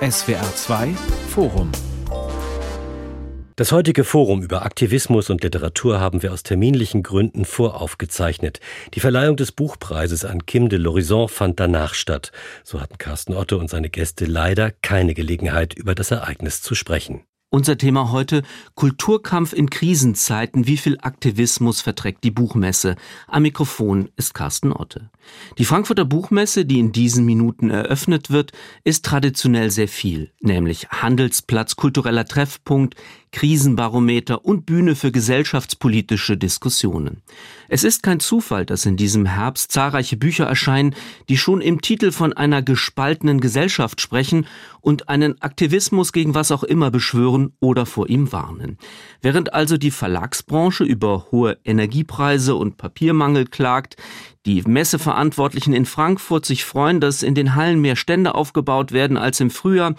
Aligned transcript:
SWR 0.00 0.54
2 0.54 0.88
Forum 1.28 1.70
das 3.58 3.72
heutige 3.72 4.04
Forum 4.04 4.42
über 4.42 4.66
Aktivismus 4.66 5.30
und 5.30 5.42
Literatur 5.42 5.98
haben 5.98 6.22
wir 6.22 6.34
aus 6.34 6.42
terminlichen 6.42 7.02
Gründen 7.02 7.46
voraufgezeichnet. 7.46 8.60
Die 8.92 9.00
Verleihung 9.00 9.36
des 9.36 9.50
Buchpreises 9.50 10.26
an 10.26 10.44
Kim 10.44 10.68
de 10.68 10.78
l'Horizon 10.78 11.26
fand 11.26 11.58
danach 11.58 11.94
statt. 11.94 12.32
So 12.64 12.82
hatten 12.82 12.98
Carsten 12.98 13.32
Otto 13.32 13.56
und 13.56 13.70
seine 13.70 13.88
Gäste 13.88 14.26
leider 14.26 14.72
keine 14.82 15.14
Gelegenheit, 15.14 15.72
über 15.72 15.94
das 15.94 16.10
Ereignis 16.10 16.60
zu 16.60 16.74
sprechen. 16.74 17.24
Unser 17.56 17.78
Thema 17.78 18.12
heute 18.12 18.42
Kulturkampf 18.74 19.54
in 19.54 19.70
Krisenzeiten. 19.70 20.66
Wie 20.66 20.76
viel 20.76 20.98
Aktivismus 21.00 21.80
verträgt 21.80 22.22
die 22.22 22.30
Buchmesse? 22.30 22.96
Am 23.28 23.44
Mikrofon 23.44 24.10
ist 24.14 24.34
Carsten 24.34 24.74
Otte. 24.74 25.08
Die 25.56 25.64
Frankfurter 25.64 26.04
Buchmesse, 26.04 26.66
die 26.66 26.78
in 26.78 26.92
diesen 26.92 27.24
Minuten 27.24 27.70
eröffnet 27.70 28.28
wird, 28.28 28.52
ist 28.84 29.06
traditionell 29.06 29.70
sehr 29.70 29.88
viel, 29.88 30.32
nämlich 30.40 30.90
Handelsplatz, 30.90 31.76
kultureller 31.76 32.26
Treffpunkt, 32.26 32.94
Krisenbarometer 33.36 34.46
und 34.46 34.64
Bühne 34.64 34.96
für 34.96 35.12
gesellschaftspolitische 35.12 36.38
Diskussionen. 36.38 37.20
Es 37.68 37.84
ist 37.84 38.02
kein 38.02 38.18
Zufall, 38.18 38.64
dass 38.64 38.86
in 38.86 38.96
diesem 38.96 39.26
Herbst 39.26 39.70
zahlreiche 39.72 40.16
Bücher 40.16 40.46
erscheinen, 40.46 40.94
die 41.28 41.36
schon 41.36 41.60
im 41.60 41.82
Titel 41.82 42.12
von 42.12 42.32
einer 42.32 42.62
gespaltenen 42.62 43.42
Gesellschaft 43.42 44.00
sprechen 44.00 44.46
und 44.80 45.10
einen 45.10 45.38
Aktivismus 45.42 46.14
gegen 46.14 46.34
was 46.34 46.50
auch 46.50 46.62
immer 46.62 46.90
beschwören 46.90 47.52
oder 47.60 47.84
vor 47.84 48.08
ihm 48.08 48.32
warnen. 48.32 48.78
Während 49.20 49.52
also 49.52 49.76
die 49.76 49.90
Verlagsbranche 49.90 50.84
über 50.84 51.26
hohe 51.30 51.58
Energiepreise 51.62 52.54
und 52.54 52.78
Papiermangel 52.78 53.44
klagt, 53.44 53.96
die 54.46 54.62
Messeverantwortlichen 54.62 55.74
in 55.74 55.84
Frankfurt 55.84 56.46
sich 56.46 56.64
freuen, 56.64 57.02
dass 57.02 57.22
in 57.22 57.34
den 57.34 57.54
Hallen 57.54 57.82
mehr 57.82 57.96
Stände 57.96 58.34
aufgebaut 58.34 58.92
werden 58.92 59.18
als 59.18 59.40
im 59.40 59.50
Frühjahr, 59.50 59.94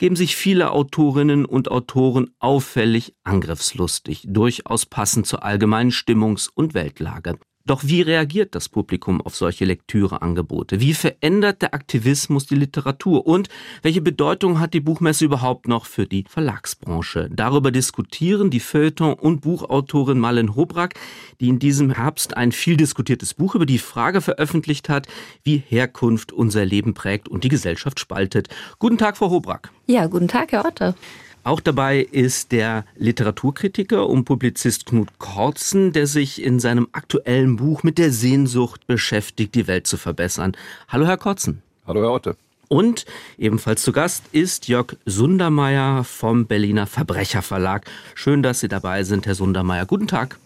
geben 0.00 0.16
sich 0.16 0.34
viele 0.34 0.70
Autorinnen 0.72 1.44
und 1.44 1.70
Autoren 1.70 2.30
auffällig 2.38 3.14
angriffslustig, 3.22 4.24
durchaus 4.26 4.86
passend 4.86 5.26
zur 5.26 5.44
allgemeinen 5.44 5.90
Stimmungs- 5.90 6.50
und 6.52 6.72
Weltlage. 6.72 7.38
Doch 7.66 7.84
wie 7.84 8.00
reagiert 8.00 8.54
das 8.54 8.68
Publikum 8.68 9.20
auf 9.20 9.36
solche 9.36 9.64
Lektüreangebote? 9.64 10.80
Wie 10.80 10.94
verändert 10.94 11.62
der 11.62 11.74
Aktivismus 11.74 12.46
die 12.46 12.54
Literatur? 12.54 13.26
Und 13.26 13.48
welche 13.82 14.00
Bedeutung 14.00 14.58
hat 14.58 14.72
die 14.72 14.80
Buchmesse 14.80 15.26
überhaupt 15.26 15.68
noch 15.68 15.84
für 15.84 16.06
die 16.06 16.24
Verlagsbranche? 16.28 17.28
Darüber 17.30 17.70
diskutieren 17.70 18.50
die 18.50 18.60
Feuilleton- 18.60 19.12
und 19.12 19.42
Buchautorin 19.42 20.18
Malen 20.18 20.56
Hobrack, 20.56 20.94
die 21.40 21.48
in 21.48 21.58
diesem 21.58 21.90
Herbst 21.90 22.36
ein 22.36 22.52
viel 22.52 22.76
diskutiertes 22.76 23.34
Buch 23.34 23.54
über 23.54 23.66
die 23.66 23.78
Frage 23.78 24.20
veröffentlicht 24.20 24.88
hat, 24.88 25.06
wie 25.44 25.58
Herkunft 25.58 26.32
unser 26.32 26.64
Leben 26.64 26.94
prägt 26.94 27.28
und 27.28 27.44
die 27.44 27.50
Gesellschaft 27.50 28.00
spaltet. 28.00 28.48
Guten 28.78 28.96
Tag, 28.96 29.18
Frau 29.18 29.30
Hobrack. 29.30 29.70
Ja, 29.86 30.06
guten 30.06 30.28
Tag, 30.28 30.52
Herr 30.52 30.64
Otte. 30.64 30.94
Auch 31.42 31.60
dabei 31.60 32.00
ist 32.00 32.52
der 32.52 32.84
Literaturkritiker 32.96 34.06
und 34.06 34.24
Publizist 34.24 34.84
Knut 34.84 35.08
Kortzen, 35.18 35.92
der 35.92 36.06
sich 36.06 36.42
in 36.42 36.60
seinem 36.60 36.88
aktuellen 36.92 37.56
Buch 37.56 37.82
mit 37.82 37.96
der 37.96 38.12
Sehnsucht 38.12 38.86
beschäftigt, 38.86 39.54
die 39.54 39.66
Welt 39.66 39.86
zu 39.86 39.96
verbessern. 39.96 40.54
Hallo, 40.88 41.06
Herr 41.06 41.16
Kortzen. 41.16 41.62
Hallo, 41.86 42.02
Herr 42.02 42.12
Otte. 42.12 42.36
Und 42.68 43.06
ebenfalls 43.38 43.82
zu 43.82 43.90
Gast 43.90 44.24
ist 44.32 44.68
Jörg 44.68 44.96
Sundermeier 45.06 46.04
vom 46.04 46.46
Berliner 46.46 46.86
Verbrecherverlag. 46.86 47.84
Schön, 48.14 48.42
dass 48.42 48.60
Sie 48.60 48.68
dabei 48.68 49.02
sind, 49.02 49.26
Herr 49.26 49.34
Sundermeier. 49.34 49.86
Guten 49.86 50.06
Tag. 50.06 50.38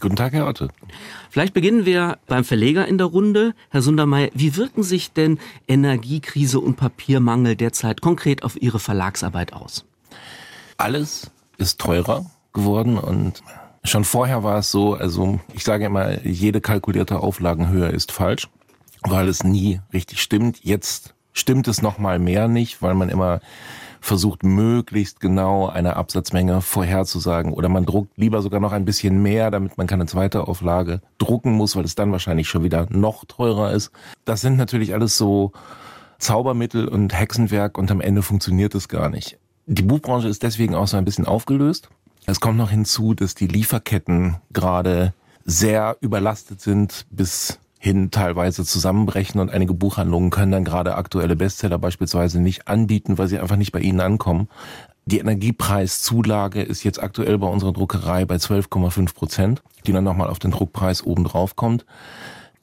Guten 0.00 0.16
Tag, 0.16 0.32
Herr 0.32 0.48
Otte. 0.48 0.68
Vielleicht 1.30 1.54
beginnen 1.54 1.86
wir 1.86 2.18
beim 2.26 2.42
Verleger 2.42 2.88
in 2.88 2.98
der 2.98 3.06
Runde. 3.06 3.54
Herr 3.68 3.82
Sundermeier, 3.82 4.30
wie 4.34 4.56
wirken 4.56 4.82
sich 4.82 5.12
denn 5.12 5.38
Energiekrise 5.68 6.58
und 6.58 6.76
Papiermangel 6.76 7.54
derzeit 7.54 8.00
konkret 8.00 8.42
auf 8.42 8.60
Ihre 8.60 8.80
Verlagsarbeit 8.80 9.52
aus? 9.52 9.84
Alles 10.80 11.30
ist 11.58 11.80
teurer 11.80 12.26
geworden 12.52 12.98
und 12.98 13.42
schon 13.84 14.04
vorher 14.04 14.42
war 14.42 14.58
es 14.58 14.70
so, 14.70 14.94
also 14.94 15.40
ich 15.54 15.64
sage 15.64 15.84
immer, 15.86 16.24
jede 16.26 16.60
kalkulierte 16.60 17.20
Auflagenhöhe 17.20 17.88
ist 17.88 18.12
falsch, 18.12 18.48
weil 19.02 19.28
es 19.28 19.44
nie 19.44 19.80
richtig 19.92 20.20
stimmt. 20.22 20.64
Jetzt 20.64 21.14
stimmt 21.32 21.68
es 21.68 21.82
noch 21.82 21.98
mal 21.98 22.18
mehr 22.18 22.48
nicht, 22.48 22.82
weil 22.82 22.94
man 22.94 23.08
immer 23.08 23.40
versucht, 24.00 24.42
möglichst 24.42 25.20
genau 25.20 25.68
eine 25.68 25.96
Absatzmenge 25.96 26.62
vorherzusagen 26.62 27.52
oder 27.52 27.68
man 27.68 27.84
druckt 27.84 28.16
lieber 28.16 28.40
sogar 28.40 28.60
noch 28.60 28.72
ein 28.72 28.86
bisschen 28.86 29.22
mehr, 29.22 29.50
damit 29.50 29.76
man 29.76 29.86
keine 29.86 30.06
zweite 30.06 30.48
Auflage 30.48 31.02
drucken 31.18 31.52
muss, 31.52 31.76
weil 31.76 31.84
es 31.84 31.94
dann 31.94 32.10
wahrscheinlich 32.10 32.48
schon 32.48 32.64
wieder 32.64 32.86
noch 32.90 33.24
teurer 33.26 33.72
ist. 33.72 33.90
Das 34.24 34.40
sind 34.40 34.56
natürlich 34.56 34.94
alles 34.94 35.18
so 35.18 35.52
Zaubermittel 36.18 36.88
und 36.88 37.18
Hexenwerk 37.18 37.76
und 37.78 37.90
am 37.90 38.00
Ende 38.00 38.22
funktioniert 38.22 38.74
es 38.74 38.88
gar 38.88 39.10
nicht. 39.10 39.38
Die 39.72 39.82
Buchbranche 39.82 40.26
ist 40.26 40.42
deswegen 40.42 40.74
auch 40.74 40.88
so 40.88 40.96
ein 40.96 41.04
bisschen 41.04 41.26
aufgelöst. 41.26 41.90
Es 42.26 42.40
kommt 42.40 42.58
noch 42.58 42.70
hinzu, 42.70 43.14
dass 43.14 43.36
die 43.36 43.46
Lieferketten 43.46 44.38
gerade 44.52 45.14
sehr 45.44 45.96
überlastet 46.00 46.60
sind 46.60 47.06
bis 47.08 47.60
hin 47.78 48.10
teilweise 48.10 48.64
zusammenbrechen 48.64 49.40
und 49.40 49.48
einige 49.48 49.72
Buchhandlungen 49.72 50.30
können 50.30 50.50
dann 50.50 50.64
gerade 50.64 50.96
aktuelle 50.96 51.36
Bestseller 51.36 51.78
beispielsweise 51.78 52.40
nicht 52.40 52.66
anbieten, 52.66 53.16
weil 53.16 53.28
sie 53.28 53.38
einfach 53.38 53.54
nicht 53.54 53.70
bei 53.70 53.78
ihnen 53.78 54.00
ankommen. 54.00 54.48
Die 55.06 55.20
Energiepreiszulage 55.20 56.62
ist 56.62 56.82
jetzt 56.82 57.00
aktuell 57.00 57.38
bei 57.38 57.46
unserer 57.46 57.72
Druckerei 57.72 58.24
bei 58.24 58.36
12,5 58.36 59.14
Prozent, 59.14 59.62
die 59.86 59.92
dann 59.92 60.02
nochmal 60.02 60.30
auf 60.30 60.40
den 60.40 60.50
Druckpreis 60.50 61.04
oben 61.04 61.22
drauf 61.22 61.54
kommt. 61.54 61.86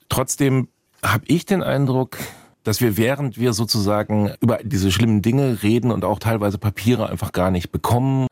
Trotzdem 0.09 0.67
habe 1.01 1.23
ich 1.27 1.45
den 1.45 1.63
Eindruck, 1.63 2.17
dass 2.67 2.81
wir 2.81 2.97
während 2.97 3.39
wir 3.39 3.53
sozusagen 3.53 4.33
über 4.41 4.59
diese 4.61 4.91
schlimmen 4.91 5.21
Dinge 5.21 5.63
reden 5.63 5.89
und 5.89 6.03
auch 6.03 6.19
teilweise 6.19 6.57
Papiere 6.57 7.09
einfach 7.09 7.31
gar 7.31 7.49
nicht 7.49 7.71
bekommen, 7.71 8.27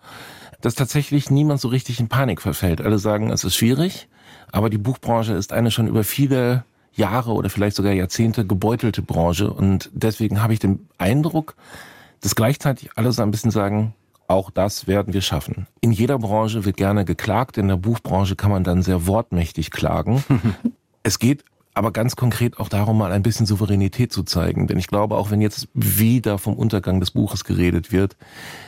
dass 0.59 0.75
tatsächlich 0.75 1.31
niemand 1.31 1.62
so 1.62 1.69
richtig 1.69 2.01
in 2.01 2.09
Panik 2.09 2.41
verfällt. 2.41 2.81
Alle 2.81 3.00
sagen, 3.00 3.31
es 3.31 3.45
ist 3.45 3.56
schwierig, 3.56 4.09
aber 4.51 4.69
die 4.69 4.78
Buchbranche 4.78 5.31
ist 5.31 5.53
eine 5.53 5.72
schon 5.72 5.88
über 5.88 6.03
viele 6.03 6.66
Jahre 6.91 7.31
oder 7.31 7.50
vielleicht 7.50 7.78
sogar 7.78 7.94
Jahrzehnte 7.94 8.45
gebeutelte 8.45 9.01
Branche 9.01 9.50
und 9.53 9.90
deswegen 9.94 10.44
habe 10.44 10.51
ich 10.51 10.59
den 10.59 10.90
Eindruck, 10.97 11.56
dass 12.19 12.35
gleichzeitig 12.35 12.90
alle 12.95 13.13
so 13.13 13.22
ein 13.22 13.31
bisschen 13.31 13.51
sagen, 13.51 13.94
auch 14.28 14.50
das 14.50 14.85
werden 14.85 15.13
wir 15.13 15.22
schaffen. 15.22 15.68
In 15.79 15.94
jeder 15.94 16.19
Branche 16.19 16.66
wird 16.66 16.75
gerne 16.75 17.06
geklagt, 17.06 17.57
in 17.57 17.69
der 17.69 17.78
Buchbranche 17.78 18.35
kann 18.35 18.51
man 18.51 18.66
dann 18.66 18.81
sehr 18.81 19.07
wortmächtig 19.07 19.72
klagen. 19.72 20.25
es 21.03 21.19
geht 21.19 21.45
aber 21.75 21.91
ganz 21.91 22.16
konkret 22.16 22.58
auch 22.58 22.69
darum, 22.69 22.97
mal 22.97 23.12
ein 23.12 23.22
bisschen 23.22 23.46
Souveränität 23.46 24.12
zu 24.13 24.24
zeigen. 24.24 24.66
Denn 24.68 24.80
ich 24.80 24.88
glaube, 24.88 25.16
auch 25.16 25.30
wenn 25.30 25.41
jetzt 25.41 25.68
wieder 25.74 26.38
vom 26.38 26.56
Untergang 26.56 27.02
des 27.02 27.12
Buches 27.12 27.44
geredet 27.44 27.91
wird, 27.91 28.16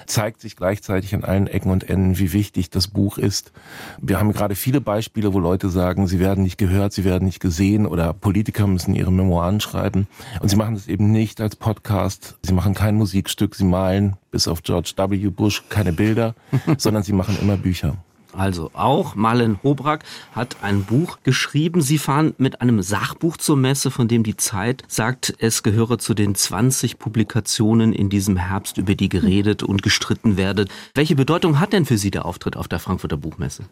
zeigt 0.06 0.42
sich 0.42 0.58
gleichzeitig 0.58 1.16
an 1.16 1.24
allen 1.24 1.48
Ecken 1.48 1.72
und 1.72 1.90
Enden, 1.90 2.20
wie 2.20 2.34
wichtig 2.34 2.70
das 2.70 2.90
Buch 2.90 3.18
ist. 3.18 3.54
Wir 4.02 4.20
haben 4.20 4.34
gerade 4.34 4.56
viele 4.56 4.82
Beispiele, 4.82 5.34
wo 5.34 5.40
Leute 5.40 5.70
sagen, 5.70 6.08
sie 6.08 6.20
werden 6.20 6.44
nicht 6.44 6.58
gehört, 6.58 6.92
sie 6.92 7.06
werden 7.06 7.24
nicht 7.24 7.40
gesehen 7.40 7.86
oder 7.86 8.14
Politiker 8.14 8.68
müssen 8.68 8.94
ihre 8.94 9.12
Memoiren 9.12 9.62
schreiben. 9.62 10.08
Und 10.42 10.50
sie 10.50 10.58
machen 10.58 10.76
das 10.76 10.88
eben 10.88 11.12
nicht 11.12 11.40
als 11.40 11.56
Podcast. 11.56 12.38
Sie 12.42 12.54
machen 12.54 12.74
kein 12.74 12.96
Musikstück, 12.96 13.56
sie 13.56 13.66
malen 13.66 14.18
bis 14.32 14.50
auf 14.50 14.64
George 14.64 14.92
W. 14.98 15.30
Bush 15.30 15.64
keine 15.70 15.94
Bilder, 15.94 16.36
sondern 16.78 17.04
sie 17.04 17.14
machen 17.14 17.38
immer 17.42 17.56
Bücher. 17.56 17.98
Also 18.38 18.70
auch 18.74 19.16
Marlen 19.16 19.60
Hobrack 19.64 20.04
hat 20.32 20.58
ein 20.62 20.84
Buch 20.84 21.18
geschrieben. 21.24 21.82
Sie 21.82 21.98
fahren 21.98 22.36
mit 22.38 22.62
einem 22.62 22.84
Sachbuch 22.84 23.38
zur 23.38 23.58
Messe, 23.58 23.90
von 23.90 24.08
dem 24.08 24.22
die 24.22 24.38
Zeit 24.38 24.84
sagt, 24.88 25.34
es 25.40 25.64
gehöre 25.64 25.98
zu 25.98 26.14
den 26.14 26.36
20 26.36 27.00
Publikationen 27.00 27.94
in 27.94 28.10
diesem 28.10 28.38
Herbst, 28.38 28.78
über 28.78 28.94
die 28.94 29.10
geredet 29.10 29.64
und 29.64 29.82
gestritten 29.82 30.38
werde. 30.38 30.66
Welche 30.94 31.16
Bedeutung 31.16 31.60
hat 31.60 31.74
denn 31.74 31.86
für 31.86 31.98
Sie 31.98 32.12
der 32.12 32.26
Auftritt 32.26 32.58
auf 32.58 32.68
der 32.68 32.78
Frankfurter 32.78 33.18
Buchmesse? 33.18 33.64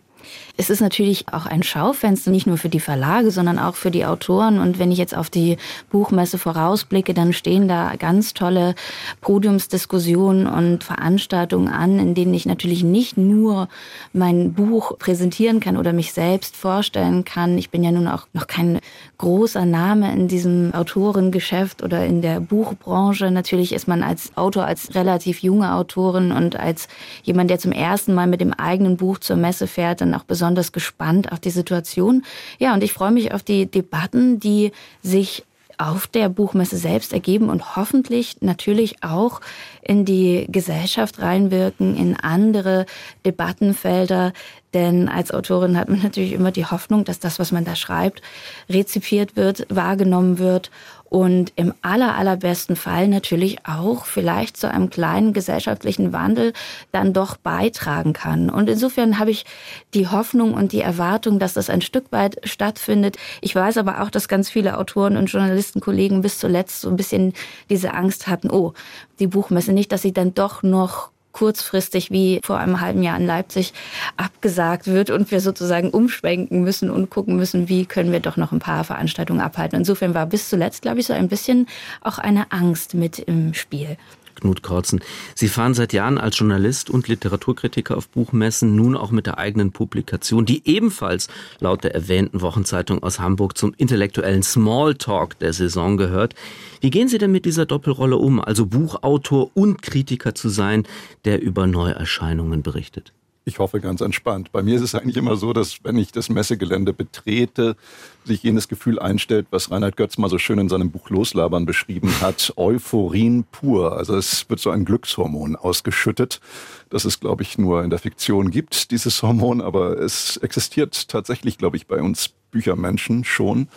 Es 0.57 0.71
ist 0.71 0.81
natürlich 0.81 1.25
auch 1.31 1.45
ein 1.45 1.61
Schaufenster, 1.61 2.31
nicht 2.31 2.47
nur 2.47 2.57
für 2.57 2.69
die 2.69 2.79
Verlage, 2.79 3.29
sondern 3.29 3.59
auch 3.59 3.75
für 3.75 3.91
die 3.91 4.05
Autoren. 4.05 4.59
Und 4.59 4.79
wenn 4.79 4.91
ich 4.91 4.97
jetzt 4.97 5.15
auf 5.15 5.29
die 5.29 5.57
Buchmesse 5.91 6.39
vorausblicke, 6.39 7.13
dann 7.13 7.33
stehen 7.33 7.67
da 7.67 7.95
ganz 7.97 8.33
tolle 8.33 8.73
Podiumsdiskussionen 9.21 10.47
und 10.47 10.83
Veranstaltungen 10.83 11.67
an, 11.67 11.99
in 11.99 12.15
denen 12.15 12.33
ich 12.33 12.47
natürlich 12.47 12.83
nicht 12.83 13.17
nur 13.17 13.67
mein 14.13 14.54
Buch 14.55 14.97
präsentieren 14.97 15.59
kann 15.59 15.77
oder 15.77 15.93
mich 15.93 16.13
selbst 16.13 16.55
vorstellen 16.55 17.25
kann. 17.25 17.57
Ich 17.57 17.69
bin 17.69 17.83
ja 17.83 17.91
nun 17.91 18.07
auch 18.07 18.27
noch 18.33 18.47
kein 18.47 18.79
großer 19.17 19.65
Name 19.65 20.11
in 20.13 20.27
diesem 20.27 20.73
Autorengeschäft 20.73 21.83
oder 21.83 22.05
in 22.05 22.21
der 22.21 22.39
Buchbranche. 22.39 23.29
Natürlich 23.31 23.73
ist 23.73 23.87
man 23.87 24.01
als 24.01 24.35
Autor, 24.35 24.65
als 24.65 24.95
relativ 24.95 25.43
junge 25.43 25.73
Autorin 25.73 26.31
und 26.31 26.59
als 26.59 26.87
jemand, 27.23 27.49
der 27.49 27.59
zum 27.59 27.71
ersten 27.71 28.13
Mal 28.13 28.27
mit 28.27 28.41
dem 28.41 28.53
eigenen 28.53 28.97
Buch 28.97 29.19
zur 29.19 29.35
Messe 29.35 29.67
fährt, 29.67 30.01
dann 30.01 30.15
auch 30.15 30.23
besonders 30.23 30.71
gespannt 30.71 31.31
auf 31.31 31.39
die 31.39 31.49
Situation. 31.49 32.23
Ja, 32.57 32.73
und 32.73 32.83
ich 32.83 32.93
freue 32.93 33.11
mich 33.11 33.33
auf 33.33 33.43
die 33.43 33.65
Debatten, 33.65 34.39
die 34.39 34.71
sich 35.01 35.43
auf 35.77 36.07
der 36.07 36.29
Buchmesse 36.29 36.77
selbst 36.77 37.13
ergeben 37.13 37.49
und 37.49 37.75
hoffentlich 37.75 38.37
natürlich 38.41 39.03
auch 39.03 39.41
in 39.81 40.05
die 40.05 40.47
Gesellschaft 40.49 41.19
reinwirken, 41.19 41.95
in 41.95 42.15
andere 42.15 42.85
Debattenfelder. 43.25 44.33
Denn 44.73 45.07
als 45.07 45.31
Autorin 45.31 45.77
hat 45.77 45.89
man 45.89 46.01
natürlich 46.01 46.33
immer 46.33 46.51
die 46.51 46.65
Hoffnung, 46.65 47.05
dass 47.05 47.19
das, 47.19 47.39
was 47.39 47.51
man 47.51 47.65
da 47.65 47.75
schreibt, 47.75 48.21
rezipiert 48.69 49.35
wird, 49.35 49.65
wahrgenommen 49.69 50.37
wird 50.37 50.71
und 51.15 51.53
im 51.55 51.73
aller, 51.81 52.17
allerbesten 52.17 52.75
Fall 52.75 53.07
natürlich 53.07 53.59
auch 53.65 54.05
vielleicht 54.05 54.57
zu 54.57 54.69
einem 54.69 54.89
kleinen 54.89 55.31
gesellschaftlichen 55.31 56.11
Wandel 56.11 56.51
dann 56.91 57.13
doch 57.13 57.37
beitragen 57.37 58.11
kann. 58.11 58.49
Und 58.49 58.69
insofern 58.69 59.17
habe 59.17 59.31
ich 59.31 59.45
die 59.93 60.09
Hoffnung 60.09 60.53
und 60.53 60.73
die 60.73 60.81
Erwartung, 60.81 61.39
dass 61.39 61.53
das 61.53 61.69
ein 61.69 61.79
Stück 61.79 62.11
weit 62.11 62.41
stattfindet. 62.43 63.15
Ich 63.39 63.55
weiß 63.55 63.77
aber 63.77 64.01
auch, 64.01 64.09
dass 64.09 64.27
ganz 64.27 64.49
viele 64.49 64.77
Autoren 64.77 65.15
und 65.15 65.27
Journalistenkollegen 65.27 66.21
bis 66.21 66.37
zuletzt 66.37 66.81
so 66.81 66.89
ein 66.89 66.97
bisschen 66.97 67.31
diese 67.69 67.93
Angst 67.93 68.27
hatten, 68.27 68.51
oh, 68.51 68.73
die 69.19 69.27
Buchmesse 69.27 69.71
nicht, 69.71 69.93
dass 69.93 70.01
sie 70.01 70.11
dann 70.11 70.33
doch 70.33 70.63
noch 70.63 71.11
kurzfristig 71.35 72.11
wie 72.11 72.39
vor 72.43 72.59
einem 72.59 72.79
halben 72.79 73.03
Jahr 73.03 73.17
in 73.17 73.25
Leipzig 73.25 73.73
abgesagt 74.15 74.87
wird 74.87 75.09
und 75.09 75.31
wir 75.31 75.41
sozusagen 75.41 75.89
umschwenken 75.89 76.63
müssen 76.63 76.89
und 76.89 77.09
gucken 77.09 77.35
müssen, 77.35 77.67
wie 77.67 77.85
können 77.85 78.13
wir 78.13 78.21
doch 78.21 78.37
noch 78.37 78.53
ein 78.53 78.59
paar 78.59 78.85
Veranstaltungen 78.85 79.41
abhalten. 79.41 79.77
Insofern 79.77 80.13
war 80.13 80.27
bis 80.27 80.49
zuletzt, 80.49 80.83
glaube 80.83 81.01
ich, 81.01 81.07
so 81.07 81.13
ein 81.13 81.27
bisschen 81.27 81.67
auch 81.99 82.19
eine 82.19 82.53
Angst 82.53 82.93
mit 82.93 83.19
im 83.19 83.53
Spiel. 83.53 83.97
Knut 84.35 84.61
Korzen. 84.61 85.01
Sie 85.33 85.47
fahren 85.47 85.73
seit 85.73 85.93
Jahren 85.93 86.17
als 86.17 86.37
Journalist 86.37 86.89
und 86.89 87.07
Literaturkritiker 87.07 87.97
auf 87.97 88.09
Buchmessen, 88.09 88.75
nun 88.75 88.95
auch 88.95 89.11
mit 89.11 89.25
der 89.25 89.37
eigenen 89.37 89.71
Publikation, 89.71 90.45
die 90.45 90.61
ebenfalls 90.67 91.27
laut 91.59 91.83
der 91.83 91.95
erwähnten 91.95 92.41
Wochenzeitung 92.41 93.01
aus 93.03 93.19
Hamburg 93.19 93.57
zum 93.57 93.73
intellektuellen 93.77 94.43
Smalltalk 94.43 95.39
der 95.39 95.53
Saison 95.53 95.97
gehört. 95.97 96.35
Wie 96.81 96.89
gehen 96.89 97.07
Sie 97.07 97.17
denn 97.17 97.31
mit 97.31 97.45
dieser 97.45 97.65
Doppelrolle 97.65 98.17
um, 98.17 98.39
also 98.39 98.65
Buchautor 98.65 99.51
und 99.53 99.81
Kritiker 99.81 100.35
zu 100.35 100.49
sein, 100.49 100.83
der 101.25 101.41
über 101.41 101.67
Neuerscheinungen 101.67 102.61
berichtet? 102.61 103.13
Ich 103.47 103.59
hoffe 103.59 103.79
ganz 103.79 104.01
entspannt. 104.01 104.51
Bei 104.51 104.63
mir 104.63 104.75
ist 104.75 104.81
es 104.81 104.95
eigentlich 104.95 105.17
immer 105.17 105.35
so, 105.35 105.53
dass 105.53 105.83
wenn 105.83 105.97
ich 105.97 106.11
das 106.11 106.29
Messegelände 106.29 106.93
betrete, 106.93 107.75
sich 108.23 108.41
jenes 108.41 108.67
Gefühl 108.67 108.97
einstellt, 108.97 109.45
was 109.51 109.69
Reinhard 109.69 109.97
Götz 109.97 110.17
mal 110.17 110.31
so 110.31 110.39
schön 110.39 110.57
in 110.57 110.67
seinem 110.67 110.89
Buch 110.89 111.11
Loslabern 111.11 111.67
beschrieben 111.67 112.09
hat, 112.21 112.53
Euphorin 112.55 113.43
pur. 113.51 113.97
Also 113.97 114.17
es 114.17 114.49
wird 114.49 114.59
so 114.59 114.71
ein 114.71 114.83
Glückshormon 114.83 115.55
ausgeschüttet, 115.55 116.41
das 116.89 117.05
es, 117.05 117.19
glaube 117.19 117.43
ich, 117.43 117.59
nur 117.59 117.83
in 117.83 117.91
der 117.91 117.99
Fiktion 117.99 118.49
gibt, 118.49 118.89
dieses 118.89 119.21
Hormon, 119.21 119.61
aber 119.61 119.99
es 119.99 120.37
existiert 120.37 121.07
tatsächlich, 121.07 121.59
glaube 121.59 121.77
ich, 121.77 121.85
bei 121.85 122.01
uns 122.01 122.29
Büchermenschen 122.49 123.25
schon. 123.25 123.67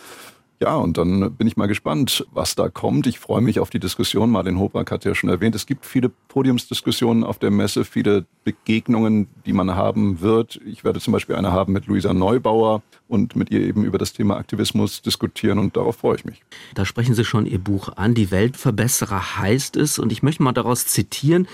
Ja, 0.61 0.75
und 0.75 0.97
dann 0.97 1.35
bin 1.35 1.47
ich 1.47 1.55
mal 1.55 1.67
gespannt, 1.67 2.27
was 2.33 2.53
da 2.53 2.67
kommt. 2.67 3.07
Ich 3.07 3.17
freue 3.17 3.39
mich 3.39 3.61
auf 3.61 3.69
die 3.69 3.79
Diskussion. 3.79 4.29
Martin 4.29 4.59
Hoprak 4.59 4.91
hat 4.91 5.05
ja 5.05 5.15
schon 5.15 5.29
erwähnt, 5.29 5.55
es 5.55 5.65
gibt 5.65 5.85
viele 5.85 6.09
Podiumsdiskussionen 6.09 7.23
auf 7.23 7.39
der 7.39 7.49
Messe, 7.49 7.85
viele 7.85 8.25
Begegnungen, 8.43 9.29
die 9.45 9.53
man 9.53 9.73
haben 9.75 10.19
wird. 10.19 10.59
Ich 10.65 10.83
werde 10.83 10.99
zum 10.99 11.13
Beispiel 11.13 11.37
eine 11.37 11.53
haben 11.53 11.71
mit 11.71 11.85
Luisa 11.85 12.13
Neubauer 12.13 12.81
und 13.07 13.37
mit 13.37 13.51
ihr 13.51 13.61
eben 13.61 13.85
über 13.85 13.97
das 13.97 14.11
Thema 14.11 14.35
Aktivismus 14.35 15.01
diskutieren 15.01 15.59
und 15.59 15.77
darauf 15.77 15.95
freue 15.95 16.17
ich 16.17 16.25
mich. 16.25 16.43
Da 16.75 16.83
sprechen 16.83 17.15
Sie 17.15 17.23
schon 17.23 17.45
Ihr 17.45 17.59
Buch 17.59 17.95
an. 17.95 18.13
Die 18.13 18.29
Weltverbesserer 18.29 19.37
heißt 19.37 19.77
es 19.77 19.97
und 19.97 20.11
ich 20.11 20.23
möchte 20.23 20.43
mal 20.43 20.51
daraus 20.51 20.85
zitieren. 20.87 21.47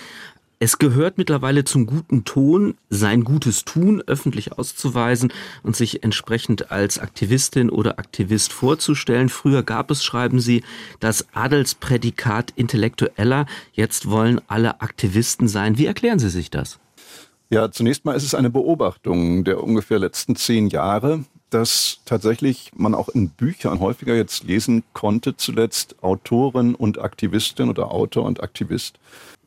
Es 0.58 0.80
gehört 0.80 1.18
mittlerweile 1.18 1.66
zum 1.66 1.86
guten 1.86 2.24
Ton, 2.24 2.76
sein 2.90 3.26
gutes 3.26 3.66
Tun 3.66 4.02
öffentlich 4.08 4.54
auszuweisen 4.54 5.34
und 5.64 5.76
sich 5.76 6.04
entsprechend 6.04 6.72
als 6.72 6.98
Aktivistin 6.98 7.70
oder 7.70 8.00
Aktivist 8.00 8.54
vorzustellen. 8.54 9.28
Früher 9.28 9.64
gab 9.64 9.92
es, 9.92 10.04
schreiben 10.04 10.40
Sie, 10.40 10.64
das 11.02 11.28
Adelsprädikat 11.34 12.54
Intellektueller. 12.56 13.48
Jetzt 13.74 14.10
wollen 14.10 14.40
alle 14.48 14.80
Aktivisten 14.80 15.50
sein. 15.50 15.78
Wie 15.78 15.88
erklären 15.88 16.20
Sie 16.20 16.30
sich 16.30 16.50
das? 16.50 16.80
Ja, 17.50 17.70
zunächst 17.70 18.06
mal 18.06 18.16
ist 18.16 18.24
es 18.24 18.34
eine 18.34 18.50
Beobachtung 18.50 19.44
der 19.44 19.62
ungefähr 19.62 20.00
letzten 20.00 20.38
zehn 20.38 20.70
Jahre, 20.70 21.26
dass 21.50 22.00
tatsächlich 22.06 22.72
man 22.76 22.96
auch 22.96 23.10
in 23.10 23.30
Büchern 23.30 23.82
häufiger 23.82 24.16
jetzt 24.16 24.46
lesen 24.46 24.84
konnte, 24.94 25.36
zuletzt 25.36 26.02
Autorin 26.02 26.76
und 26.76 27.00
Aktivistin 27.00 27.70
oder 27.70 27.92
Autor 27.92 28.24
und 28.24 28.42
Aktivist. 28.42 29.00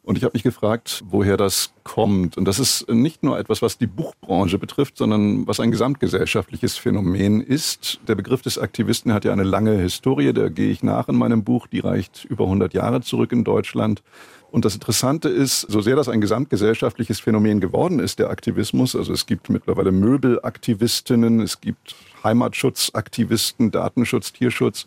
Und 0.09 0.17
ich 0.17 0.25
habe 0.25 0.33
mich 0.33 0.43
gefragt, 0.43 1.05
woher 1.11 1.37
das 1.37 1.75
kommt. 1.85 2.39
Und 2.39 2.47
das 2.47 2.59
ist 2.59 2.89
nicht 2.89 3.23
nur 3.23 3.39
etwas, 3.39 3.61
was 3.61 3.77
die 3.77 3.87
Buchbranche 3.87 4.57
betrifft, 4.57 4.97
sondern 4.97 5.47
was 5.47 5.61
ein 5.61 5.71
gesamtgesellschaftliches 5.71 6.79
Phänomen 6.79 7.43
ist. 7.43 8.01
Der 8.09 8.15
Begriff 8.15 8.41
des 8.41 8.57
Aktivisten 8.57 9.13
hat 9.13 9.27
ja 9.27 9.35
eine 9.35 9.43
lange 9.43 9.73
Historie, 9.73 10.33
da 10.33 10.49
gehe 10.49 10.71
ich 10.71 10.83
nach 10.83 11.09
in 11.11 11.17
meinem 11.17 11.45
Buch, 11.45 11.67
die 11.67 11.81
reicht 11.81 12.25
über 12.25 12.45
100 12.45 12.73
Jahre 12.73 13.03
zurück 13.03 13.33
in 13.33 13.45
Deutschland. 13.45 14.03
Und 14.51 14.65
das 14.65 14.73
Interessante 14.73 15.29
ist, 15.29 15.61
so 15.61 15.83
sehr 15.83 15.95
das 15.95 16.09
ein 16.09 16.23
gesamtgesellschaftliches 16.23 17.21
Phänomen 17.21 17.61
geworden 17.61 17.99
ist, 17.99 18.19
der 18.19 18.31
Aktivismus, 18.31 18.97
also 18.97 19.13
es 19.13 19.27
gibt 19.27 19.51
mittlerweile 19.51 19.93
Möbelaktivistinnen, 19.93 21.41
es 21.41 21.61
gibt 21.61 21.95
Heimatschutzaktivisten, 22.25 23.73
Datenschutz, 23.73 24.33
Tierschutz, 24.33 24.87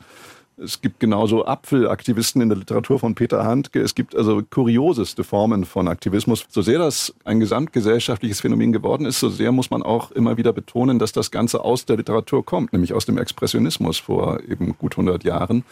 es 0.63 0.81
gibt 0.81 0.99
genauso 0.99 1.45
Apfelaktivisten 1.45 2.41
in 2.41 2.49
der 2.49 2.57
Literatur 2.57 2.99
von 2.99 3.15
Peter 3.15 3.43
Handke. 3.43 3.81
Es 3.81 3.95
gibt 3.95 4.15
also 4.15 4.41
kurioseste 4.43 5.23
Formen 5.23 5.65
von 5.65 5.87
Aktivismus. 5.87 6.45
So 6.49 6.61
sehr 6.61 6.79
das 6.79 7.13
ein 7.23 7.39
gesamtgesellschaftliches 7.39 8.41
Phänomen 8.41 8.71
geworden 8.71 9.05
ist, 9.05 9.19
so 9.19 9.29
sehr 9.29 9.51
muss 9.51 9.71
man 9.71 9.83
auch 9.83 10.11
immer 10.11 10.37
wieder 10.37 10.53
betonen, 10.53 10.99
dass 10.99 11.11
das 11.11 11.31
Ganze 11.31 11.63
aus 11.63 11.85
der 11.85 11.97
Literatur 11.97 12.45
kommt, 12.45 12.73
nämlich 12.73 12.93
aus 12.93 13.05
dem 13.05 13.17
Expressionismus 13.17 13.97
vor 13.97 14.41
eben 14.47 14.77
gut 14.77 14.93
100 14.93 15.23
Jahren 15.23 15.63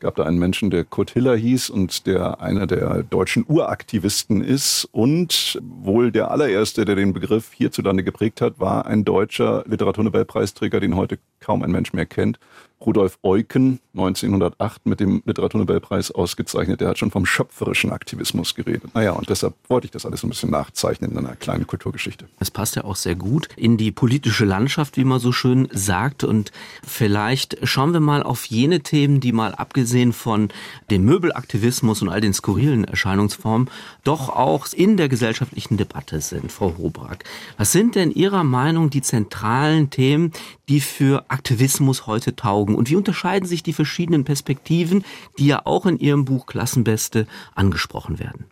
gab 0.00 0.16
da 0.16 0.24
einen 0.24 0.38
Menschen, 0.38 0.70
der 0.70 0.84
Kurt 0.84 1.10
Hiller 1.10 1.36
hieß 1.36 1.70
und 1.70 2.06
der 2.06 2.40
einer 2.40 2.66
der 2.66 3.02
deutschen 3.02 3.44
Uraktivisten 3.48 4.42
ist 4.42 4.86
und 4.92 5.58
wohl 5.62 6.12
der 6.12 6.30
allererste, 6.30 6.84
der 6.84 6.96
den 6.96 7.12
Begriff 7.12 7.52
hierzulande 7.52 8.04
geprägt 8.04 8.40
hat, 8.40 8.60
war 8.60 8.86
ein 8.86 9.04
deutscher 9.04 9.64
Literaturnobelpreisträger, 9.66 10.80
den 10.80 10.96
heute 10.96 11.18
kaum 11.46 11.62
ein 11.62 11.70
Mensch 11.70 11.92
mehr 11.92 12.06
kennt, 12.06 12.40
Rudolf 12.80 13.18
Eucken 13.22 13.80
1908 13.94 14.84
mit 14.84 15.00
dem 15.00 15.22
Literaturnobelpreis 15.24 16.10
ausgezeichnet. 16.10 16.82
Der 16.82 16.88
hat 16.88 16.98
schon 16.98 17.10
vom 17.10 17.24
schöpferischen 17.24 17.90
Aktivismus 17.90 18.54
geredet. 18.54 18.94
Naja, 18.94 19.12
und 19.12 19.30
deshalb 19.30 19.54
wollte 19.68 19.86
ich 19.86 19.90
das 19.90 20.04
alles 20.04 20.22
ein 20.22 20.28
bisschen 20.28 20.50
nachzeichnen 20.50 21.12
in 21.12 21.18
einer 21.18 21.36
kleinen 21.36 21.66
Kulturgeschichte. 21.66 22.28
Es 22.38 22.50
passt 22.50 22.76
ja 22.76 22.84
auch 22.84 22.96
sehr 22.96 23.14
gut 23.14 23.48
in 23.56 23.78
die 23.78 23.92
politische 23.92 24.44
Landschaft, 24.44 24.98
wie 24.98 25.04
man 25.04 25.20
so 25.20 25.32
schön 25.32 25.68
sagt. 25.72 26.22
Und 26.24 26.52
vielleicht 26.86 27.56
schauen 27.66 27.94
wir 27.94 28.00
mal 28.00 28.22
auf 28.22 28.44
jene 28.44 28.80
Themen, 28.80 29.20
die 29.20 29.32
mal 29.32 29.54
abgesehen 29.54 30.12
von 30.12 30.50
dem 30.90 31.04
Möbelaktivismus 31.06 32.02
und 32.02 32.10
all 32.10 32.20
den 32.20 32.34
skurrilen 32.34 32.84
Erscheinungsformen 32.84 33.70
doch 34.04 34.28
auch 34.28 34.66
in 34.74 34.98
der 34.98 35.08
gesellschaftlichen 35.08 35.78
Debatte 35.78 36.20
sind. 36.20 36.52
Frau 36.52 36.76
Hobrak, 36.76 37.24
was 37.56 37.72
sind 37.72 37.94
denn 37.94 38.10
Ihrer 38.10 38.44
Meinung 38.44 38.90
die 38.90 39.02
zentralen 39.02 39.88
Themen, 39.88 40.32
die 40.68 40.80
für 40.80 41.24
Aktivismus 41.36 42.06
heute 42.06 42.34
taugen? 42.34 42.74
Und 42.74 42.88
wie 42.88 42.96
unterscheiden 42.96 43.46
sich 43.46 43.62
die 43.62 43.74
verschiedenen 43.74 44.24
Perspektiven, 44.24 45.04
die 45.38 45.46
ja 45.46 45.60
auch 45.64 45.84
in 45.84 45.98
Ihrem 45.98 46.24
Buch 46.24 46.46
Klassenbeste 46.46 47.26
angesprochen 47.54 48.18
werden? 48.18 48.46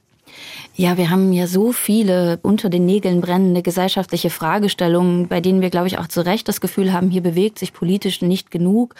Ja, 0.76 0.96
wir 0.98 1.08
haben 1.08 1.32
ja 1.32 1.46
so 1.46 1.72
viele 1.72 2.40
unter 2.42 2.68
den 2.68 2.84
Nägeln 2.84 3.20
brennende 3.20 3.62
gesellschaftliche 3.62 4.28
Fragestellungen, 4.28 5.28
bei 5.28 5.40
denen 5.40 5.60
wir, 5.60 5.70
glaube 5.70 5.86
ich, 5.86 5.98
auch 5.98 6.08
zu 6.08 6.20
Recht 6.26 6.48
das 6.48 6.60
Gefühl 6.60 6.92
haben, 6.92 7.10
hier 7.10 7.22
bewegt 7.22 7.58
sich 7.58 7.72
politisch 7.72 8.20
nicht 8.20 8.50
genug. 8.50 8.94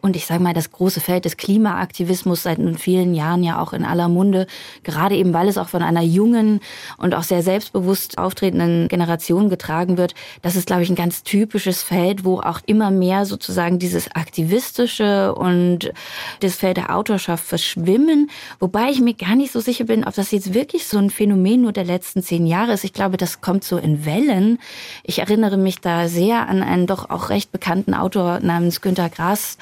Und 0.00 0.16
ich 0.16 0.26
sage 0.26 0.42
mal, 0.42 0.54
das 0.54 0.70
große 0.70 1.00
Feld 1.00 1.24
des 1.24 1.36
Klimaaktivismus 1.36 2.42
seit 2.42 2.58
nun 2.58 2.78
vielen 2.78 3.14
Jahren 3.14 3.42
ja 3.42 3.60
auch 3.60 3.72
in 3.72 3.84
aller 3.84 4.08
Munde, 4.08 4.46
gerade 4.82 5.16
eben 5.16 5.32
weil 5.34 5.48
es 5.48 5.58
auch 5.58 5.68
von 5.68 5.82
einer 5.82 6.02
jungen 6.02 6.60
und 6.96 7.14
auch 7.14 7.22
sehr 7.22 7.42
selbstbewusst 7.42 8.18
auftretenden 8.18 8.88
Generation 8.88 9.50
getragen 9.50 9.98
wird. 9.98 10.14
Das 10.42 10.56
ist, 10.56 10.66
glaube 10.66 10.82
ich, 10.82 10.90
ein 10.90 10.96
ganz 10.96 11.22
typisches 11.22 11.82
Feld, 11.82 12.24
wo 12.24 12.40
auch 12.40 12.60
immer 12.66 12.90
mehr 12.90 13.26
sozusagen 13.26 13.78
dieses 13.78 14.14
Aktivistische 14.14 15.34
und 15.34 15.92
das 16.40 16.56
Feld 16.56 16.78
der 16.78 16.94
Autorschaft 16.94 17.44
verschwimmen. 17.44 18.30
Wobei 18.58 18.90
ich 18.90 19.00
mir 19.00 19.14
gar 19.14 19.36
nicht 19.36 19.52
so 19.52 19.60
sicher 19.60 19.84
bin, 19.84 20.04
ob 20.04 20.14
das 20.14 20.30
jetzt 20.30 20.54
wirklich 20.54 20.86
so 20.86 20.98
ein 20.98 21.10
Phänomen 21.10 21.62
nur 21.62 21.72
der 21.72 21.84
letzten 21.84 22.22
zehn 22.22 22.46
Jahre 22.46 22.72
ist. 22.72 22.84
Ich 22.84 22.92
glaube, 22.92 23.16
das 23.16 23.40
kommt 23.40 23.64
so 23.64 23.76
in 23.76 24.04
Wellen. 24.06 24.58
Ich 25.02 25.18
erinnere 25.18 25.56
mich 25.56 25.80
da 25.80 26.08
sehr 26.08 26.48
an 26.48 26.62
einen 26.62 26.86
doch 26.86 27.10
auch 27.10 27.28
recht 27.28 27.52
bekannten 27.52 27.94
Autor 27.94 28.40
namens 28.40 28.80
Günter 28.80 29.08
Grass, 29.08 29.58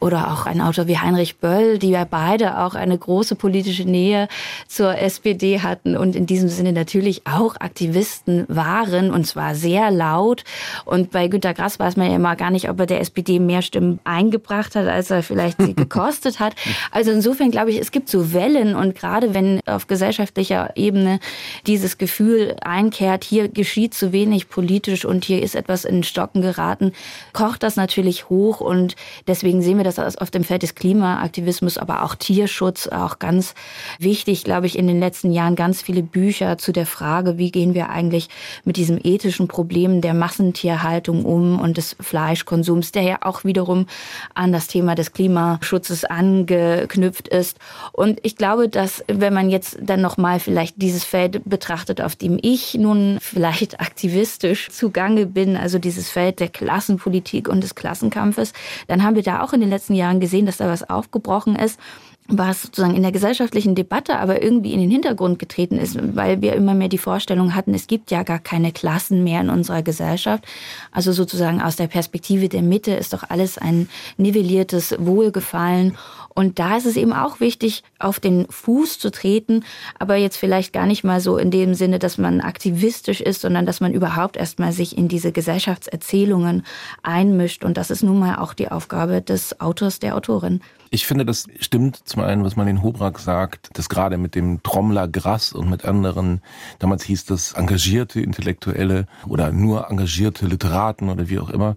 oder 0.00 0.32
auch 0.32 0.46
ein 0.46 0.60
Autor 0.60 0.86
wie 0.86 0.98
Heinrich 0.98 1.38
Böll, 1.38 1.78
die 1.78 1.90
ja 1.90 2.04
beide 2.04 2.58
auch 2.58 2.74
eine 2.74 2.96
große 2.96 3.34
politische 3.36 3.84
Nähe 3.84 4.28
zur 4.68 4.98
SPD 4.98 5.60
hatten 5.60 5.96
und 5.96 6.16
in 6.16 6.26
diesem 6.26 6.48
Sinne 6.48 6.72
natürlich 6.72 7.26
auch 7.26 7.56
Aktivisten 7.60 8.44
waren 8.48 9.10
und 9.10 9.26
zwar 9.26 9.54
sehr 9.54 9.90
laut. 9.90 10.44
Und 10.84 11.10
bei 11.10 11.28
Günter 11.28 11.54
Grass 11.54 11.78
weiß 11.78 11.96
man 11.96 12.08
ja 12.08 12.16
immer 12.16 12.36
gar 12.36 12.50
nicht, 12.50 12.68
ob 12.68 12.80
er 12.80 12.86
der 12.86 13.00
SPD 13.00 13.38
mehr 13.38 13.62
Stimmen 13.62 14.00
eingebracht 14.04 14.74
hat, 14.74 14.86
als 14.86 15.10
er 15.10 15.22
vielleicht 15.22 15.60
sie 15.60 15.74
gekostet 15.76 16.40
hat. 16.40 16.54
Also 16.90 17.10
insofern 17.10 17.50
glaube 17.50 17.70
ich, 17.70 17.78
es 17.78 17.90
gibt 17.90 18.08
so 18.08 18.32
Wellen 18.32 18.74
und 18.74 18.94
gerade 18.94 19.34
wenn 19.34 19.60
auf 19.66 19.86
gesellschaftlicher 19.86 20.76
Ebene 20.76 21.20
dieses 21.66 21.98
Gefühl 21.98 22.56
einkehrt, 22.62 23.24
hier 23.24 23.48
geschieht 23.48 23.94
zu 23.94 24.12
wenig 24.12 24.48
politisch 24.48 25.04
und 25.04 25.24
hier 25.24 25.42
ist 25.42 25.54
etwas 25.54 25.84
in 25.84 26.02
Stocken 26.02 26.42
geraten, 26.42 26.92
kocht 27.32 27.62
das 27.62 27.76
natürlich 27.76 28.28
hoch 28.28 28.60
und 28.60 28.96
deswegen 29.26 29.62
sehen 29.66 29.78
wir 29.78 29.84
das 29.84 29.98
auf 29.98 30.30
dem 30.30 30.44
Feld 30.44 30.62
des 30.62 30.76
Klimaaktivismus, 30.76 31.76
aber 31.76 32.04
auch 32.04 32.14
Tierschutz, 32.14 32.86
auch 32.86 33.18
ganz 33.18 33.54
wichtig, 33.98 34.44
glaube 34.44 34.66
ich, 34.66 34.78
in 34.78 34.86
den 34.86 35.00
letzten 35.00 35.32
Jahren 35.32 35.56
ganz 35.56 35.82
viele 35.82 36.04
Bücher 36.04 36.56
zu 36.56 36.70
der 36.70 36.86
Frage, 36.86 37.36
wie 37.36 37.50
gehen 37.50 37.74
wir 37.74 37.90
eigentlich 37.90 38.28
mit 38.64 38.76
diesem 38.76 39.00
ethischen 39.02 39.48
Problem 39.48 40.00
der 40.02 40.14
Massentierhaltung 40.14 41.24
um 41.24 41.58
und 41.58 41.78
des 41.78 41.96
Fleischkonsums, 41.98 42.92
der 42.92 43.02
ja 43.02 43.18
auch 43.22 43.42
wiederum 43.42 43.86
an 44.34 44.52
das 44.52 44.68
Thema 44.68 44.94
des 44.94 45.12
Klimaschutzes 45.12 46.04
angeknüpft 46.04 47.26
ist. 47.26 47.58
Und 47.92 48.20
ich 48.22 48.36
glaube, 48.36 48.68
dass 48.68 49.02
wenn 49.08 49.34
man 49.34 49.50
jetzt 49.50 49.78
dann 49.82 50.00
nochmal 50.00 50.38
vielleicht 50.38 50.80
dieses 50.80 51.02
Feld 51.02 51.42
betrachtet, 51.44 52.00
auf 52.00 52.14
dem 52.14 52.38
ich 52.40 52.74
nun 52.74 53.18
vielleicht 53.20 53.80
aktivistisch 53.80 54.70
zugange 54.70 55.26
bin, 55.26 55.56
also 55.56 55.80
dieses 55.80 56.08
Feld 56.08 56.38
der 56.38 56.50
Klassenpolitik 56.50 57.48
und 57.48 57.64
des 57.64 57.74
Klassenkampfes, 57.74 58.52
dann 58.86 59.02
haben 59.02 59.16
wir 59.16 59.24
da 59.24 59.42
auch 59.42 59.55
in 59.56 59.62
den 59.62 59.70
letzten 59.70 59.94
Jahren 59.94 60.20
gesehen, 60.20 60.46
dass 60.46 60.58
da 60.58 60.68
was 60.68 60.88
aufgebrochen 60.88 61.56
ist 61.56 61.80
was 62.28 62.62
sozusagen 62.62 62.94
in 62.94 63.02
der 63.02 63.12
gesellschaftlichen 63.12 63.74
Debatte 63.74 64.18
aber 64.18 64.42
irgendwie 64.42 64.72
in 64.72 64.80
den 64.80 64.90
Hintergrund 64.90 65.38
getreten 65.38 65.78
ist, 65.78 65.98
weil 66.16 66.42
wir 66.42 66.54
immer 66.54 66.74
mehr 66.74 66.88
die 66.88 66.98
Vorstellung 66.98 67.54
hatten, 67.54 67.74
es 67.74 67.86
gibt 67.86 68.10
ja 68.10 68.22
gar 68.22 68.38
keine 68.38 68.72
Klassen 68.72 69.22
mehr 69.24 69.40
in 69.40 69.50
unserer 69.50 69.82
Gesellschaft. 69.82 70.44
Also 70.90 71.12
sozusagen 71.12 71.60
aus 71.60 71.76
der 71.76 71.86
Perspektive 71.86 72.48
der 72.48 72.62
Mitte 72.62 72.92
ist 72.92 73.12
doch 73.12 73.24
alles 73.28 73.58
ein 73.58 73.88
nivelliertes 74.16 74.96
Wohlgefallen. 74.98 75.96
Und 76.34 76.58
da 76.58 76.76
ist 76.76 76.84
es 76.84 76.96
eben 76.96 77.14
auch 77.14 77.40
wichtig, 77.40 77.82
auf 77.98 78.20
den 78.20 78.46
Fuß 78.50 78.98
zu 78.98 79.10
treten, 79.10 79.64
aber 79.98 80.16
jetzt 80.16 80.36
vielleicht 80.36 80.74
gar 80.74 80.84
nicht 80.84 81.02
mal 81.02 81.18
so 81.20 81.38
in 81.38 81.50
dem 81.50 81.72
Sinne, 81.72 81.98
dass 81.98 82.18
man 82.18 82.42
aktivistisch 82.42 83.22
ist, 83.22 83.40
sondern 83.40 83.64
dass 83.64 83.80
man 83.80 83.94
überhaupt 83.94 84.36
erstmal 84.36 84.72
sich 84.72 84.98
in 84.98 85.08
diese 85.08 85.32
Gesellschaftserzählungen 85.32 86.66
einmischt. 87.02 87.64
Und 87.64 87.78
das 87.78 87.90
ist 87.90 88.02
nun 88.02 88.18
mal 88.18 88.36
auch 88.36 88.52
die 88.52 88.70
Aufgabe 88.70 89.22
des 89.22 89.60
Autors, 89.60 89.98
der 89.98 90.14
Autorin. 90.14 90.60
Ich 90.90 91.06
finde, 91.06 91.24
das 91.24 91.46
stimmt 91.58 91.96
zum 92.08 92.22
einen, 92.22 92.44
was 92.44 92.56
man 92.56 92.68
in 92.68 92.82
Hobrak 92.82 93.18
sagt, 93.18 93.76
dass 93.76 93.88
gerade 93.88 94.18
mit 94.18 94.34
dem 94.34 94.62
Trommler 94.62 95.08
Grass 95.08 95.52
und 95.52 95.68
mit 95.68 95.84
anderen, 95.84 96.40
damals 96.78 97.04
hieß 97.04 97.24
das 97.24 97.52
engagierte 97.52 98.20
Intellektuelle 98.20 99.06
oder 99.26 99.52
nur 99.52 99.90
engagierte 99.90 100.46
Literaten 100.46 101.08
oder 101.08 101.28
wie 101.28 101.40
auch 101.40 101.50
immer, 101.50 101.74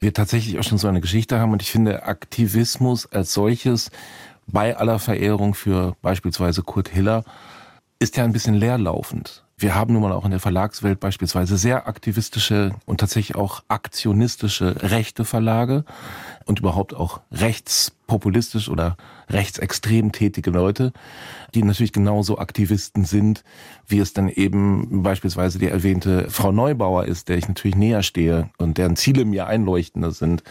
wir 0.00 0.14
tatsächlich 0.14 0.58
auch 0.58 0.64
schon 0.64 0.78
so 0.78 0.88
eine 0.88 1.00
Geschichte 1.00 1.38
haben. 1.38 1.52
Und 1.52 1.62
ich 1.62 1.70
finde, 1.70 2.04
Aktivismus 2.04 3.06
als 3.06 3.32
solches, 3.32 3.90
bei 4.46 4.76
aller 4.76 4.98
Verehrung 4.98 5.54
für 5.54 5.94
beispielsweise 6.02 6.62
Kurt 6.62 6.88
Hiller, 6.88 7.24
ist 8.00 8.16
ja 8.16 8.24
ein 8.24 8.32
bisschen 8.32 8.54
leerlaufend. 8.54 9.44
Wir 9.60 9.74
haben 9.74 9.92
nun 9.92 10.00
mal 10.00 10.12
auch 10.12 10.24
in 10.24 10.30
der 10.30 10.40
Verlagswelt 10.40 11.00
beispielsweise 11.00 11.58
sehr 11.58 11.86
aktivistische 11.86 12.72
und 12.86 12.98
tatsächlich 12.98 13.36
auch 13.36 13.62
aktionistische 13.68 14.74
rechte 14.80 15.26
Verlage 15.26 15.84
und 16.46 16.60
überhaupt 16.60 16.94
auch 16.94 17.20
rechtspopulistisch 17.30 18.70
oder 18.70 18.96
rechtsextrem 19.28 20.12
tätige 20.12 20.50
Leute, 20.50 20.94
die 21.54 21.62
natürlich 21.62 21.92
genauso 21.92 22.38
Aktivisten 22.38 23.04
sind, 23.04 23.44
wie 23.86 23.98
es 23.98 24.14
dann 24.14 24.30
eben 24.30 25.02
beispielsweise 25.02 25.58
die 25.58 25.68
erwähnte 25.68 26.30
Frau 26.30 26.52
Neubauer 26.52 27.04
ist, 27.04 27.28
der 27.28 27.36
ich 27.36 27.46
natürlich 27.46 27.76
näher 27.76 28.02
stehe 28.02 28.48
und 28.56 28.78
deren 28.78 28.96
Ziele 28.96 29.26
mir 29.26 29.46
einleuchtender 29.46 30.12
sind. 30.12 30.42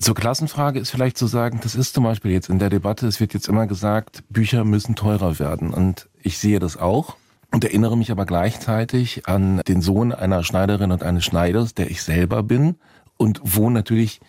Zur 0.00 0.16
Klassenfrage 0.16 0.80
ist 0.80 0.90
vielleicht 0.90 1.16
zu 1.16 1.28
sagen, 1.28 1.60
das 1.62 1.76
ist 1.76 1.94
zum 1.94 2.02
Beispiel 2.02 2.32
jetzt 2.32 2.48
in 2.48 2.58
der 2.58 2.70
Debatte, 2.70 3.06
es 3.06 3.20
wird 3.20 3.32
jetzt 3.32 3.46
immer 3.46 3.68
gesagt, 3.68 4.24
Bücher 4.28 4.64
müssen 4.64 4.96
teurer 4.96 5.38
werden. 5.38 5.72
Und 5.72 6.08
ich 6.20 6.38
sehe 6.38 6.58
das 6.58 6.76
auch 6.76 7.14
und 7.52 7.64
erinnere 7.64 7.96
mich 7.96 8.10
aber 8.10 8.26
gleichzeitig 8.26 9.28
an 9.28 9.60
den 9.68 9.82
Sohn 9.82 10.12
einer 10.12 10.42
Schneiderin 10.42 10.90
und 10.90 11.02
eines 11.02 11.24
Schneiders, 11.24 11.74
der 11.74 11.90
ich 11.90 12.02
selber 12.02 12.42
bin 12.42 12.76
und 13.16 13.40
wo 13.44 13.70
natürlich 13.70 14.20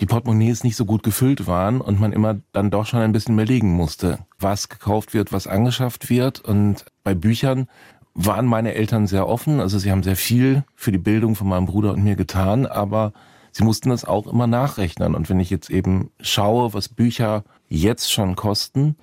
die 0.00 0.06
Portemonnaies 0.06 0.64
nicht 0.64 0.74
so 0.74 0.84
gut 0.84 1.04
gefüllt 1.04 1.46
waren 1.46 1.80
und 1.80 2.00
man 2.00 2.12
immer 2.12 2.40
dann 2.52 2.70
doch 2.70 2.86
schon 2.86 3.00
ein 3.00 3.12
bisschen 3.12 3.34
überlegen 3.34 3.72
musste, 3.72 4.18
was 4.40 4.68
gekauft 4.68 5.14
wird, 5.14 5.32
was 5.32 5.46
angeschafft 5.46 6.10
wird. 6.10 6.40
Und 6.40 6.86
bei 7.04 7.14
Büchern 7.14 7.68
waren 8.14 8.46
meine 8.46 8.74
Eltern 8.74 9.06
sehr 9.06 9.28
offen, 9.28 9.60
also 9.60 9.78
sie 9.78 9.90
haben 9.90 10.02
sehr 10.02 10.16
viel 10.16 10.64
für 10.74 10.92
die 10.92 10.98
Bildung 10.98 11.36
von 11.36 11.48
meinem 11.48 11.66
Bruder 11.66 11.92
und 11.92 12.02
mir 12.02 12.16
getan, 12.16 12.66
aber 12.66 13.12
sie 13.52 13.64
mussten 13.64 13.90
das 13.90 14.04
auch 14.04 14.26
immer 14.26 14.46
nachrechnen. 14.46 15.14
Und 15.14 15.30
wenn 15.30 15.40
ich 15.40 15.50
jetzt 15.50 15.70
eben 15.70 16.10
schaue, 16.20 16.74
was 16.74 16.88
Bücher 16.88 17.44
jetzt 17.68 18.10
schon 18.12 18.34
kosten, 18.34 18.96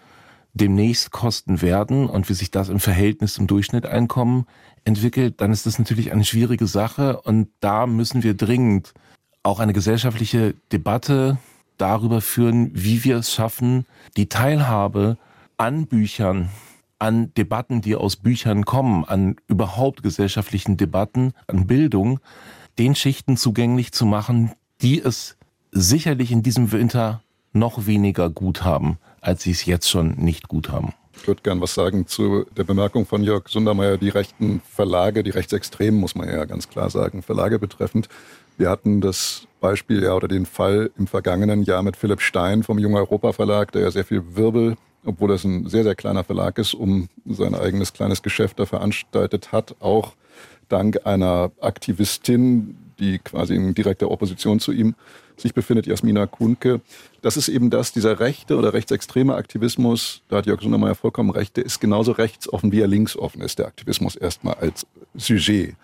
demnächst 0.59 1.11
kosten 1.11 1.61
werden 1.61 2.07
und 2.07 2.29
wie 2.29 2.33
sich 2.33 2.51
das 2.51 2.69
im 2.69 2.79
Verhältnis 2.79 3.33
zum 3.33 3.47
Durchschnitteinkommen 3.47 4.45
entwickelt, 4.83 5.41
dann 5.41 5.51
ist 5.51 5.65
das 5.65 5.79
natürlich 5.79 6.11
eine 6.11 6.25
schwierige 6.25 6.67
Sache 6.67 7.21
und 7.21 7.49
da 7.59 7.87
müssen 7.87 8.23
wir 8.23 8.33
dringend 8.33 8.93
auch 9.43 9.59
eine 9.59 9.73
gesellschaftliche 9.73 10.53
Debatte 10.71 11.37
darüber 11.77 12.21
führen, 12.21 12.71
wie 12.73 13.03
wir 13.03 13.17
es 13.17 13.33
schaffen, 13.33 13.85
die 14.17 14.27
Teilhabe 14.27 15.17
an 15.57 15.87
Büchern, 15.87 16.49
an 16.99 17.33
Debatten, 17.35 17.81
die 17.81 17.95
aus 17.95 18.17
Büchern 18.17 18.65
kommen, 18.65 19.05
an 19.05 19.37
überhaupt 19.47 20.03
gesellschaftlichen 20.03 20.75
Debatten, 20.75 21.33
an 21.47 21.67
Bildung, 21.67 22.19
den 22.77 22.95
Schichten 22.95 23.37
zugänglich 23.37 23.93
zu 23.93 24.05
machen, 24.05 24.51
die 24.81 25.01
es 25.01 25.37
sicherlich 25.71 26.31
in 26.31 26.43
diesem 26.43 26.71
Winter 26.71 27.21
noch 27.53 27.85
weniger 27.85 28.29
gut 28.29 28.63
haben 28.63 28.97
als 29.21 29.43
sie 29.43 29.51
es 29.51 29.65
jetzt 29.65 29.89
schon 29.89 30.15
nicht 30.17 30.47
gut 30.47 30.69
haben. 30.69 30.93
Ich 31.21 31.27
würde 31.27 31.41
gern 31.41 31.59
was 31.59 31.73
sagen 31.73 32.07
zu 32.07 32.45
der 32.55 32.63
Bemerkung 32.63 33.05
von 33.05 33.23
Jörg 33.23 33.49
Sundermeier, 33.49 33.97
die 33.97 34.09
rechten 34.09 34.61
Verlage, 34.61 35.21
die 35.21 35.31
Rechtsextremen, 35.31 35.99
muss 35.99 36.15
man 36.15 36.29
ja 36.29 36.45
ganz 36.45 36.69
klar 36.69 36.89
sagen, 36.89 37.21
Verlage 37.21 37.59
betreffend. 37.59 38.07
Wir 38.57 38.69
hatten 38.69 39.01
das 39.01 39.47
Beispiel 39.59 40.03
ja 40.03 40.13
oder 40.13 40.27
den 40.27 40.45
Fall 40.45 40.91
im 40.97 41.07
vergangenen 41.07 41.63
Jahr 41.63 41.83
mit 41.83 41.97
Philipp 41.97 42.21
Stein 42.21 42.63
vom 42.63 42.79
Jung 42.79 42.95
Europa 42.95 43.33
Verlag, 43.33 43.71
der 43.73 43.81
ja 43.81 43.91
sehr 43.91 44.05
viel 44.05 44.35
Wirbel, 44.35 44.77
obwohl 45.05 45.29
das 45.29 45.43
ein 45.43 45.67
sehr, 45.67 45.83
sehr 45.83 45.95
kleiner 45.95 46.23
Verlag 46.23 46.57
ist, 46.57 46.73
um 46.73 47.09
sein 47.25 47.55
eigenes 47.55 47.93
kleines 47.93 48.21
Geschäft 48.21 48.59
da 48.59 48.65
veranstaltet 48.65 49.51
hat, 49.51 49.75
auch 49.79 50.13
dank 50.69 51.05
einer 51.05 51.51
Aktivistin, 51.59 52.77
die 52.99 53.19
quasi 53.19 53.55
in 53.55 53.73
direkter 53.73 54.11
Opposition 54.11 54.59
zu 54.59 54.71
ihm 54.71 54.95
sich 55.37 55.53
befindet, 55.53 55.87
Jasmina 55.87 56.25
Kuhnke. 56.25 56.81
Das 57.21 57.37
ist 57.37 57.47
eben 57.47 57.69
das, 57.69 57.91
dieser 57.91 58.19
rechte 58.19 58.57
oder 58.57 58.73
rechtsextreme 58.73 59.35
Aktivismus, 59.35 60.21
da 60.29 60.37
hat 60.37 60.45
Jörg 60.45 60.61
Sundermeier 60.61 60.95
vollkommen 60.95 61.29
recht, 61.29 61.57
der 61.57 61.65
ist 61.65 61.79
genauso 61.79 62.11
rechtsoffen, 62.11 62.71
wie 62.71 62.81
er 62.81 62.87
linksoffen 62.87 63.41
ist, 63.41 63.59
der 63.59 63.67
Aktivismus 63.67 64.15
erstmal 64.15 64.55
als 64.55 64.85
Sujet. 65.15 65.75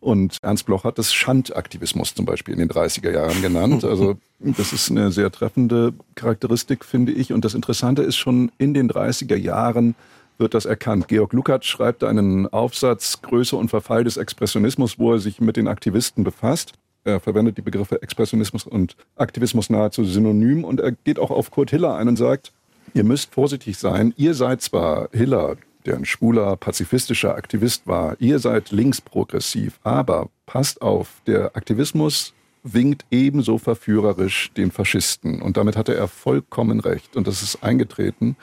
Und 0.00 0.36
Ernst 0.42 0.66
Bloch 0.66 0.84
hat 0.84 0.98
das 0.98 1.12
Schandaktivismus 1.12 2.14
zum 2.14 2.24
Beispiel 2.24 2.54
in 2.54 2.60
den 2.60 2.68
30er 2.68 3.10
Jahren 3.10 3.42
genannt. 3.42 3.84
Also 3.84 4.16
das 4.38 4.72
ist 4.72 4.90
eine 4.90 5.10
sehr 5.10 5.32
treffende 5.32 5.92
Charakteristik, 6.14 6.84
finde 6.84 7.10
ich. 7.12 7.32
Und 7.32 7.44
das 7.44 7.54
Interessante 7.54 8.02
ist 8.02 8.16
schon 8.16 8.52
in 8.58 8.74
den 8.74 8.88
30er 8.88 9.36
Jahren 9.36 9.96
wird 10.38 10.54
das 10.54 10.64
erkannt. 10.64 11.08
Georg 11.08 11.32
Lukacs 11.32 11.66
schreibt 11.66 12.04
einen 12.04 12.46
Aufsatz 12.46 13.20
Größe 13.22 13.56
und 13.56 13.68
Verfall 13.68 14.04
des 14.04 14.16
Expressionismus, 14.16 14.98
wo 14.98 15.12
er 15.12 15.18
sich 15.18 15.40
mit 15.40 15.56
den 15.56 15.68
Aktivisten 15.68 16.24
befasst. 16.24 16.72
Er 17.04 17.20
verwendet 17.20 17.56
die 17.58 17.62
Begriffe 17.62 18.02
Expressionismus 18.02 18.66
und 18.66 18.96
Aktivismus 19.16 19.70
nahezu 19.70 20.04
synonym 20.04 20.64
und 20.64 20.80
er 20.80 20.92
geht 20.92 21.18
auch 21.18 21.30
auf 21.30 21.50
Kurt 21.50 21.70
Hiller 21.70 21.96
ein 21.96 22.08
und 22.08 22.16
sagt, 22.16 22.52
ihr 22.94 23.04
müsst 23.04 23.32
vorsichtig 23.34 23.78
sein. 23.78 24.12
Ihr 24.16 24.34
seid 24.34 24.62
zwar 24.62 25.08
Hiller, 25.12 25.56
der 25.86 25.96
ein 25.96 26.04
schwuler, 26.04 26.56
pazifistischer 26.56 27.34
Aktivist 27.34 27.86
war, 27.86 28.16
ihr 28.20 28.38
seid 28.38 28.70
linksprogressiv, 28.70 29.78
aber 29.84 30.28
passt 30.46 30.82
auf, 30.82 31.22
der 31.26 31.56
Aktivismus 31.56 32.34
winkt 32.62 33.04
ebenso 33.10 33.58
verführerisch 33.58 34.50
den 34.56 34.70
Faschisten. 34.70 35.40
Und 35.40 35.56
damit 35.56 35.76
hatte 35.76 35.94
er 35.94 36.08
vollkommen 36.08 36.80
recht. 36.80 37.16
Und 37.16 37.26
das 37.26 37.42
ist 37.42 37.62
eingetreten. 37.62 38.36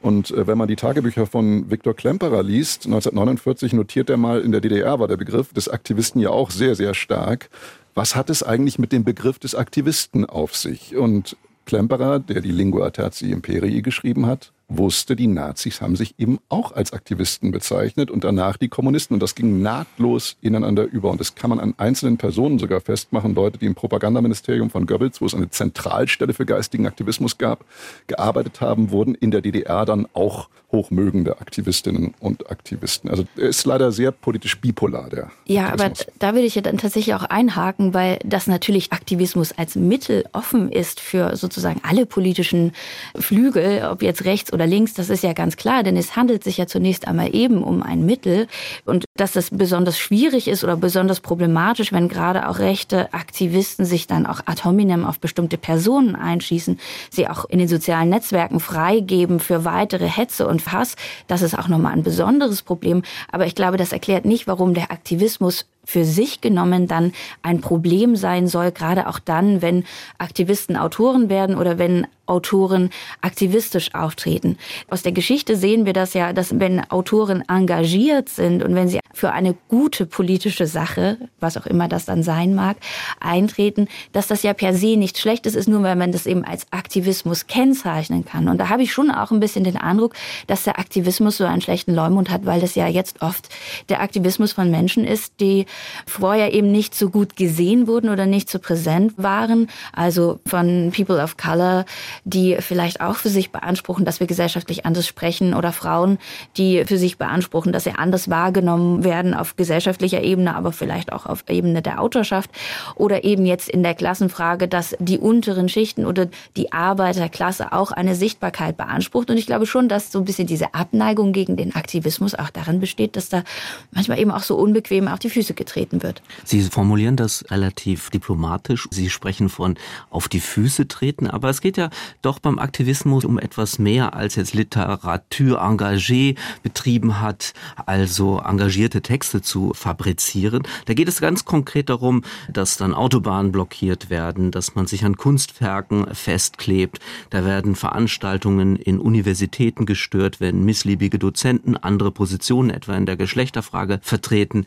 Und 0.00 0.30
äh, 0.30 0.46
wenn 0.46 0.58
man 0.58 0.68
die 0.68 0.76
Tagebücher 0.76 1.26
von 1.26 1.70
Viktor 1.70 1.94
Klemperer 1.94 2.42
liest, 2.42 2.86
1949 2.86 3.72
notiert 3.72 4.10
er 4.10 4.16
mal, 4.16 4.40
in 4.40 4.52
der 4.52 4.60
DDR 4.60 5.00
war 5.00 5.08
der 5.08 5.16
Begriff 5.16 5.52
des 5.52 5.68
Aktivisten 5.68 6.20
ja 6.20 6.30
auch 6.30 6.50
sehr, 6.50 6.74
sehr 6.74 6.94
stark 6.94 7.50
was 7.98 8.14
hat 8.14 8.30
es 8.30 8.44
eigentlich 8.44 8.78
mit 8.78 8.92
dem 8.92 9.02
Begriff 9.02 9.40
des 9.40 9.56
Aktivisten 9.56 10.24
auf 10.24 10.54
sich? 10.54 10.96
Und 10.96 11.36
Klemperer, 11.66 12.20
der 12.20 12.40
die 12.40 12.52
Lingua 12.52 12.90
Tertii 12.90 13.32
Imperii 13.32 13.82
geschrieben 13.82 14.26
hat, 14.26 14.52
wusste, 14.68 15.16
die 15.16 15.26
Nazis 15.26 15.80
haben 15.80 15.96
sich 15.96 16.14
eben 16.18 16.38
auch 16.50 16.72
als 16.72 16.92
Aktivisten 16.92 17.50
bezeichnet 17.50 18.10
und 18.10 18.22
danach 18.22 18.58
die 18.58 18.68
Kommunisten. 18.68 19.14
Und 19.14 19.22
das 19.22 19.34
ging 19.34 19.62
nahtlos 19.62 20.36
ineinander 20.42 20.84
über. 20.84 21.10
Und 21.10 21.20
das 21.20 21.34
kann 21.34 21.50
man 21.50 21.58
an 21.58 21.74
einzelnen 21.78 22.18
Personen 22.18 22.58
sogar 22.58 22.80
festmachen. 22.80 23.34
Leute, 23.34 23.58
die 23.58 23.66
im 23.66 23.74
Propagandaministerium 23.74 24.68
von 24.68 24.86
Goebbels, 24.86 25.20
wo 25.20 25.26
es 25.26 25.34
eine 25.34 25.48
Zentralstelle 25.48 26.34
für 26.34 26.44
geistigen 26.44 26.86
Aktivismus 26.86 27.38
gab, 27.38 27.64
gearbeitet 28.06 28.60
haben, 28.60 28.90
wurden 28.90 29.14
in 29.14 29.30
der 29.30 29.40
DDR 29.40 29.86
dann 29.86 30.06
auch 30.12 30.48
hochmögende 30.70 31.40
Aktivistinnen 31.40 32.14
und 32.20 32.50
Aktivisten. 32.50 33.08
Also 33.08 33.24
er 33.36 33.48
ist 33.48 33.64
leider 33.64 33.90
sehr 33.90 34.12
politisch 34.12 34.60
bipolar, 34.60 35.08
der. 35.08 35.30
Ja, 35.46 35.68
Aktivismus. 35.68 36.00
aber 36.02 36.12
da 36.18 36.34
will 36.34 36.44
ich 36.44 36.56
ja 36.56 36.62
dann 36.62 36.76
tatsächlich 36.76 37.14
auch 37.14 37.24
einhaken, 37.24 37.94
weil 37.94 38.18
das 38.24 38.46
natürlich 38.46 38.92
Aktivismus 38.92 39.52
als 39.52 39.76
Mittel 39.76 40.24
offen 40.32 40.70
ist 40.70 41.00
für 41.00 41.36
sozusagen 41.36 41.80
alle 41.84 42.04
politischen 42.04 42.72
Flügel, 43.16 43.88
ob 43.90 44.02
jetzt 44.02 44.24
rechts 44.26 44.52
oder 44.52 44.66
links, 44.66 44.92
das 44.92 45.08
ist 45.08 45.22
ja 45.22 45.32
ganz 45.32 45.56
klar, 45.56 45.82
denn 45.82 45.96
es 45.96 46.16
handelt 46.16 46.44
sich 46.44 46.58
ja 46.58 46.66
zunächst 46.66 47.08
einmal 47.08 47.34
eben 47.34 47.62
um 47.62 47.82
ein 47.82 48.04
Mittel 48.04 48.46
und 48.84 49.04
dass 49.16 49.32
das 49.32 49.50
besonders 49.50 49.98
schwierig 49.98 50.48
ist 50.48 50.64
oder 50.64 50.76
besonders 50.76 51.20
problematisch, 51.20 51.92
wenn 51.92 52.08
gerade 52.08 52.48
auch 52.48 52.58
rechte 52.58 53.12
Aktivisten 53.14 53.84
sich 53.84 54.06
dann 54.06 54.26
auch 54.26 54.40
ad 54.44 54.64
hominem 54.64 55.04
auf 55.04 55.18
bestimmte 55.18 55.56
Personen 55.56 56.14
einschießen, 56.14 56.78
sie 57.10 57.28
auch 57.28 57.46
in 57.46 57.58
den 57.58 57.68
sozialen 57.68 58.10
Netzwerken 58.10 58.60
freigeben 58.60 59.40
für 59.40 59.64
weitere 59.64 60.08
Hetze 60.08 60.46
und 60.46 60.57
Hass, 60.66 60.96
das 61.26 61.42
ist 61.42 61.58
auch 61.58 61.68
nochmal 61.68 61.92
ein 61.92 62.02
besonderes 62.02 62.62
Problem. 62.62 63.02
Aber 63.30 63.46
ich 63.46 63.54
glaube, 63.54 63.76
das 63.76 63.92
erklärt 63.92 64.24
nicht, 64.24 64.46
warum 64.46 64.74
der 64.74 64.90
Aktivismus 64.90 65.66
für 65.88 66.04
sich 66.04 66.42
genommen 66.42 66.86
dann 66.86 67.12
ein 67.40 67.62
Problem 67.62 68.14
sein 68.14 68.46
soll, 68.46 68.72
gerade 68.72 69.06
auch 69.08 69.18
dann, 69.18 69.62
wenn 69.62 69.84
Aktivisten 70.18 70.76
Autoren 70.76 71.30
werden 71.30 71.56
oder 71.56 71.78
wenn 71.78 72.06
Autoren 72.26 72.90
aktivistisch 73.22 73.94
auftreten. 73.94 74.58
Aus 74.90 75.02
der 75.02 75.12
Geschichte 75.12 75.56
sehen 75.56 75.86
wir 75.86 75.94
das 75.94 76.12
ja, 76.12 76.34
dass 76.34 76.60
wenn 76.60 76.80
Autoren 76.90 77.42
engagiert 77.48 78.28
sind 78.28 78.62
und 78.62 78.74
wenn 78.74 78.88
sie 78.88 79.00
für 79.14 79.32
eine 79.32 79.54
gute 79.68 80.04
politische 80.04 80.66
Sache, 80.66 81.16
was 81.40 81.56
auch 81.56 81.64
immer 81.64 81.88
das 81.88 82.04
dann 82.04 82.22
sein 82.22 82.54
mag, 82.54 82.76
eintreten, 83.18 83.88
dass 84.12 84.26
das 84.26 84.42
ja 84.42 84.52
per 84.52 84.74
se 84.74 84.96
nicht 84.96 85.18
schlecht 85.18 85.46
ist, 85.46 85.56
ist 85.56 85.68
nur, 85.68 85.82
weil 85.82 85.96
man 85.96 86.12
das 86.12 86.26
eben 86.26 86.44
als 86.44 86.66
Aktivismus 86.70 87.46
kennzeichnen 87.46 88.24
kann. 88.24 88.48
Und 88.48 88.58
da 88.58 88.68
habe 88.68 88.82
ich 88.82 88.92
schon 88.92 89.10
auch 89.10 89.30
ein 89.30 89.40
bisschen 89.40 89.64
den 89.64 89.78
Eindruck, 89.78 90.14
dass 90.46 90.64
der 90.64 90.78
Aktivismus 90.78 91.38
so 91.38 91.44
einen 91.44 91.62
schlechten 91.62 91.94
Leumund 91.94 92.30
hat, 92.30 92.44
weil 92.44 92.60
das 92.60 92.74
ja 92.74 92.86
jetzt 92.86 93.22
oft 93.22 93.48
der 93.88 94.02
Aktivismus 94.02 94.52
von 94.52 94.70
Menschen 94.70 95.04
ist, 95.04 95.40
die 95.40 95.64
vorher 96.06 96.52
eben 96.52 96.70
nicht 96.70 96.94
so 96.94 97.10
gut 97.10 97.36
gesehen 97.36 97.86
wurden 97.86 98.10
oder 98.10 98.26
nicht 98.26 98.50
so 98.50 98.58
präsent 98.58 99.14
waren. 99.16 99.68
Also 99.92 100.40
von 100.46 100.92
People 100.94 101.22
of 101.22 101.36
Color, 101.36 101.84
die 102.24 102.56
vielleicht 102.60 103.00
auch 103.00 103.16
für 103.16 103.28
sich 103.28 103.50
beanspruchen, 103.50 104.04
dass 104.04 104.20
wir 104.20 104.26
gesellschaftlich 104.26 104.84
anders 104.84 105.06
sprechen 105.06 105.54
oder 105.54 105.72
Frauen, 105.72 106.18
die 106.56 106.84
für 106.84 106.98
sich 106.98 107.18
beanspruchen, 107.18 107.72
dass 107.72 107.84
sie 107.84 107.92
anders 107.92 108.28
wahrgenommen 108.28 109.04
werden 109.04 109.34
auf 109.34 109.56
gesellschaftlicher 109.56 110.22
Ebene, 110.22 110.54
aber 110.54 110.72
vielleicht 110.72 111.12
auch 111.12 111.26
auf 111.26 111.44
Ebene 111.48 111.82
der 111.82 112.00
Autorschaft 112.00 112.50
oder 112.94 113.24
eben 113.24 113.46
jetzt 113.46 113.68
in 113.68 113.82
der 113.82 113.94
Klassenfrage, 113.94 114.68
dass 114.68 114.96
die 114.98 115.18
unteren 115.18 115.68
Schichten 115.68 116.06
oder 116.06 116.28
die 116.56 116.72
Arbeiterklasse 116.72 117.72
auch 117.72 117.92
eine 117.92 118.14
Sichtbarkeit 118.14 118.76
beansprucht. 118.76 119.30
Und 119.30 119.36
ich 119.36 119.46
glaube 119.46 119.66
schon, 119.66 119.88
dass 119.88 120.12
so 120.12 120.18
ein 120.18 120.24
bisschen 120.24 120.46
diese 120.46 120.74
Abneigung 120.74 121.32
gegen 121.32 121.56
den 121.56 121.74
Aktivismus 121.74 122.34
auch 122.34 122.50
daran 122.50 122.80
besteht, 122.80 123.16
dass 123.16 123.28
da 123.28 123.44
manchmal 123.92 124.18
eben 124.18 124.30
auch 124.30 124.42
so 124.42 124.56
unbequem 124.56 125.08
auf 125.08 125.18
die 125.18 125.30
Füße 125.30 125.54
getreten 125.54 125.67
wird. 126.02 126.22
Sie 126.44 126.62
formulieren 126.62 127.16
das 127.16 127.44
relativ 127.50 128.10
diplomatisch. 128.10 128.88
Sie 128.90 129.10
sprechen 129.10 129.48
von 129.48 129.76
auf 130.10 130.28
die 130.28 130.40
Füße 130.40 130.88
treten, 130.88 131.26
aber 131.26 131.48
es 131.48 131.60
geht 131.60 131.76
ja 131.76 131.90
doch 132.22 132.38
beim 132.38 132.58
Aktivismus 132.58 133.24
um 133.24 133.38
etwas 133.38 133.78
mehr 133.78 134.14
als 134.14 134.36
jetzt 134.36 134.54
Literatur 134.54 135.62
engagé 135.62 136.36
betrieben 136.62 137.20
hat, 137.20 137.52
also 137.86 138.40
engagierte 138.40 139.02
Texte 139.02 139.42
zu 139.42 139.72
fabrizieren. 139.74 140.62
Da 140.86 140.94
geht 140.94 141.08
es 141.08 141.20
ganz 141.20 141.44
konkret 141.44 141.88
darum, 141.88 142.22
dass 142.52 142.76
dann 142.76 142.94
Autobahnen 142.94 143.52
blockiert 143.52 144.10
werden, 144.10 144.50
dass 144.50 144.74
man 144.74 144.86
sich 144.86 145.04
an 145.04 145.16
Kunstwerken 145.16 146.14
festklebt. 146.14 146.98
Da 147.30 147.44
werden 147.44 147.74
Veranstaltungen 147.74 148.76
in 148.76 148.98
Universitäten 148.98 149.86
gestört, 149.86 150.40
wenn 150.40 150.64
missliebige 150.64 151.18
Dozenten 151.18 151.76
andere 151.76 152.10
Positionen 152.10 152.70
etwa 152.70 152.96
in 152.96 153.06
der 153.06 153.16
Geschlechterfrage 153.16 154.00
vertreten. 154.02 154.66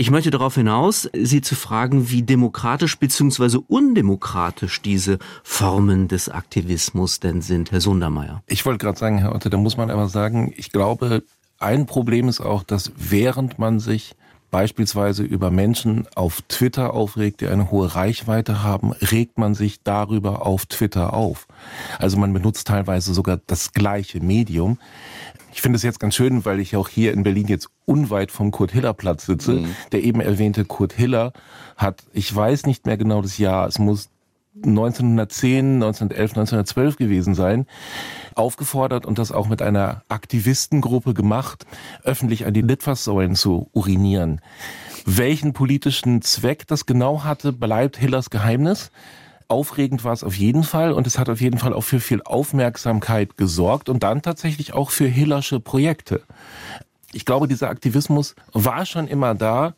Ich 0.00 0.10
möchte 0.10 0.30
darauf 0.30 0.54
hinaus, 0.54 1.10
Sie 1.12 1.42
zu 1.42 1.54
fragen, 1.54 2.08
wie 2.08 2.22
demokratisch 2.22 2.98
bzw. 2.98 3.58
undemokratisch 3.68 4.80
diese 4.80 5.18
Formen 5.42 6.08
des 6.08 6.30
Aktivismus 6.30 7.20
denn 7.20 7.42
sind, 7.42 7.70
Herr 7.70 7.82
Sundermeier. 7.82 8.42
Ich 8.46 8.64
wollte 8.64 8.78
gerade 8.78 8.98
sagen, 8.98 9.18
Herr 9.18 9.34
Otte, 9.34 9.50
da 9.50 9.58
muss 9.58 9.76
man 9.76 9.90
aber 9.90 10.08
sagen, 10.08 10.54
ich 10.56 10.72
glaube, 10.72 11.22
ein 11.58 11.84
Problem 11.84 12.30
ist 12.30 12.40
auch, 12.40 12.62
dass 12.62 12.92
während 12.96 13.58
man 13.58 13.78
sich 13.78 14.14
beispielsweise 14.50 15.22
über 15.22 15.50
Menschen 15.50 16.06
auf 16.14 16.42
Twitter 16.42 16.94
aufregt, 16.94 17.40
die 17.40 17.46
eine 17.46 17.70
hohe 17.70 17.94
Reichweite 17.94 18.62
haben, 18.62 18.92
regt 18.92 19.38
man 19.38 19.54
sich 19.54 19.82
darüber 19.82 20.46
auf 20.46 20.66
Twitter 20.66 21.14
auf. 21.14 21.46
Also 21.98 22.18
man 22.18 22.32
benutzt 22.32 22.66
teilweise 22.66 23.14
sogar 23.14 23.40
das 23.46 23.72
gleiche 23.72 24.20
Medium. 24.20 24.78
Ich 25.52 25.62
finde 25.62 25.76
es 25.76 25.82
jetzt 25.82 26.00
ganz 26.00 26.14
schön, 26.14 26.44
weil 26.44 26.60
ich 26.60 26.76
auch 26.76 26.88
hier 26.88 27.12
in 27.12 27.22
Berlin 27.22 27.48
jetzt 27.48 27.68
unweit 27.84 28.30
vom 28.30 28.50
Kurt-Hiller-Platz 28.50 29.26
sitze. 29.26 29.52
Mhm. 29.52 29.74
Der 29.92 30.02
eben 30.02 30.20
erwähnte 30.20 30.64
Kurt 30.64 30.92
Hiller 30.92 31.32
hat, 31.76 32.04
ich 32.12 32.34
weiß 32.34 32.66
nicht 32.66 32.86
mehr 32.86 32.96
genau 32.96 33.22
das 33.22 33.38
Jahr, 33.38 33.66
es 33.66 33.78
muss 33.78 34.10
1910, 34.56 35.74
1911, 35.74 36.30
1912 36.30 36.96
gewesen 36.96 37.34
sein, 37.34 37.66
aufgefordert 38.34 39.06
und 39.06 39.18
das 39.18 39.32
auch 39.32 39.48
mit 39.48 39.62
einer 39.62 40.02
Aktivistengruppe 40.08 41.14
gemacht, 41.14 41.66
öffentlich 42.02 42.46
an 42.46 42.54
die 42.54 42.62
Litfaßsäulen 42.62 43.36
zu 43.36 43.68
urinieren. 43.72 44.40
Welchen 45.06 45.52
politischen 45.52 46.20
Zweck 46.22 46.66
das 46.66 46.86
genau 46.86 47.24
hatte, 47.24 47.52
bleibt 47.52 47.96
Hillers 47.96 48.30
Geheimnis 48.30 48.90
aufregend 49.50 50.04
war 50.04 50.12
es 50.12 50.24
auf 50.24 50.36
jeden 50.36 50.62
Fall 50.62 50.92
und 50.92 51.06
es 51.06 51.18
hat 51.18 51.28
auf 51.28 51.40
jeden 51.40 51.58
Fall 51.58 51.72
auch 51.72 51.82
für 51.82 52.00
viel 52.00 52.22
Aufmerksamkeit 52.22 53.36
gesorgt 53.36 53.88
und 53.88 54.02
dann 54.02 54.22
tatsächlich 54.22 54.74
auch 54.74 54.90
für 54.90 55.06
Hillersche 55.06 55.60
Projekte. 55.60 56.22
Ich 57.12 57.24
glaube, 57.24 57.48
dieser 57.48 57.68
Aktivismus 57.68 58.36
war 58.52 58.86
schon 58.86 59.08
immer 59.08 59.34
da. 59.34 59.74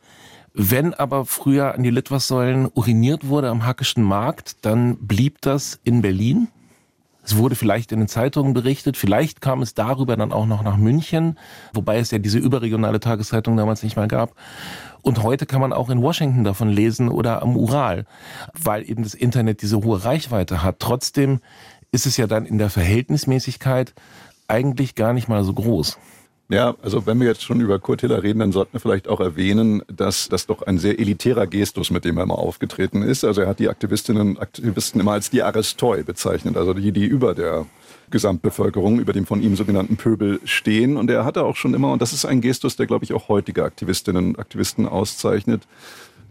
Wenn 0.55 0.93
aber 0.93 1.25
früher 1.25 1.75
an 1.75 1.83
die 1.83 1.91
Litwassäulen 1.91 2.69
uriniert 2.75 3.27
wurde 3.27 3.49
am 3.49 3.65
Hackischen 3.65 4.03
Markt, 4.03 4.65
dann 4.67 4.97
blieb 4.99 5.41
das 5.41 5.81
in 5.83 6.03
Berlin. 6.03 6.49
Es 7.25 7.37
wurde 7.37 7.55
vielleicht 7.55 7.93
in 7.93 8.01
den 8.01 8.09
Zeitungen 8.09 8.53
berichtet, 8.53 8.97
vielleicht 8.97 9.41
kam 9.41 9.63
es 9.63 9.75
darüber 9.75 10.17
dann 10.17 10.33
auch 10.33 10.45
noch 10.45 10.63
nach 10.63 10.77
München, 10.77 11.39
wobei 11.73 11.99
es 11.99 12.11
ja 12.11 12.19
diese 12.19 12.39
überregionale 12.39 13.01
Tageszeitung 13.01 13.57
damals 13.57 13.83
nicht 13.83 13.97
mehr 13.97 14.09
gab. 14.09 14.35
Und 15.03 15.23
heute 15.23 15.47
kann 15.47 15.61
man 15.61 15.73
auch 15.73 15.89
in 15.89 16.03
Washington 16.03 16.45
davon 16.45 16.69
lesen 16.69 17.09
oder 17.09 17.41
am 17.43 17.57
Ural, 17.57 18.07
weil 18.61 18.89
eben 18.89 19.05
das 19.05 19.15
Internet 19.15 19.63
diese 19.63 19.83
hohe 19.83 20.05
Reichweite 20.05 20.63
hat. 20.63 20.81
Trotzdem 20.81 21.41
ist 21.93 22.07
es 22.07 22.17
ja 22.17 22.27
dann 22.27 22.45
in 22.45 22.59
der 22.59 22.71
Verhältnismäßigkeit 22.71 23.95
eigentlich 24.49 24.97
gar 24.97 25.13
nicht 25.13 25.29
mal 25.29 25.45
so 25.45 25.55
groß. 25.55 25.99
Ja, 26.49 26.75
also 26.83 27.07
wenn 27.07 27.19
wir 27.19 27.29
jetzt 27.29 27.43
schon 27.43 27.61
über 27.61 27.79
Kurt 27.79 28.03
Hiller 28.03 28.23
reden, 28.23 28.41
dann 28.41 28.53
sollten 28.53 28.75
wir 28.75 28.81
vielleicht 28.81 29.09
auch 29.09 29.21
erwähnen, 29.21 29.83
dass 29.89 30.29
das 30.29 30.47
doch 30.47 30.63
ein 30.63 30.77
sehr 30.79 30.99
elitärer 30.99 31.47
Gestus, 31.47 31.91
mit 31.91 32.05
dem 32.05 32.19
er 32.19 32.27
mal 32.27 32.35
aufgetreten 32.35 33.03
ist. 33.03 33.25
Also 33.25 33.41
er 33.41 33.49
hat 33.49 33.59
die 33.59 33.71
Aktivistinnen 33.71 34.31
und 34.31 34.39
Aktivisten 34.39 35.01
immer 35.01 35.13
als 35.13 35.31
die 35.31 35.43
Aristoi 35.43 36.03
bezeichnet, 36.03 36.59
also 36.59 36.75
die, 36.75 36.93
die 36.93 37.07
über 37.07 37.35
der 37.35 37.67
Gesamtbevölkerung, 38.11 39.01
über 39.01 39.13
dem 39.13 39.25
von 39.27 39.43
ihm 39.43 39.57
sogenannten 39.57 39.97
Pöbel 39.97 40.41
stehen. 40.45 40.97
Und 40.97 41.11
er 41.11 41.25
hatte 41.25 41.45
auch 41.45 41.57
schon 41.57 41.75
immer, 41.75 41.91
und 41.91 42.03
das 42.03 42.13
ist 42.13 42.27
ein 42.27 42.41
Gestus, 42.41 42.77
der, 42.77 42.87
glaube 42.87 43.05
ich, 43.05 43.15
auch 43.15 43.29
heutige 43.29 43.65
Aktivistinnen 43.65 44.27
und 44.27 44.39
Aktivisten 44.39 44.87
auszeichnet, 44.87 45.63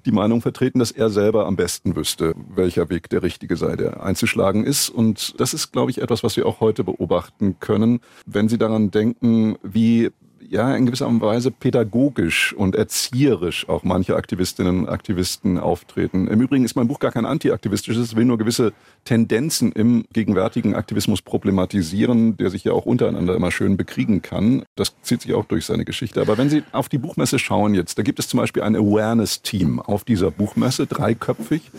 die 0.06 0.12
Meinung 0.12 0.42
vertreten, 0.42 0.80
dass 0.80 0.92
er 0.92 1.10
selber 1.10 1.46
am 1.46 1.56
besten 1.56 1.96
wüsste, 1.96 2.34
welcher 2.56 2.90
Weg 2.90 3.10
der 3.10 3.24
richtige 3.24 3.56
sei, 3.58 3.76
der 3.76 4.04
einzuschlagen 4.04 4.66
ist. 4.66 4.90
Und 4.90 5.40
das 5.40 5.54
ist, 5.54 5.72
glaube 5.72 5.92
ich, 5.92 6.02
etwas, 6.02 6.24
was 6.24 6.38
wir 6.38 6.46
auch 6.46 6.60
heute 6.60 6.84
beobachten 6.84 7.58
können, 7.60 8.02
wenn 8.26 8.50
Sie 8.50 8.58
daran 8.58 8.92
denken, 8.92 9.58
wie 9.64 10.12
ja 10.52 10.76
in 10.76 10.86
gewisser 10.86 11.10
Weise 11.22 11.50
pädagogisch 11.50 12.54
und 12.54 12.76
erzieherisch 12.76 13.70
auch 13.70 13.84
manche 13.84 14.18
Aktivistinnen 14.18 14.80
und 14.80 14.90
Aktivisten 14.90 15.58
auftreten. 15.58 16.28
Im 16.28 16.42
Übrigen 16.42 16.66
ist 16.66 16.76
mein 16.76 16.90
Buch 16.90 17.00
gar 17.00 17.12
kein 17.12 17.26
antiaktivistisches, 17.26 18.04
es 18.04 18.16
will 18.18 18.26
nur 18.26 18.38
gewisse 18.38 18.74
Tendenzen 19.06 19.72
im 19.72 20.04
gegenwärtigen 20.12 20.76
Aktivismus 20.76 21.22
problematisieren, 21.22 22.36
der 22.36 22.50
sich 22.50 22.66
ja 22.66 22.74
auch 22.74 22.86
untereinander 22.86 23.34
immer 23.34 23.50
schön 23.50 23.78
bekriegen 23.78 24.22
kann. 24.22 24.64
Das 24.76 24.94
zieht 25.02 25.22
sich 25.22 25.34
auch 25.34 25.46
durch 25.46 25.66
seine 25.66 25.86
Geschichte. 25.86 26.20
Aber 26.20 26.38
wenn 26.38 26.50
Sie 26.50 26.64
auf 26.74 26.90
die 26.90 26.98
Buchmesse 26.98 27.40
schauen 27.40 27.74
jetzt, 27.74 27.98
da 27.98 28.04
gibt 28.04 28.20
es 28.20 28.28
zum 28.28 28.40
Beispiel 28.40 28.64
ein 28.64 28.76
Awareness-Team 28.76 29.80
auf 29.80 30.04
dieser 30.04 30.32
Buchmesse, 30.32 30.86
dreiköpfig. 30.86 31.72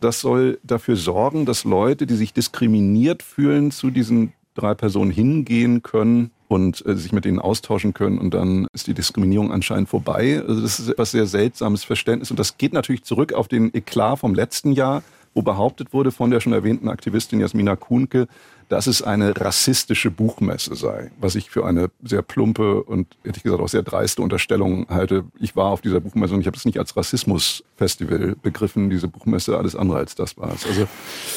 Das 0.00 0.20
soll 0.20 0.58
dafür 0.62 0.96
sorgen, 0.96 1.44
dass 1.44 1.64
Leute, 1.64 2.06
die 2.06 2.16
sich 2.16 2.32
diskriminiert 2.32 3.22
fühlen, 3.22 3.70
zu 3.72 3.90
diesen 3.90 4.32
drei 4.54 4.72
Personen 4.74 5.10
hingehen 5.10 5.82
können 5.82 6.30
und 6.48 6.84
äh, 6.86 6.96
sich 6.96 7.12
mit 7.12 7.26
ihnen 7.26 7.38
austauschen 7.38 7.94
können 7.94 8.18
und 8.18 8.34
dann 8.34 8.66
ist 8.72 8.86
die 8.86 8.94
Diskriminierung 8.94 9.52
anscheinend 9.52 9.88
vorbei. 9.88 10.42
Also 10.46 10.60
das 10.60 10.78
ist 10.78 10.88
etwas 10.88 11.10
sehr 11.10 11.26
seltsames 11.26 11.84
Verständnis 11.84 12.30
und 12.30 12.38
das 12.38 12.58
geht 12.58 12.72
natürlich 12.72 13.04
zurück 13.04 13.32
auf 13.32 13.48
den 13.48 13.74
Eklat 13.74 14.20
vom 14.20 14.34
letzten 14.34 14.72
Jahr, 14.72 15.02
wo 15.34 15.42
behauptet 15.42 15.92
wurde 15.92 16.12
von 16.12 16.30
der 16.30 16.40
schon 16.40 16.52
erwähnten 16.52 16.88
Aktivistin 16.88 17.40
Jasmina 17.40 17.76
Kuhnke, 17.76 18.26
dass 18.68 18.86
es 18.86 19.02
eine 19.02 19.38
rassistische 19.38 20.10
Buchmesse 20.10 20.74
sei, 20.74 21.10
was 21.20 21.34
ich 21.34 21.50
für 21.50 21.64
eine 21.64 21.90
sehr 22.02 22.22
plumpe 22.22 22.82
und 22.82 23.16
ehrlich 23.22 23.42
gesagt 23.42 23.62
auch 23.62 23.68
sehr 23.68 23.82
dreiste 23.82 24.22
Unterstellung 24.22 24.86
halte. 24.88 25.24
Ich 25.38 25.54
war 25.54 25.66
auf 25.66 25.82
dieser 25.82 26.00
Buchmesse 26.00 26.34
und 26.34 26.40
ich 26.40 26.46
habe 26.46 26.56
es 26.56 26.64
nicht 26.64 26.78
als 26.78 26.96
Rassismusfestival 26.96 28.34
begriffen, 28.42 28.90
diese 28.90 29.08
Buchmesse, 29.08 29.56
alles 29.56 29.76
andere 29.76 29.98
als 29.98 30.14
das 30.14 30.36
war 30.36 30.52
es. 30.52 30.66
Also 30.66 30.88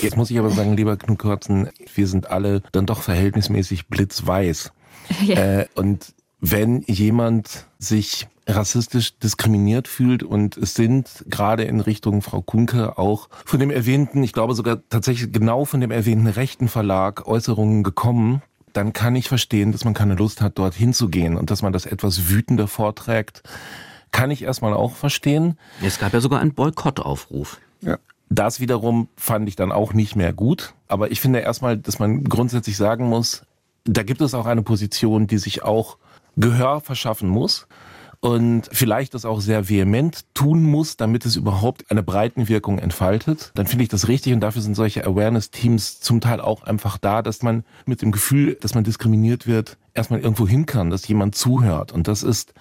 Jetzt 0.02 0.18
muss 0.18 0.32
ich 0.32 0.40
aber 0.40 0.50
sagen, 0.50 0.76
lieber 0.76 0.98
Knut 0.98 1.20
Kurzen, 1.20 1.70
wir 1.94 2.08
sind 2.08 2.32
alle 2.32 2.64
dann 2.72 2.86
doch 2.86 3.02
verhältnismäßig 3.02 3.88
blitzweiß 3.88 4.72
ja. 5.26 5.36
Äh, 5.36 5.68
und 5.76 6.14
wenn 6.42 6.82
jemand 6.84 7.66
sich 7.80 8.28
rassistisch 8.48 9.18
diskriminiert 9.20 9.88
fühlt 9.88 10.24
und 10.24 10.58
es 10.58 10.74
sind 10.74 11.24
gerade 11.28 11.64
in 11.64 11.80
Richtung 11.80 12.22
Frau 12.22 12.42
Kunke 12.42 12.98
auch 12.98 13.30
von 13.46 13.60
dem 13.60 13.70
erwähnten, 13.70 14.24
ich 14.24 14.34
glaube 14.34 14.56
sogar 14.56 14.80
tatsächlich 14.90 15.32
genau 15.32 15.66
von 15.66 15.82
dem 15.82 15.92
erwähnten 15.92 16.28
rechten 16.28 16.68
Verlag 16.68 17.28
Äußerungen 17.28 17.84
gekommen, 17.84 18.42
dann 18.74 18.94
kann 18.94 19.16
ich 19.16 19.28
verstehen, 19.28 19.72
dass 19.72 19.86
man 19.86 19.94
keine 19.94 20.16
Lust 20.16 20.42
hat, 20.42 20.58
dorthin 20.58 20.94
zu 20.94 21.10
gehen 21.10 21.38
und 21.38 21.52
dass 21.52 21.62
man 21.62 21.74
das 21.74 21.86
etwas 21.86 22.30
wütender 22.30 22.68
vorträgt. 22.68 23.44
Kann 24.12 24.32
ich 24.32 24.42
erstmal 24.42 24.74
auch 24.74 24.96
verstehen. 24.96 25.58
Es 25.84 26.00
gab 26.00 26.14
ja 26.14 26.22
sogar 26.22 26.40
einen 26.40 26.54
Boykottaufruf. 26.54 27.60
Ja. 27.82 27.98
Das 28.30 28.60
wiederum 28.60 29.10
fand 29.16 29.48
ich 29.48 29.56
dann 29.56 29.72
auch 29.72 29.94
nicht 29.94 30.16
mehr 30.16 30.34
gut. 30.34 30.74
Aber 30.88 31.12
ich 31.12 31.22
finde 31.22 31.40
erstmal, 31.40 31.78
dass 31.78 32.00
man 32.00 32.24
grundsätzlich 32.24 32.78
sagen 32.78 33.08
muss, 33.08 33.44
da 33.94 34.04
gibt 34.04 34.22
es 34.22 34.34
auch 34.34 34.46
eine 34.46 34.62
Position, 34.62 35.28
die 35.28 35.38
sich 35.38 35.64
auch 35.64 35.98
Gehör 36.36 36.80
verschaffen 36.82 37.28
muss 37.28 37.68
und 38.22 38.70
vielleicht 38.72 39.14
das 39.14 39.26
auch 39.26 39.42
sehr 39.42 39.70
vehement 39.70 40.26
tun 40.34 40.64
muss, 40.64 40.98
damit 40.98 41.26
es 41.26 41.36
überhaupt 41.36 41.90
eine 41.90 42.04
Breitenwirkung 42.04 42.80
entfaltet, 42.80 43.52
dann 43.56 43.68
finde 43.68 43.84
ich 43.84 43.90
das 43.90 44.08
richtig 44.08 44.34
und 44.34 44.42
dafür 44.42 44.62
sind 44.62 44.76
solche 44.76 45.06
Awareness-Teams 45.06 46.02
zum 46.02 46.22
Teil 46.22 46.42
auch 46.42 46.64
einfach 46.64 46.98
da, 46.98 47.22
dass 47.22 47.44
man 47.44 47.64
mit 47.86 48.02
dem 48.02 48.12
Gefühl, 48.12 48.58
dass 48.62 48.76
man 48.76 48.84
diskriminiert 48.84 49.48
wird, 49.48 49.78
erstmal 49.94 50.20
irgendwo 50.20 50.48
hin 50.48 50.66
kann, 50.66 50.90
dass 50.90 51.08
jemand 51.08 51.36
zuhört 51.36 51.92
und 51.92 52.08
das 52.08 52.24
ist 52.24 52.54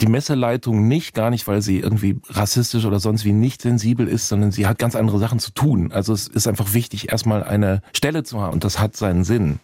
die 0.00 0.06
Messeleitung 0.06 0.86
nicht, 0.86 1.12
gar 1.12 1.30
nicht, 1.30 1.48
weil 1.48 1.60
sie 1.60 1.80
irgendwie 1.80 2.20
rassistisch 2.28 2.84
oder 2.84 3.00
sonst 3.00 3.24
wie 3.24 3.32
nicht 3.32 3.62
sensibel 3.62 4.06
ist, 4.06 4.28
sondern 4.28 4.52
sie 4.52 4.66
hat 4.66 4.78
ganz 4.78 4.94
andere 4.94 5.18
Sachen 5.18 5.40
zu 5.40 5.50
tun. 5.50 5.90
Also 5.90 6.12
es 6.12 6.28
ist 6.28 6.46
einfach 6.46 6.72
wichtig, 6.72 7.10
erstmal 7.10 7.42
eine 7.42 7.82
Stelle 7.92 8.22
zu 8.22 8.40
haben 8.40 8.54
und 8.54 8.64
das 8.64 8.78
hat 8.78 8.96
seinen 8.96 9.24
Sinn. 9.24 9.58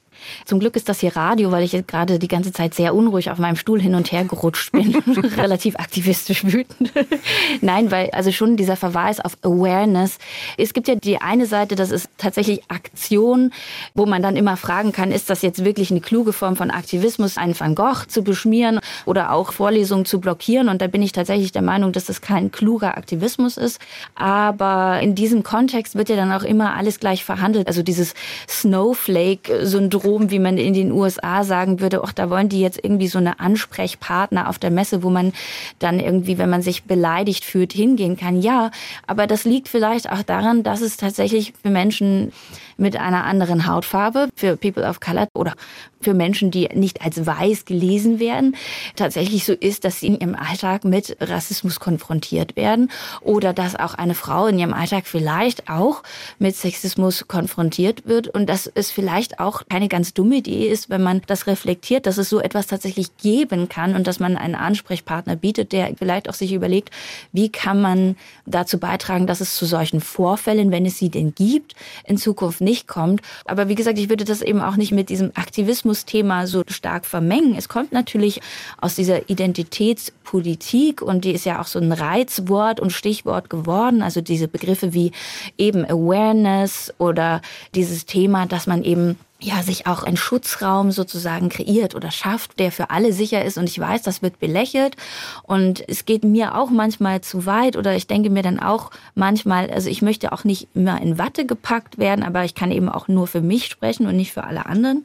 Zum 0.45 0.61
Glück 0.61 0.77
ist 0.77 0.89
das 0.89 1.01
hier 1.01 1.17
Radio, 1.17 1.51
weil 1.51 1.65
ich 1.65 1.73
jetzt 1.73 1.89
gerade 1.89 2.19
die 2.19 2.29
ganze 2.29 2.53
Zeit 2.53 2.75
sehr 2.75 2.95
unruhig 2.95 3.31
auf 3.31 3.39
meinem 3.39 3.57
Stuhl 3.57 3.81
hin 3.81 3.95
und 3.95 4.13
her 4.13 4.25
gerutscht 4.25 4.73
bin. 4.73 4.95
Relativ 5.37 5.77
aktivistisch 5.77 6.45
wütend. 6.45 6.93
Nein, 7.61 7.91
weil 7.91 8.11
also 8.11 8.33
schon 8.33 8.57
dieser 8.57 8.77
Verweis 8.77 9.21
auf 9.21 9.37
Awareness. 9.43 10.19
Es 10.57 10.73
gibt 10.73 10.89
ja 10.89 10.95
die 10.95 11.21
eine 11.21 11.47
Seite, 11.47 11.75
das 11.75 11.91
ist 11.91 12.09
tatsächlich 12.19 12.63
Aktion, 12.69 13.53
wo 13.95 14.07
man 14.07 14.23
dann 14.23 14.37
immer 14.37 14.57
fragen 14.57 14.93
kann, 14.93 15.11
ist 15.11 15.31
das 15.31 15.43
jetzt 15.43 15.65
wirklich 15.65 15.91
eine 15.91 16.01
kluge 16.01 16.33
Form 16.33 16.57
von 16.57 16.71
Aktivismus, 16.71 17.37
einen 17.37 17.59
Van 17.59 17.75
Gogh 17.75 18.07
zu 18.07 18.23
beschmieren 18.23 18.81
oder 19.05 19.33
auch 19.33 19.53
Vorlesungen 19.53 20.05
zu 20.05 20.21
blockieren? 20.21 20.69
Und 20.69 20.81
da 20.81 20.87
bin 20.87 21.03
ich 21.03 21.13
tatsächlich 21.13 21.53
der 21.53 21.63
Meinung, 21.63 21.93
dass 21.93 22.05
das 22.05 22.21
kein 22.21 22.51
kluger 22.51 22.97
Aktivismus 22.97 23.57
ist. 23.57 23.81
Aber 24.15 25.01
in 25.01 25.15
diesem 25.15 25.43
Kontext 25.43 25.97
wird 25.97 26.09
ja 26.09 26.17
dann 26.17 26.33
auch 26.33 26.43
immer 26.43 26.75
alles 26.75 27.01
gleich 27.01 27.25
verhandelt. 27.25 27.67
Also 27.67 27.83
dieses 27.83 28.15
Snowflake-Syndrom 28.49 30.14
abgehoben, 30.15 30.31
wie 30.31 30.39
man 30.39 30.59
in 30.59 30.75
den 30.75 30.93
USA 30.93 31.45
sagen 31.45 31.81
würde, 31.81 32.03
ach, 32.05 32.13
da 32.13 32.31
wollen 32.31 32.49
die 32.49 32.61
jetzt 32.61 32.79
irgendwie 32.83 33.09
so 33.09 33.19
eine 33.19 33.41
Ansprechpartner 33.41 34.49
auf 34.49 34.59
der 34.59 34.71
Messe, 34.71 35.03
wo 35.03 35.11
man 35.11 35.33
dann 35.79 36.01
irgendwie, 36.01 36.39
wenn 36.39 36.51
man 36.51 36.63
sich 36.63 36.85
beleidigt 36.85 37.45
fühlt, 37.45 37.73
hingehen 37.73 38.17
kann. 38.17 38.41
Ja, 38.41 38.71
aber 39.07 39.27
das 39.27 39.45
liegt 39.45 39.69
vielleicht 39.69 40.11
auch 40.11 40.23
daran, 40.23 40.63
dass 40.63 40.81
es 40.81 40.97
tatsächlich 40.97 41.53
für 41.63 41.71
Menschen 41.71 42.33
mit 42.77 42.97
einer 42.97 43.25
anderen 43.25 43.67
Hautfarbe, 43.67 44.29
für 44.35 44.57
People 44.57 44.85
of 44.85 45.01
Color 45.01 45.29
oder 45.35 45.55
für 46.01 46.15
Menschen, 46.15 46.51
die 46.51 46.69
nicht 46.75 47.03
als 47.03 47.25
weiß 47.25 47.65
gelesen 47.65 48.21
werden, 48.21 48.57
tatsächlich 48.95 49.45
so 49.45 49.55
ist, 49.55 49.85
dass 49.85 50.01
sie 50.01 50.09
in 50.09 50.21
ihrem 50.21 50.35
Alltag 50.35 50.85
mit 50.85 51.17
Rassismus 51.21 51.81
konfrontiert 51.81 52.57
werden 52.57 52.91
oder 53.23 53.53
dass 53.53 53.75
auch 53.75 53.95
eine 53.95 54.15
Frau 54.15 54.47
in 54.47 54.59
ihrem 54.59 54.75
Alltag 54.75 55.07
vielleicht 55.07 55.69
auch 55.69 56.03
mit 56.39 56.55
Sexismus 56.55 57.27
konfrontiert 57.27 58.07
wird 58.07 58.29
und 58.29 58.47
dass 58.47 58.71
es 58.73 58.91
vielleicht 58.91 59.41
auch 59.41 59.63
keine 59.69 59.89
ganz 59.89 60.04
dumme 60.13 60.37
Idee 60.37 60.69
ist, 60.69 60.91
wenn 60.91 61.03
man 61.03 61.23
das 61.27 61.47
reflektiert, 61.47 62.07
dass 62.07 62.19
es 62.19 62.29
so 62.29 62.41
etwas 62.41 62.67
tatsächlich 62.67 63.17
geben 63.17 63.69
kann 63.69 63.95
und 63.95 64.07
dass 64.07 64.21
man 64.21 64.37
einen 64.37 64.55
Ansprechpartner 64.55 65.37
bietet, 65.37 65.73
der 65.73 65.95
vielleicht 65.97 66.29
auch 66.29 66.35
sich 66.35 66.53
überlegt, 66.53 66.91
wie 67.33 67.49
kann 67.49 67.81
man 67.81 68.17
dazu 68.45 68.79
beitragen, 68.79 69.27
dass 69.27 69.41
es 69.41 69.57
zu 69.57 69.65
solchen 69.65 70.01
Vorfällen, 70.01 70.71
wenn 70.71 70.85
es 70.85 70.99
sie 70.99 71.09
denn 71.09 71.35
gibt, 71.35 71.75
in 72.05 72.19
Zukunft 72.19 72.61
nicht 72.61 72.89
kommt. 72.89 73.23
Aber 73.45 73.69
wie 73.69 73.75
gesagt, 73.75 73.99
ich 73.99 74.09
würde 74.09 74.25
das 74.25 74.43
eben 74.43 74.61
auch 74.61 74.77
nicht 74.77 74.93
mit 74.93 75.09
diesem 75.09 75.31
Aktivismus-Thema 75.35 76.47
so 76.47 76.63
stark 76.69 77.07
vermengen. 77.07 77.55
Es 77.57 77.69
kommt 77.69 77.93
natürlich 77.93 78.41
aus 78.81 78.95
dieser 78.95 79.31
Identitätspolitik 79.31 81.01
und 81.01 81.25
die 81.25 81.33
ist 81.33 81.47
ja 81.47 81.61
auch 81.61 81.67
so 81.67 81.79
ein 81.79 81.93
Reizwort 81.93 82.81
und 82.81 82.91
Stichwort 82.91 83.49
geworden. 83.49 84.03
Also 84.03 84.21
diese 84.21 84.49
Begriffe 84.49 84.93
wie 84.93 85.13
eben 85.57 85.85
Awareness 85.85 86.93
oder 86.99 87.41
dieses 87.75 88.07
Thema, 88.07 88.47
dass 88.47 88.67
man 88.67 88.83
eben 88.83 89.17
ja, 89.45 89.63
sich 89.63 89.87
auch 89.87 90.05
ein 90.05 90.17
Schutzraum 90.17 90.91
sozusagen 90.91 91.51
kreiert 91.51 91.95
oder 91.95 92.11
schafft, 92.11 92.59
der 92.59 92.73
für 92.73 92.89
alle 92.89 93.13
sicher 93.13 93.45
ist. 93.45 93.59
Und 93.59 93.69
ich 93.69 93.79
weiß, 93.79 94.01
das 94.01 94.23
wird 94.23 94.39
belächelt. 94.39 94.97
Und 95.43 95.87
es 95.87 96.07
geht 96.07 96.25
mir 96.25 96.57
auch 96.57 96.71
manchmal 96.71 97.21
zu 97.21 97.45
weit 97.45 97.77
oder 97.77 97.95
ich 97.95 98.07
denke 98.07 98.31
mir 98.31 98.43
dann 98.43 98.59
auch 98.59 98.91
manchmal, 99.15 99.71
also 99.71 99.91
ich 99.91 100.01
möchte 100.01 100.33
auch 100.33 100.45
nicht 100.45 100.69
immer 100.75 101.01
in 101.03 101.19
Watte 101.19 101.45
gepackt 101.45 101.99
werden, 101.99 102.25
aber 102.25 102.45
ich 102.45 102.55
kann 102.55 102.71
eben 102.71 102.89
auch 102.89 103.07
nur 103.07 103.27
für 103.27 103.43
mich 103.43 103.67
sprechen 103.67 104.07
und 104.07 104.17
nicht 104.17 104.33
für 104.33 104.45
alle 104.45 104.65
anderen. 104.65 105.05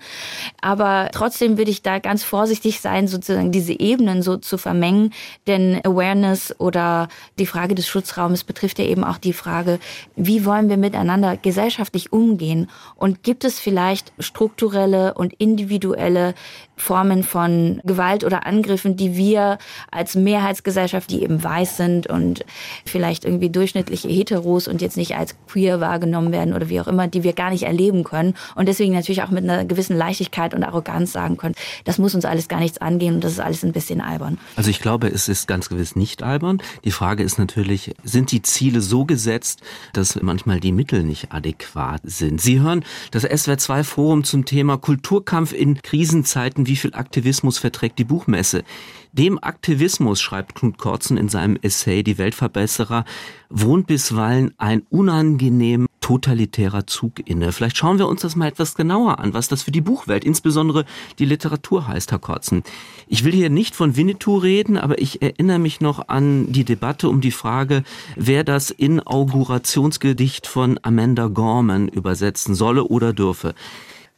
Aber 0.61 1.09
trotzdem 1.11 1.57
würde 1.57 1.71
ich 1.71 1.81
da 1.81 1.99
ganz 1.99 2.23
vorsichtig 2.23 2.79
sein, 2.79 3.09
sozusagen 3.09 3.51
diese 3.51 3.77
Ebenen 3.77 4.21
so 4.21 4.37
zu 4.37 4.57
vermengen. 4.57 5.11
Denn 5.47 5.81
Awareness 5.83 6.55
oder 6.59 7.09
die 7.39 7.45
Frage 7.45 7.75
des 7.75 7.87
Schutzraumes 7.87 8.45
betrifft 8.45 8.79
ja 8.79 8.85
eben 8.85 9.03
auch 9.03 9.17
die 9.17 9.33
Frage, 9.33 9.79
wie 10.15 10.45
wollen 10.45 10.69
wir 10.69 10.77
miteinander 10.77 11.35
gesellschaftlich 11.35 12.13
umgehen? 12.13 12.69
Und 12.95 13.21
gibt 13.23 13.43
es 13.43 13.59
vielleicht 13.59 14.13
strukturelle 14.29 15.15
und 15.15 15.33
individuelle 15.33 16.35
Formen 16.77 17.23
von 17.23 17.81
Gewalt 17.83 18.23
oder 18.23 18.45
Angriffen, 18.45 18.95
die 18.95 19.17
wir 19.17 19.57
als 19.91 20.15
Mehrheitsgesellschaft, 20.15 21.09
die 21.11 21.23
eben 21.23 21.43
weiß 21.43 21.77
sind 21.77 22.07
und 22.07 22.45
vielleicht 22.85 23.25
irgendwie 23.25 23.49
durchschnittliche 23.49 24.07
Heteros 24.07 24.67
und 24.67 24.81
jetzt 24.81 24.95
nicht 24.97 25.15
als 25.15 25.35
queer 25.47 25.81
wahrgenommen 25.81 26.31
werden 26.31 26.53
oder 26.53 26.69
wie 26.69 26.79
auch 26.79 26.87
immer, 26.87 27.07
die 27.07 27.23
wir 27.23 27.33
gar 27.33 27.49
nicht 27.49 27.63
erleben 27.63 28.03
können 28.03 28.35
und 28.55 28.67
deswegen 28.67 28.93
natürlich 28.93 29.23
auch 29.23 29.31
mit 29.31 29.43
einer 29.43 29.65
gewissen 29.65 29.97
Leichtigkeit 29.97 30.53
und 30.53 30.63
Arroganz 30.63 31.11
sagen 31.11 31.37
können, 31.37 31.55
das 31.83 31.97
muss 31.97 32.15
uns 32.15 32.23
alles 32.23 32.47
gar 32.47 32.59
nichts 32.59 32.77
angehen 32.77 33.15
und 33.15 33.23
das 33.23 33.33
ist 33.33 33.39
alles 33.39 33.63
ein 33.63 33.73
bisschen 33.73 33.99
albern. 33.99 34.37
Also 34.55 34.69
ich 34.69 34.79
glaube, 34.79 35.07
es 35.07 35.27
ist 35.27 35.47
ganz 35.47 35.69
gewiss 35.69 35.95
nicht 35.95 36.23
albern. 36.23 36.61
Die 36.85 36.91
Frage 36.91 37.23
ist 37.23 37.39
natürlich, 37.39 37.93
sind 38.03 38.31
die 38.31 38.41
Ziele 38.41 38.81
so 38.81 39.05
gesetzt, 39.05 39.61
dass 39.93 40.21
manchmal 40.21 40.59
die 40.59 40.71
Mittel 40.71 41.03
nicht 41.03 41.33
adäquat 41.33 42.01
sind? 42.03 42.39
Sie 42.39 42.61
hören 42.61 42.85
das 43.11 43.25
SWR2 43.25 43.83
Forum 44.09 44.23
zum 44.23 44.43
Thema 44.43 44.77
Kulturkampf 44.77 45.53
in 45.53 45.83
Krisenzeiten 45.83 46.65
wie 46.65 46.77
viel 46.77 46.95
Aktivismus 46.95 47.59
verträgt 47.59 47.99
die 47.99 48.03
Buchmesse. 48.03 48.63
Dem 49.11 49.37
Aktivismus, 49.37 50.19
schreibt 50.19 50.55
Knut 50.55 50.79
Kortzen 50.79 51.15
in 51.15 51.29
seinem 51.29 51.59
Essay 51.61 52.01
Die 52.01 52.17
Weltverbesserer, 52.17 53.05
wohnt 53.51 53.85
bisweilen 53.85 54.51
ein 54.57 54.81
unangenehm 54.89 55.85
totalitärer 56.01 56.87
Zug 56.87 57.29
inne. 57.29 57.51
Vielleicht 57.51 57.77
schauen 57.77 57.99
wir 57.99 58.07
uns 58.07 58.21
das 58.21 58.35
mal 58.35 58.47
etwas 58.47 58.73
genauer 58.73 59.19
an, 59.19 59.35
was 59.35 59.47
das 59.47 59.61
für 59.61 59.69
die 59.69 59.79
Buchwelt, 59.79 60.23
insbesondere 60.23 60.85
die 61.19 61.25
Literatur 61.25 61.87
heißt, 61.87 62.11
Herr 62.11 62.17
Kortzen. 62.17 62.63
Ich 63.07 63.23
will 63.23 63.33
hier 63.33 63.51
nicht 63.51 63.75
von 63.75 63.95
Winnetou 63.95 64.37
reden, 64.37 64.75
aber 64.75 64.99
ich 64.99 65.21
erinnere 65.21 65.59
mich 65.59 65.81
noch 65.81 66.07
an 66.07 66.51
die 66.51 66.63
Debatte 66.63 67.09
um 67.09 67.21
die 67.21 67.29
Frage, 67.29 67.83
wer 68.15 68.43
das 68.43 68.71
Inaugurationsgedicht 68.71 70.47
von 70.47 70.79
Amanda 70.81 71.27
Gorman 71.27 71.89
übersetzen 71.89 72.55
solle 72.55 72.85
oder 72.85 73.13
dürfe. 73.13 73.53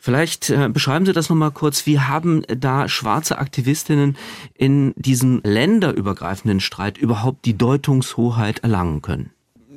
Vielleicht 0.04 0.50
äh, 0.50 0.68
beschreiben 0.68 1.06
Sie 1.06 1.14
das 1.14 1.30
nochmal 1.30 1.52
kurz. 1.52 1.86
Wie 1.86 2.00
haben 2.00 2.42
da 2.48 2.90
schwarze 2.90 3.38
Aktivistinnen 3.38 4.18
in 4.56 4.96
diesem 4.96 5.42
länderübergreifenden 5.44 6.60
Streit 6.60 6.98
überhaupt 6.98 7.46
die 7.46 7.56
Deutungshoheit 7.56 8.64
erlangen 8.64 9.04
können? 9.04 9.30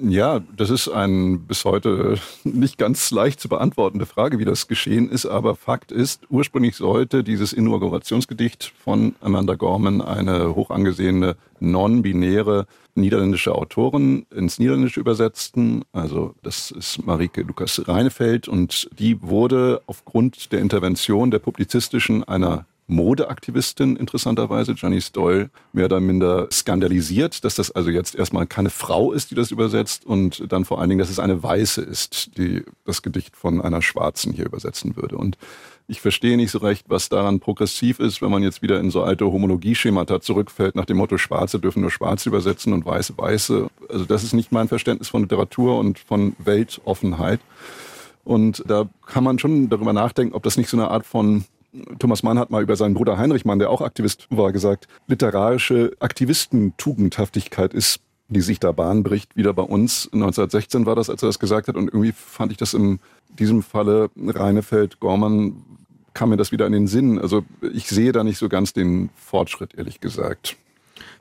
Ja, 0.03 0.41
das 0.57 0.71
ist 0.71 0.89
eine 0.89 1.39
bis 1.39 1.65
heute 1.65 2.19
nicht 2.45 2.79
ganz 2.79 3.11
leicht 3.13 3.39
zu 3.39 3.49
beantwortende 3.49 4.07
Frage, 4.07 4.39
wie 4.39 4.45
das 4.45 4.67
geschehen 4.67 5.09
ist. 5.09 5.27
Aber 5.27 5.55
Fakt 5.55 5.93
ist, 5.93 6.23
ursprünglich 6.31 6.77
sollte 6.77 7.23
dieses 7.23 7.53
Inaugurationsgedicht 7.53 8.73
von 8.83 9.15
Amanda 9.21 9.55
Gorman, 9.55 10.01
eine 10.01 10.55
hoch 10.57 10.71
angesehene 10.71 11.37
non-binäre 11.61 12.67
niederländische 12.97 13.55
Autorin, 13.55 14.27
ins 14.35 14.59
Niederländische 14.59 15.01
übersetzen. 15.01 15.85
Also 15.93 16.35
das 16.43 16.71
ist 16.71 17.05
Marike 17.07 17.43
Lukas 17.43 17.83
Reinefeld 17.87 18.49
und 18.49 18.89
die 18.99 19.23
wurde 19.23 19.83
aufgrund 19.87 20.53
der 20.53 20.61
Intervention 20.61 21.31
der 21.31 21.39
publizistischen 21.39 22.25
einer 22.25 22.67
Modeaktivistin 22.87 23.97
interessanterweise, 23.97 24.75
Janice 24.77 25.13
Doyle, 25.13 25.51
mehr 25.73 25.87
oder 25.87 26.01
minder 26.01 26.49
skandalisiert, 26.53 27.45
dass 27.45 27.55
das 27.55 27.71
also 27.71 27.91
jetzt 27.91 28.15
erstmal 28.15 28.47
keine 28.47 28.71
Frau 28.71 29.13
ist, 29.13 29.31
die 29.31 29.35
das 29.35 29.51
übersetzt 29.51 30.05
und 30.05 30.53
dann 30.53 30.65
vor 30.65 30.81
allen 30.81 30.91
Dingen, 30.91 30.99
dass 30.99 31.11
es 31.11 31.19
eine 31.19 31.43
Weiße 31.43 31.81
ist, 31.81 32.37
die 32.37 32.63
das 32.85 33.03
Gedicht 33.03 33.37
von 33.37 33.61
einer 33.61 33.81
Schwarzen 33.81 34.33
hier 34.33 34.45
übersetzen 34.45 34.97
würde. 34.97 35.17
Und 35.17 35.39
ich 35.87 36.01
verstehe 36.01 36.37
nicht 36.37 36.51
so 36.51 36.59
recht, 36.59 36.87
was 36.89 37.09
daran 37.09 37.41
progressiv 37.41 38.01
ist, 38.01 38.21
wenn 38.23 38.31
man 38.31 38.43
jetzt 38.43 38.63
wieder 38.63 38.81
in 38.81 38.91
so 38.91 39.03
alte 39.03 39.27
Homologieschemata 39.27 40.21
zurückfällt, 40.21 40.75
nach 40.75 40.87
dem 40.87 40.99
Motto, 40.99 41.19
Schwarze 41.19 41.59
dürfen 41.59 41.81
nur 41.81 41.91
Schwarze 41.91 42.29
übersetzen 42.29 42.73
und 42.73 42.85
Weiße 42.85 43.15
Weiße. 43.17 43.69
Also 43.89 44.05
das 44.05 44.25
ist 44.25 44.35
nicht 44.35 44.53
mein 44.53 44.69
Verständnis 44.69 45.09
von 45.09 45.23
Literatur 45.23 45.79
und 45.79 45.99
von 45.99 46.37
Weltoffenheit. 46.39 47.41
Und 48.25 48.65
da 48.67 48.89
kann 49.05 49.25
man 49.25 49.39
schon 49.39 49.69
darüber 49.69 49.93
nachdenken, 49.93 50.35
ob 50.35 50.43
das 50.43 50.57
nicht 50.57 50.71
so 50.71 50.79
eine 50.79 50.91
Art 50.91 51.05
von 51.05 51.45
Thomas 51.99 52.23
Mann 52.23 52.39
hat 52.39 52.51
mal 52.51 52.63
über 52.63 52.77
seinen 52.77 52.95
Bruder 52.95 53.19
Heinrich 53.19 53.45
Mann, 53.45 53.59
der 53.59 53.71
auch 53.71 53.81
Aktivist 53.81 54.27
war, 54.31 54.53
gesagt, 54.53 54.87
literarische 55.07 55.93
Aktivistentugendhaftigkeit 55.99 57.75
ist, 57.75 58.01
die 58.29 58.41
sich 58.41 58.61
da 58.61 58.73
Bahn 58.73 59.03
bricht, 59.03 59.37
wieder 59.37 59.53
bei 59.53 59.63
uns. 59.63 60.07
1916 60.13 60.87
war 60.87 60.97
das, 60.97 61.11
als 61.11 61.23
er 61.23 61.29
das 61.29 61.39
gesagt 61.39 61.69
hat. 61.69 61.77
Und 61.77 61.89
irgendwie 61.89 62.13
fand 62.13 62.53
ich 62.53 62.59
das 62.59 62.75
in 62.75 63.01
diesem 63.39 63.63
Falle 63.63 64.11
Reinefeld, 64.17 65.01
Gormann 65.01 65.65
kam 66.15 66.31
mir 66.31 66.37
das 66.37 66.53
wieder 66.53 66.67
in 66.67 66.73
den 66.73 66.87
Sinn. 66.87 67.19
Also 67.19 67.45
ich 67.73 67.89
sehe 67.89 68.13
da 68.13 68.25
nicht 68.25 68.39
so 68.39 68.49
ganz 68.49 68.73
den 68.73 69.11
Fortschritt, 69.17 69.75
ehrlich 69.75 70.01
gesagt. 70.01 70.57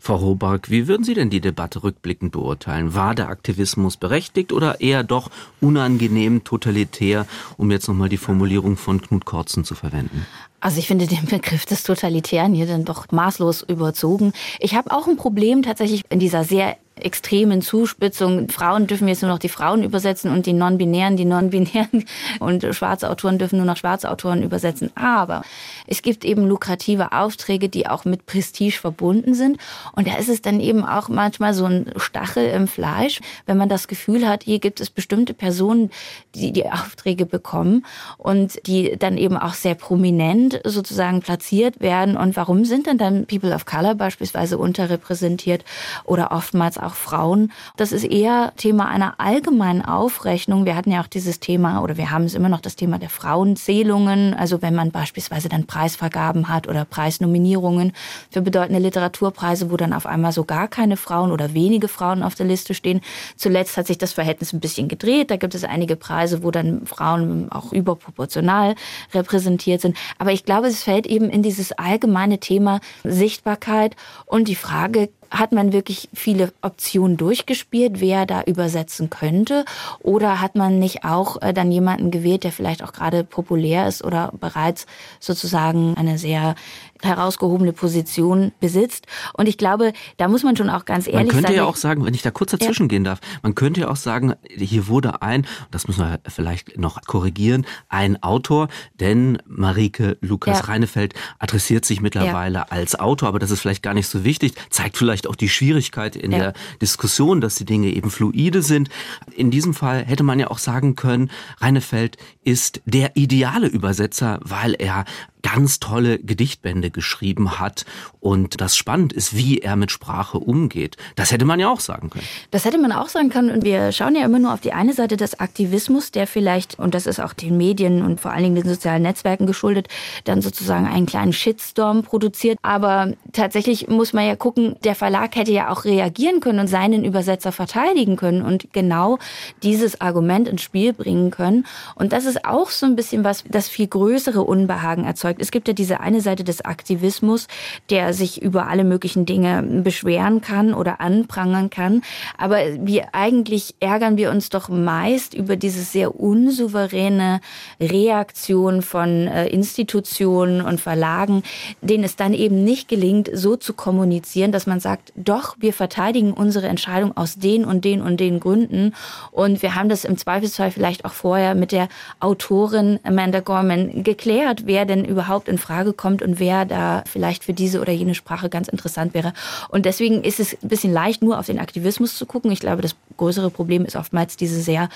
Frau 0.05 0.19
Hobark, 0.19 0.69
wie 0.69 0.89
würden 0.89 1.05
Sie 1.05 1.13
denn 1.13 1.29
die 1.29 1.39
Debatte 1.39 1.81
rückblickend 1.81 2.33
beurteilen? 2.33 2.93
War 2.93 3.15
der 3.15 3.29
Aktivismus 3.29 3.95
berechtigt 3.95 4.51
oder 4.51 4.81
eher 4.81 5.01
doch 5.01 5.31
unangenehm 5.61 6.43
totalitär, 6.43 7.25
um 7.55 7.71
jetzt 7.71 7.87
nochmal 7.87 8.09
die 8.09 8.17
Formulierung 8.17 8.75
von 8.75 9.01
Knut 9.01 9.23
Kortzen 9.23 9.63
zu 9.63 9.75
verwenden? 9.75 10.25
Also 10.63 10.79
ich 10.79 10.87
finde 10.87 11.07
den 11.07 11.25
Begriff 11.25 11.65
des 11.65 11.83
Totalitären 11.83 12.53
hier 12.53 12.65
dann 12.65 12.85
doch 12.85 13.11
maßlos 13.11 13.63
überzogen. 13.63 14.31
Ich 14.59 14.75
habe 14.75 14.91
auch 14.91 15.07
ein 15.07 15.17
Problem 15.17 15.61
tatsächlich 15.61 16.03
in 16.09 16.19
dieser 16.19 16.45
sehr 16.45 16.77
extremen 16.95 17.61
Zuspitzung. 17.61 18.49
Frauen 18.49 18.87
dürfen 18.87 19.07
jetzt 19.07 19.21
nur 19.21 19.31
noch 19.31 19.39
die 19.39 19.49
Frauen 19.49 19.83
übersetzen 19.83 20.31
und 20.31 20.45
die 20.45 20.53
Non-Binären 20.53 21.17
die 21.17 21.25
Non-Binären 21.25 22.05
und 22.39 22.65
schwarze 22.71 23.09
Autoren 23.09 23.39
dürfen 23.39 23.57
nur 23.57 23.65
noch 23.65 23.77
schwarze 23.77 24.09
Autoren 24.11 24.43
übersetzen. 24.43 24.91
Aber 24.95 25.43
es 25.87 26.01
gibt 26.01 26.23
eben 26.23 26.47
lukrative 26.47 27.11
Aufträge, 27.11 27.69
die 27.69 27.87
auch 27.87 28.05
mit 28.05 28.25
Prestige 28.25 28.77
verbunden 28.79 29.33
sind. 29.33 29.57
Und 29.93 30.07
da 30.07 30.17
ist 30.17 30.29
es 30.29 30.41
dann 30.41 30.59
eben 30.59 30.85
auch 30.85 31.09
manchmal 31.09 31.53
so 31.53 31.65
ein 31.65 31.91
Stachel 31.97 32.45
im 32.49 32.67
Fleisch, 32.67 33.21
wenn 33.45 33.57
man 33.57 33.69
das 33.69 33.87
Gefühl 33.87 34.27
hat, 34.27 34.43
hier 34.43 34.59
gibt 34.59 34.79
es 34.79 34.89
bestimmte 34.89 35.33
Personen, 35.33 35.89
die 36.35 36.51
die 36.51 36.69
Aufträge 36.69 37.25
bekommen 37.25 37.85
und 38.17 38.65
die 38.67 38.97
dann 38.97 39.17
eben 39.17 39.37
auch 39.37 39.53
sehr 39.53 39.75
prominent 39.75 40.52
sozusagen 40.63 41.21
platziert 41.21 41.81
werden. 41.81 42.17
Und 42.17 42.35
warum 42.35 42.65
sind 42.65 42.87
denn 42.87 42.97
dann 42.97 43.25
People 43.25 43.53
of 43.53 43.65
Color 43.65 43.95
beispielsweise 43.95 44.57
unterrepräsentiert 44.57 45.63
oder 46.03 46.31
oftmals 46.31 46.77
auch 46.77 46.95
Frauen. 46.95 47.51
Das 47.77 47.91
ist 47.91 48.03
eher 48.03 48.53
Thema 48.57 48.87
einer 48.87 49.19
allgemeinen 49.19 49.83
Aufrechnung. 49.83 50.65
Wir 50.65 50.75
hatten 50.75 50.91
ja 50.91 51.01
auch 51.01 51.07
dieses 51.07 51.39
Thema 51.39 51.81
oder 51.81 51.97
wir 51.97 52.11
haben 52.11 52.25
es 52.25 52.35
immer 52.35 52.49
noch 52.49 52.61
das 52.61 52.75
Thema 52.75 52.99
der 52.99 53.09
Frauenzählungen. 53.09 54.33
Also 54.33 54.61
wenn 54.61 54.75
man 54.75 54.91
beispielsweise 54.91 55.49
dann 55.49 55.65
Preisvergaben 55.65 56.49
hat 56.49 56.67
oder 56.67 56.85
Preisnominierungen 56.85 57.93
für 58.29 58.41
bedeutende 58.41 58.79
Literaturpreise, 58.79 59.71
wo 59.71 59.77
dann 59.77 59.93
auf 59.93 60.05
einmal 60.05 60.31
so 60.31 60.43
gar 60.43 60.67
keine 60.67 60.97
Frauen 60.97 61.31
oder 61.31 61.53
wenige 61.53 61.87
Frauen 61.87 62.23
auf 62.23 62.35
der 62.35 62.45
Liste 62.45 62.73
stehen. 62.73 63.01
Zuletzt 63.35 63.77
hat 63.77 63.87
sich 63.87 63.97
das 63.97 64.13
Verhältnis 64.13 64.53
ein 64.53 64.59
bisschen 64.59 64.87
gedreht. 64.87 65.31
Da 65.31 65.37
gibt 65.37 65.55
es 65.55 65.63
einige 65.63 65.95
Preise, 65.95 66.43
wo 66.43 66.51
dann 66.51 66.85
Frauen 66.85 67.51
auch 67.51 67.71
überproportional 67.71 68.75
repräsentiert 69.13 69.81
sind. 69.81 69.97
Aber 70.17 70.31
ich 70.31 70.42
glaube, 70.45 70.67
es 70.67 70.83
fällt 70.83 71.07
eben 71.07 71.29
in 71.29 71.43
dieses 71.43 71.71
allgemeine 71.73 72.39
Thema 72.39 72.79
Sichtbarkeit 73.03 73.95
und 74.25 74.47
die 74.47 74.55
Frage, 74.55 75.09
hat 75.33 75.51
man 75.51 75.73
wirklich 75.73 76.09
viele 76.13 76.53
Optionen 76.61 77.17
durchgespielt, 77.17 77.99
wer 77.99 78.25
da 78.25 78.43
übersetzen 78.43 79.09
könnte? 79.09 79.65
Oder 79.99 80.39
hat 80.41 80.55
man 80.55 80.77
nicht 80.77 81.03
auch 81.03 81.41
äh, 81.41 81.53
dann 81.53 81.71
jemanden 81.71 82.11
gewählt, 82.11 82.43
der 82.43 82.51
vielleicht 82.51 82.83
auch 82.83 82.93
gerade 82.93 83.23
populär 83.23 83.87
ist 83.87 84.03
oder 84.03 84.31
bereits 84.39 84.85
sozusagen 85.19 85.95
eine 85.97 86.19
sehr 86.19 86.55
herausgehobene 87.03 87.73
Position 87.73 88.51
besitzt. 88.59 89.07
Und 89.33 89.47
ich 89.47 89.57
glaube, 89.57 89.93
da 90.17 90.27
muss 90.27 90.43
man 90.43 90.55
schon 90.55 90.69
auch 90.69 90.85
ganz 90.85 91.07
ehrlich 91.07 91.13
sein. 91.13 91.25
Man 91.27 91.35
könnte 91.35 91.47
sein, 91.49 91.57
ja 91.57 91.65
auch 91.65 91.75
sagen, 91.75 92.05
wenn 92.05 92.13
ich 92.13 92.21
da 92.21 92.31
kurz 92.31 92.51
dazwischen 92.51 92.83
ja. 92.83 92.87
gehen 92.89 93.03
darf, 93.03 93.19
man 93.41 93.55
könnte 93.55 93.81
ja 93.81 93.89
auch 93.89 93.95
sagen, 93.95 94.33
hier 94.49 94.87
wurde 94.87 95.21
ein, 95.21 95.45
das 95.71 95.87
müssen 95.87 96.01
wir 96.01 96.19
vielleicht 96.27 96.77
noch 96.77 97.01
korrigieren, 97.01 97.65
ein 97.89 98.21
Autor, 98.23 98.67
denn 98.99 99.37
Marike 99.45 100.17
Lukas 100.21 100.59
ja. 100.59 100.65
Reinefeld 100.65 101.13
adressiert 101.39 101.85
sich 101.85 102.01
mittlerweile 102.01 102.59
ja. 102.59 102.65
als 102.69 102.99
Autor, 102.99 103.29
aber 103.29 103.39
das 103.39 103.51
ist 103.51 103.61
vielleicht 103.61 103.83
gar 103.83 103.93
nicht 103.93 104.07
so 104.07 104.23
wichtig, 104.23 104.53
zeigt 104.69 104.97
vielleicht 104.97 105.27
auch 105.27 105.35
die 105.35 105.49
Schwierigkeit 105.49 106.15
in 106.15 106.31
der 106.31 106.53
Diskussion, 106.81 107.41
dass 107.41 107.55
die 107.55 107.65
Dinge 107.65 107.89
eben 107.89 108.09
fluide 108.09 108.61
sind. 108.61 108.89
In 109.35 109.51
diesem 109.51 109.73
Fall 109.73 110.05
hätte 110.05 110.23
man 110.23 110.39
ja 110.39 110.49
auch 110.49 110.57
sagen 110.57 110.95
können, 110.95 111.29
Reinefeld 111.59 112.17
ist 112.43 112.81
der 112.85 113.15
ideale 113.15 113.67
Übersetzer, 113.67 114.39
weil 114.43 114.73
er 114.73 115.05
ganz 115.53 115.79
tolle 115.79 116.17
Gedichtbände 116.17 116.89
geschrieben 116.89 117.59
hat 117.59 117.85
und 118.19 118.59
das 118.59 118.75
spannend 118.75 119.13
ist, 119.13 119.35
wie 119.35 119.59
er 119.59 119.75
mit 119.75 119.91
Sprache 119.91 120.39
umgeht. 120.39 120.97
Das 121.15 121.31
hätte 121.31 121.45
man 121.45 121.59
ja 121.59 121.69
auch 121.69 121.79
sagen 121.79 122.09
können. 122.09 122.25
Das 122.49 122.65
hätte 122.65 122.79
man 122.79 122.91
auch 122.91 123.07
sagen 123.07 123.29
können 123.29 123.51
und 123.51 123.63
wir 123.63 123.91
schauen 123.91 124.15
ja 124.15 124.25
immer 124.25 124.39
nur 124.39 124.51
auf 124.51 124.61
die 124.61 124.73
eine 124.73 124.93
Seite 124.93 125.15
des 125.15 125.39
Aktivismus, 125.39 126.09
der 126.09 126.25
vielleicht, 126.25 126.79
und 126.79 126.95
das 126.95 127.05
ist 127.05 127.19
auch 127.19 127.33
den 127.33 127.55
Medien 127.55 128.01
und 128.01 128.19
vor 128.19 128.31
allen 128.31 128.43
Dingen 128.43 128.55
den 128.55 128.67
sozialen 128.67 129.03
Netzwerken 129.03 129.45
geschuldet, 129.45 129.89
dann 130.23 130.41
sozusagen 130.41 130.87
einen 130.87 131.05
kleinen 131.05 131.33
Shitstorm 131.33 132.01
produziert. 132.01 132.57
Aber 132.63 133.13
tatsächlich 133.31 133.87
muss 133.89 134.11
man 134.11 134.25
ja 134.25 134.35
gucken, 134.35 134.75
der 134.83 134.95
Verlag 134.95 135.35
hätte 135.35 135.51
ja 135.51 135.69
auch 135.69 135.85
reagieren 135.85 136.39
können 136.39 136.59
und 136.59 136.67
seinen 136.67 137.05
Übersetzer 137.05 137.51
verteidigen 137.51 138.15
können 138.15 138.41
und 138.41 138.73
genau 138.73 139.19
dieses 139.61 140.01
Argument 140.01 140.47
ins 140.47 140.63
Spiel 140.63 140.93
bringen 140.93 141.29
können. 141.29 141.67
Und 141.93 142.11
das 142.11 142.25
ist 142.25 142.43
auch 142.43 142.71
so 142.71 142.87
ein 142.87 142.95
bisschen 142.95 143.23
was, 143.23 143.43
das 143.47 143.67
viel 143.67 143.87
größere 143.87 144.41
Unbehagen 144.41 145.03
erzeugt. 145.03 145.42
Es 145.43 145.51
gibt 145.51 145.67
ja 145.67 145.73
diese 145.73 145.99
eine 145.99 146.21
Seite 146.21 146.45
des 146.45 146.63
Aktivismus, 146.63 147.49
der 147.89 148.13
sich 148.13 148.41
über 148.41 148.67
alle 148.67 148.85
möglichen 148.85 149.25
Dinge 149.25 149.61
beschweren 149.61 150.39
kann 150.39 150.73
oder 150.73 151.01
anprangern 151.01 151.69
kann. 151.69 152.01
Aber 152.37 152.59
wir 152.79 153.13
eigentlich 153.13 153.75
ärgern 153.81 154.15
wir 154.15 154.31
uns 154.31 154.47
doch 154.47 154.69
meist 154.69 155.33
über 155.33 155.57
diese 155.57 155.81
sehr 155.81 156.17
unsouveräne 156.17 157.41
Reaktion 157.81 158.81
von 158.81 159.27
äh, 159.27 159.47
Institutionen 159.47 160.61
und 160.61 160.79
Verlagen, 160.79 161.43
denen 161.81 162.05
es 162.05 162.15
dann 162.15 162.33
eben 162.33 162.63
nicht 162.63 162.87
gelingt, 162.87 163.29
so 163.33 163.57
zu 163.57 163.73
kommunizieren, 163.73 164.53
dass 164.53 164.65
man 164.65 164.79
sagt, 164.79 165.11
doch, 165.17 165.57
wir 165.59 165.73
verteidigen 165.73 166.31
unsere 166.31 166.69
Entscheidung 166.69 167.17
aus 167.17 167.35
den 167.35 167.65
und 167.65 167.83
den 167.83 168.01
und 168.01 168.21
den 168.21 168.39
Gründen. 168.39 168.95
Und 169.31 169.61
wir 169.61 169.75
haben 169.75 169.89
das 169.89 170.05
im 170.05 170.17
Zweifelsfall 170.17 170.71
vielleicht 170.71 171.03
auch 171.03 171.11
vorher 171.11 171.53
mit 171.53 171.73
der 171.73 171.89
Autorin 172.21 173.01
Amanda 173.03 173.41
Gorman 173.41 174.03
geklärt, 174.03 174.61
wer 174.67 174.85
denn 174.85 175.03
überhaupt 175.03 175.22
überhaupt 175.23 175.47
in 175.47 175.57
Frage 175.57 175.93
kommt 175.93 176.21
und 176.21 176.39
wer 176.39 176.65
da 176.65 177.03
vielleicht 177.05 177.45
für 177.45 177.53
diese 177.53 177.79
oder 177.79 177.93
jene 177.93 178.13
Sprache 178.13 178.49
ganz 178.49 178.67
interessant 178.67 179.13
wäre. 179.13 179.31
Und 179.69 179.85
deswegen 179.85 180.23
ist 180.23 180.39
es 180.39 180.53
ein 180.61 180.67
bisschen 180.67 180.91
leicht, 180.91 181.23
nur 181.23 181.39
auf 181.39 181.45
den 181.45 181.59
Aktivismus 181.59 182.17
zu 182.17 182.25
gucken. 182.25 182.51
Ich 182.51 182.59
glaube, 182.59 182.81
das 182.81 182.95
größere 183.15 183.49
Problem 183.49 183.85
ist 183.85 183.95
oftmals 183.95 184.35
diese 184.35 184.61
sehr 184.61 184.89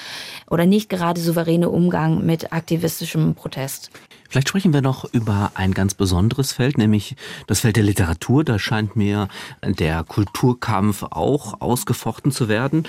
oder 0.49 0.65
nicht 0.65 0.89
gerade 0.89 1.21
souveräne 1.21 1.69
Umgang 1.69 2.25
mit 2.25 2.51
aktivistischem 2.51 3.35
Protest. 3.35 3.89
Vielleicht 4.29 4.49
sprechen 4.49 4.73
wir 4.73 4.81
noch 4.81 5.05
über 5.13 5.51
ein 5.55 5.73
ganz 5.73 5.93
besonderes 5.93 6.51
Feld, 6.51 6.77
nämlich 6.77 7.15
das 7.47 7.61
Feld 7.61 7.75
der 7.75 7.83
Literatur. 7.83 8.43
Da 8.43 8.59
scheint 8.59 8.95
mir 8.95 9.27
der 9.63 10.03
Kulturkampf 10.03 11.03
auch 11.03 11.61
ausgefochten 11.61 12.31
zu 12.31 12.49
werden. 12.49 12.83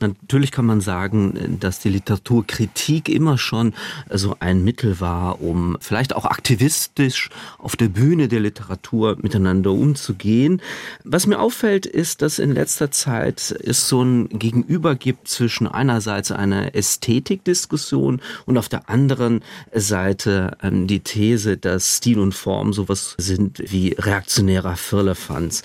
Natürlich 0.00 0.52
kann 0.52 0.66
man 0.66 0.80
sagen, 0.80 1.58
dass 1.60 1.80
die 1.80 1.88
Literaturkritik 1.88 3.08
immer 3.08 3.38
schon 3.38 3.74
so 4.10 4.36
ein 4.40 4.62
Mittel 4.62 5.00
war, 5.00 5.40
um 5.40 5.76
vielleicht 5.80 6.14
auch 6.14 6.24
aktivistisch 6.24 7.30
auf 7.58 7.76
der 7.76 7.88
Bühne 7.88 8.28
der 8.28 8.40
Literatur 8.40 9.16
miteinander 9.20 9.72
umzugehen. 9.72 10.60
Was 11.02 11.26
mir 11.26 11.40
auffällt, 11.40 11.86
ist, 11.86 12.22
dass 12.22 12.38
in 12.38 12.52
letzter 12.52 12.90
Zeit 12.90 13.54
es 13.64 13.88
so 13.88 14.02
ein 14.02 14.28
Gegenüber 14.28 14.94
gibt 14.94 15.28
zwischen 15.28 15.66
einerseits 15.66 16.30
einer 16.30 16.74
Ästhetikdiskussion 16.74 18.20
und 18.46 18.58
auf 18.58 18.68
der 18.68 18.88
anderen 18.88 19.42
Seite 19.72 20.56
ähm, 20.62 20.83
die 20.86 21.00
These, 21.00 21.56
dass 21.56 21.98
Stil 21.98 22.18
und 22.18 22.34
Form 22.34 22.72
sowas 22.72 23.14
sind 23.18 23.58
wie 23.58 23.94
reaktionärer 23.98 24.76
Firlefanz. 24.76 25.62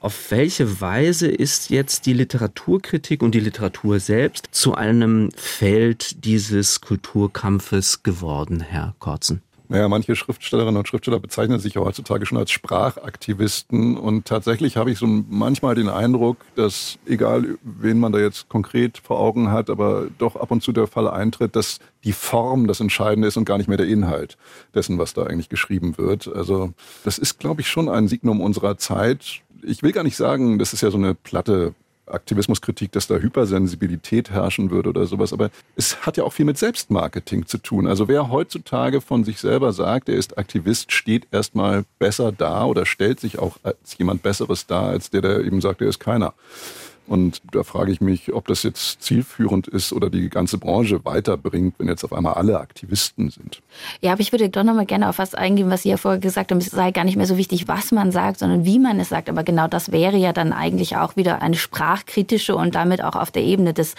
Auf 0.00 0.32
welche 0.32 0.80
Weise 0.80 1.28
ist 1.28 1.70
jetzt 1.70 2.06
die 2.06 2.12
Literaturkritik 2.12 3.22
und 3.22 3.36
die 3.36 3.40
Literatur 3.40 4.00
selbst 4.00 4.48
zu 4.50 4.74
einem 4.74 5.30
Feld 5.36 6.24
dieses 6.24 6.80
Kulturkampfes 6.80 8.02
geworden, 8.02 8.60
Herr 8.60 8.96
Korzen? 8.98 9.42
Naja, 9.72 9.88
manche 9.88 10.14
Schriftstellerinnen 10.16 10.76
und 10.76 10.86
Schriftsteller 10.86 11.18
bezeichnen 11.18 11.58
sich 11.58 11.72
ja 11.72 11.80
heutzutage 11.80 12.26
schon 12.26 12.36
als 12.36 12.50
Sprachaktivisten. 12.50 13.96
Und 13.96 14.26
tatsächlich 14.26 14.76
habe 14.76 14.90
ich 14.90 14.98
so 14.98 15.06
manchmal 15.06 15.74
den 15.74 15.88
Eindruck, 15.88 16.36
dass, 16.56 16.98
egal 17.06 17.56
wen 17.62 17.98
man 17.98 18.12
da 18.12 18.18
jetzt 18.18 18.50
konkret 18.50 18.98
vor 18.98 19.18
Augen 19.18 19.50
hat, 19.50 19.70
aber 19.70 20.08
doch 20.18 20.36
ab 20.36 20.50
und 20.50 20.62
zu 20.62 20.72
der 20.72 20.88
Fall 20.88 21.08
eintritt, 21.08 21.56
dass 21.56 21.78
die 22.04 22.12
Form 22.12 22.66
das 22.66 22.80
Entscheidende 22.80 23.28
ist 23.28 23.38
und 23.38 23.46
gar 23.46 23.56
nicht 23.56 23.66
mehr 23.66 23.78
der 23.78 23.88
Inhalt 23.88 24.36
dessen, 24.74 24.98
was 24.98 25.14
da 25.14 25.22
eigentlich 25.22 25.48
geschrieben 25.48 25.96
wird. 25.96 26.28
Also 26.28 26.74
das 27.02 27.16
ist, 27.16 27.38
glaube 27.38 27.62
ich, 27.62 27.68
schon 27.68 27.88
ein 27.88 28.08
Signum 28.08 28.42
unserer 28.42 28.76
Zeit. 28.76 29.40
Ich 29.62 29.82
will 29.82 29.92
gar 29.92 30.04
nicht 30.04 30.16
sagen, 30.16 30.58
das 30.58 30.74
ist 30.74 30.82
ja 30.82 30.90
so 30.90 30.98
eine 30.98 31.14
platte 31.14 31.72
Aktivismuskritik, 32.06 32.92
dass 32.92 33.06
da 33.06 33.16
Hypersensibilität 33.16 34.30
herrschen 34.30 34.70
würde 34.70 34.90
oder 34.90 35.06
sowas. 35.06 35.32
Aber 35.32 35.50
es 35.76 36.04
hat 36.04 36.16
ja 36.16 36.24
auch 36.24 36.32
viel 36.32 36.44
mit 36.44 36.58
Selbstmarketing 36.58 37.46
zu 37.46 37.58
tun. 37.58 37.86
Also 37.86 38.08
wer 38.08 38.30
heutzutage 38.30 39.00
von 39.00 39.24
sich 39.24 39.38
selber 39.38 39.72
sagt, 39.72 40.08
er 40.08 40.16
ist 40.16 40.38
Aktivist, 40.38 40.92
steht 40.92 41.28
erstmal 41.30 41.84
besser 41.98 42.32
da 42.32 42.64
oder 42.64 42.86
stellt 42.86 43.20
sich 43.20 43.38
auch 43.38 43.56
als 43.62 43.96
jemand 43.98 44.22
Besseres 44.22 44.66
dar, 44.66 44.88
als 44.88 45.10
der, 45.10 45.22
der 45.22 45.40
eben 45.40 45.60
sagt, 45.60 45.80
er 45.80 45.88
ist 45.88 46.00
keiner. 46.00 46.34
Und 47.12 47.42
da 47.52 47.62
frage 47.62 47.92
ich 47.92 48.00
mich, 48.00 48.32
ob 48.32 48.46
das 48.46 48.62
jetzt 48.62 49.02
zielführend 49.02 49.68
ist 49.68 49.92
oder 49.92 50.08
die 50.08 50.30
ganze 50.30 50.56
Branche 50.56 51.04
weiterbringt, 51.04 51.74
wenn 51.76 51.86
jetzt 51.86 52.04
auf 52.04 52.14
einmal 52.14 52.32
alle 52.32 52.58
Aktivisten 52.58 53.28
sind. 53.28 53.60
Ja, 54.00 54.12
aber 54.12 54.22
ich 54.22 54.32
würde 54.32 54.48
doch 54.48 54.62
nochmal 54.62 54.86
gerne 54.86 55.10
auf 55.10 55.18
was 55.18 55.34
eingehen, 55.34 55.68
was 55.68 55.82
Sie 55.82 55.90
ja 55.90 55.98
vorher 55.98 56.18
gesagt 56.18 56.50
haben. 56.50 56.56
Es 56.56 56.70
sei 56.70 56.90
gar 56.90 57.04
nicht 57.04 57.16
mehr 57.16 57.26
so 57.26 57.36
wichtig, 57.36 57.68
was 57.68 57.92
man 57.92 58.12
sagt, 58.12 58.38
sondern 58.38 58.64
wie 58.64 58.78
man 58.78 58.98
es 58.98 59.10
sagt. 59.10 59.28
Aber 59.28 59.42
genau 59.42 59.68
das 59.68 59.92
wäre 59.92 60.16
ja 60.16 60.32
dann 60.32 60.54
eigentlich 60.54 60.96
auch 60.96 61.14
wieder 61.14 61.42
eine 61.42 61.56
sprachkritische 61.56 62.56
und 62.56 62.74
damit 62.74 63.04
auch 63.04 63.14
auf 63.14 63.30
der 63.30 63.42
Ebene 63.42 63.74
des 63.74 63.94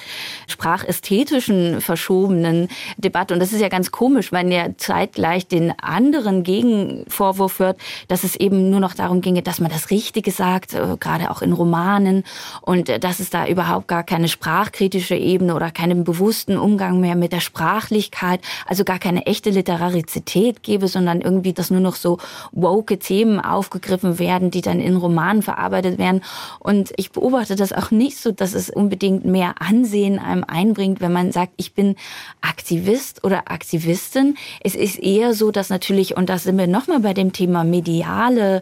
sprachästhetischen 0.47 1.81
verschobenen 1.81 2.67
Debatte. 2.97 3.35
Und 3.35 3.41
das 3.41 3.53
ist 3.53 3.61
ja 3.61 3.69
ganz 3.69 3.91
komisch, 3.91 4.31
weil 4.31 4.51
ja 4.51 4.69
zeitgleich 4.75 5.45
den 5.45 5.71
anderen 5.79 6.41
Gegenvorwurf 6.41 7.59
hört, 7.59 7.79
dass 8.07 8.23
es 8.23 8.35
eben 8.35 8.71
nur 8.71 8.79
noch 8.79 8.95
darum 8.95 9.21
ginge, 9.21 9.43
dass 9.43 9.59
man 9.59 9.69
das 9.69 9.91
Richtige 9.91 10.31
sagt, 10.31 10.73
äh, 10.73 10.97
gerade 10.99 11.29
auch 11.29 11.43
in 11.43 11.53
Romanen. 11.53 12.23
Und 12.63 12.89
äh, 12.89 13.02
dass 13.03 13.19
es 13.19 13.29
da 13.29 13.47
überhaupt 13.47 13.87
gar 13.87 14.03
keine 14.03 14.29
sprachkritische 14.29 15.15
Ebene 15.15 15.55
oder 15.55 15.71
keinen 15.71 16.03
bewussten 16.03 16.57
Umgang 16.57 17.01
mehr 17.01 17.15
mit 17.15 17.33
der 17.33 17.41
Sprachlichkeit, 17.41 18.39
also 18.65 18.85
gar 18.85 18.99
keine 18.99 19.25
echte 19.25 19.49
Literarizität 19.49 20.63
gäbe, 20.63 20.87
sondern 20.87 21.19
irgendwie, 21.19 21.53
dass 21.53 21.69
nur 21.69 21.81
noch 21.81 21.95
so 21.95 22.17
woke 22.53 22.99
Themen 22.99 23.39
aufgegriffen 23.39 24.19
werden, 24.19 24.51
die 24.51 24.61
dann 24.61 24.79
in 24.79 24.95
Romanen 24.95 25.41
verarbeitet 25.41 25.97
werden. 25.97 26.21
Und 26.59 26.93
ich 26.95 27.11
beobachte 27.11 27.55
das 27.55 27.73
auch 27.73 27.91
nicht 27.91 28.17
so, 28.17 28.31
dass 28.31 28.53
es 28.53 28.69
unbedingt 28.69 29.25
mehr 29.25 29.55
Ansehen 29.59 30.17
einem 30.17 30.45
einbringt, 30.45 31.01
wenn 31.01 31.11
man 31.11 31.31
sagt, 31.31 31.53
ich 31.57 31.73
bin 31.73 31.95
Aktivist 32.41 33.23
oder 33.23 33.51
Aktivistin. 33.51 34.35
Es 34.61 34.75
ist 34.75 34.97
eher 34.97 35.33
so, 35.33 35.51
dass 35.51 35.69
natürlich, 35.69 36.15
und 36.15 36.29
da 36.29 36.37
sind 36.37 36.57
wir 36.57 36.67
nochmal 36.67 37.01
bei 37.01 37.13
dem 37.13 37.33
Thema 37.33 37.65
mediale 37.65 38.61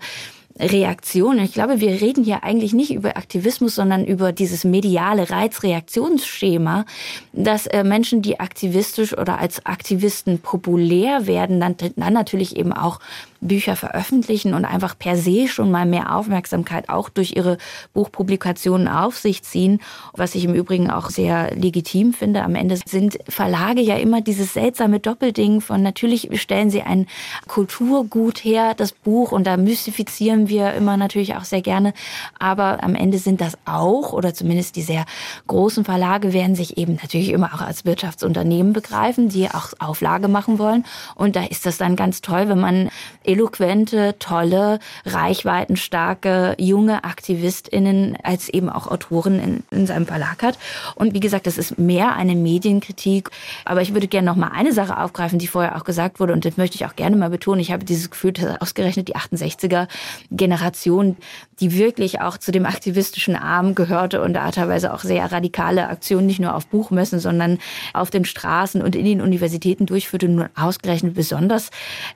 Reaktion. 0.61 1.39
Ich 1.39 1.53
glaube, 1.53 1.79
wir 1.79 2.01
reden 2.01 2.23
hier 2.23 2.43
eigentlich 2.43 2.73
nicht 2.73 2.93
über 2.93 3.17
Aktivismus, 3.17 3.75
sondern 3.75 4.05
über 4.05 4.31
dieses 4.31 4.63
mediale 4.63 5.29
Reizreaktionsschema, 5.29 6.85
dass 7.33 7.65
äh, 7.67 7.83
Menschen, 7.83 8.21
die 8.21 8.39
aktivistisch 8.39 9.17
oder 9.17 9.39
als 9.39 9.65
Aktivisten 9.65 10.39
populär 10.39 11.25
werden, 11.25 11.59
dann, 11.59 11.75
dann 11.95 12.13
natürlich 12.13 12.55
eben 12.55 12.73
auch 12.73 12.99
Bücher 13.41 13.75
veröffentlichen 13.75 14.53
und 14.53 14.65
einfach 14.65 14.97
per 14.97 15.17
se 15.17 15.47
schon 15.47 15.71
mal 15.71 15.85
mehr 15.85 16.15
Aufmerksamkeit 16.15 16.89
auch 16.89 17.09
durch 17.09 17.35
ihre 17.35 17.57
Buchpublikationen 17.93 18.87
auf 18.87 19.17
sich 19.17 19.43
ziehen, 19.43 19.81
was 20.13 20.35
ich 20.35 20.45
im 20.45 20.53
Übrigen 20.53 20.91
auch 20.91 21.09
sehr 21.09 21.53
legitim 21.55 22.13
finde. 22.13 22.43
Am 22.43 22.55
Ende 22.55 22.77
sind 22.85 23.17
Verlage 23.27 23.81
ja 23.81 23.97
immer 23.97 24.21
dieses 24.21 24.53
seltsame 24.53 24.99
Doppelding 24.99 25.59
von 25.59 25.81
natürlich 25.81 26.29
stellen 26.39 26.69
sie 26.69 26.83
ein 26.83 27.07
Kulturgut 27.47 28.43
her, 28.43 28.73
das 28.75 28.91
Buch, 28.93 29.31
und 29.31 29.47
da 29.47 29.57
mystifizieren 29.57 30.47
wir 30.47 30.73
immer 30.73 30.95
natürlich 30.97 31.35
auch 31.35 31.43
sehr 31.43 31.61
gerne, 31.61 31.93
aber 32.39 32.83
am 32.83 32.95
Ende 32.95 33.17
sind 33.17 33.41
das 33.41 33.57
auch, 33.65 34.13
oder 34.13 34.33
zumindest 34.33 34.75
die 34.75 34.81
sehr 34.83 35.05
großen 35.47 35.83
Verlage 35.83 36.33
werden 36.33 36.55
sich 36.55 36.77
eben 36.77 36.99
natürlich 37.01 37.29
immer 37.29 37.55
auch 37.55 37.61
als 37.61 37.85
Wirtschaftsunternehmen 37.85 38.73
begreifen, 38.73 39.29
die 39.29 39.49
auch 39.49 39.71
Auflage 39.79 40.27
machen 40.27 40.59
wollen. 40.59 40.85
Und 41.15 41.35
da 41.35 41.43
ist 41.43 41.65
das 41.65 41.77
dann 41.77 41.95
ganz 41.95 42.21
toll, 42.21 42.47
wenn 42.47 42.59
man 42.59 42.89
eloquente, 43.31 44.15
tolle, 44.19 44.79
reichweitenstarke, 45.05 46.55
junge 46.57 47.03
AktivistInnen 47.03 48.17
als 48.23 48.49
eben 48.49 48.69
auch 48.69 48.87
Autoren 48.87 49.39
in, 49.39 49.63
in 49.71 49.87
seinem 49.87 50.05
Verlag 50.05 50.43
hat. 50.43 50.57
Und 50.95 51.13
wie 51.13 51.19
gesagt, 51.19 51.47
das 51.47 51.57
ist 51.57 51.79
mehr 51.79 52.15
eine 52.15 52.35
Medienkritik. 52.35 53.29
Aber 53.65 53.81
ich 53.81 53.93
würde 53.93 54.07
gerne 54.07 54.27
noch 54.27 54.35
mal 54.35 54.51
eine 54.53 54.73
Sache 54.73 54.97
aufgreifen, 54.97 55.39
die 55.39 55.47
vorher 55.47 55.75
auch 55.75 55.83
gesagt 55.83 56.19
wurde. 56.19 56.33
Und 56.33 56.45
das 56.45 56.57
möchte 56.57 56.75
ich 56.75 56.85
auch 56.85 56.95
gerne 56.95 57.15
mal 57.15 57.29
betonen. 57.29 57.61
Ich 57.61 57.71
habe 57.71 57.85
dieses 57.85 58.09
Gefühl, 58.09 58.33
dass 58.33 58.61
ausgerechnet 58.61 59.07
die 59.07 59.15
68er 59.15 59.87
Generation, 60.31 61.17
die 61.61 61.77
wirklich 61.77 62.21
auch 62.21 62.37
zu 62.37 62.51
dem 62.51 62.65
aktivistischen 62.65 63.35
Arm 63.35 63.75
gehörte 63.75 64.21
und 64.21 64.33
da 64.33 64.49
teilweise 64.49 64.93
auch 64.93 65.01
sehr 65.01 65.31
radikale 65.31 65.87
Aktionen 65.87 66.25
nicht 66.25 66.39
nur 66.39 66.55
auf 66.55 66.67
Buchmessen, 66.67 67.19
sondern 67.19 67.59
auf 67.93 68.09
den 68.09 68.25
Straßen 68.25 68.81
und 68.81 68.95
in 68.95 69.05
den 69.05 69.21
Universitäten 69.21 69.85
durchführte, 69.85 70.27
nun 70.27 70.49
ausgerechnet 70.55 71.13
besonders 71.13 71.69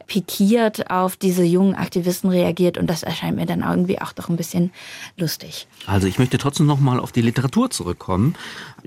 pikiert 0.08 0.90
auf 0.90 1.16
diese 1.16 1.44
jungen 1.44 1.76
Aktivisten 1.76 2.32
reagiert 2.32 2.80
und 2.80 2.88
das 2.88 3.04
erscheint 3.04 3.38
mir 3.38 3.46
dann 3.46 3.62
irgendwie 3.62 4.02
auch 4.02 4.14
doch 4.14 4.30
ein 4.30 4.36
bisschen 4.36 4.72
lustig. 5.16 5.68
Also 5.86 6.08
ich 6.08 6.18
möchte 6.18 6.40
trotzdem 6.40 6.66
noch 6.66 6.80
mal 6.80 7.00
auf 7.00 7.12
die 7.12 7.22
Literatur 7.22 7.70
zurückkommen. 7.70 8.36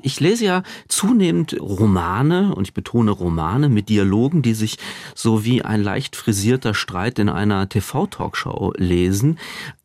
Ich 0.03 0.19
lese 0.19 0.45
ja 0.45 0.63
zunehmend 0.89 1.57
Romane 1.61 2.55
und 2.55 2.67
ich 2.67 2.75
betone 2.75 3.13
Romane 3.13 3.69
mit 3.69 3.89
Dialogen, 3.89 4.43
die 4.43 4.55
sich 4.55 4.79
so 5.15 5.45
wie 5.45 5.63
ein 5.63 5.83
leicht 5.83 6.17
frisierter 6.17 6.75
Streit 6.75 7.21
in 7.21 7.29
einer 7.29 7.69
TV-Talkshow 7.69 8.73
lesen. 8.77 9.39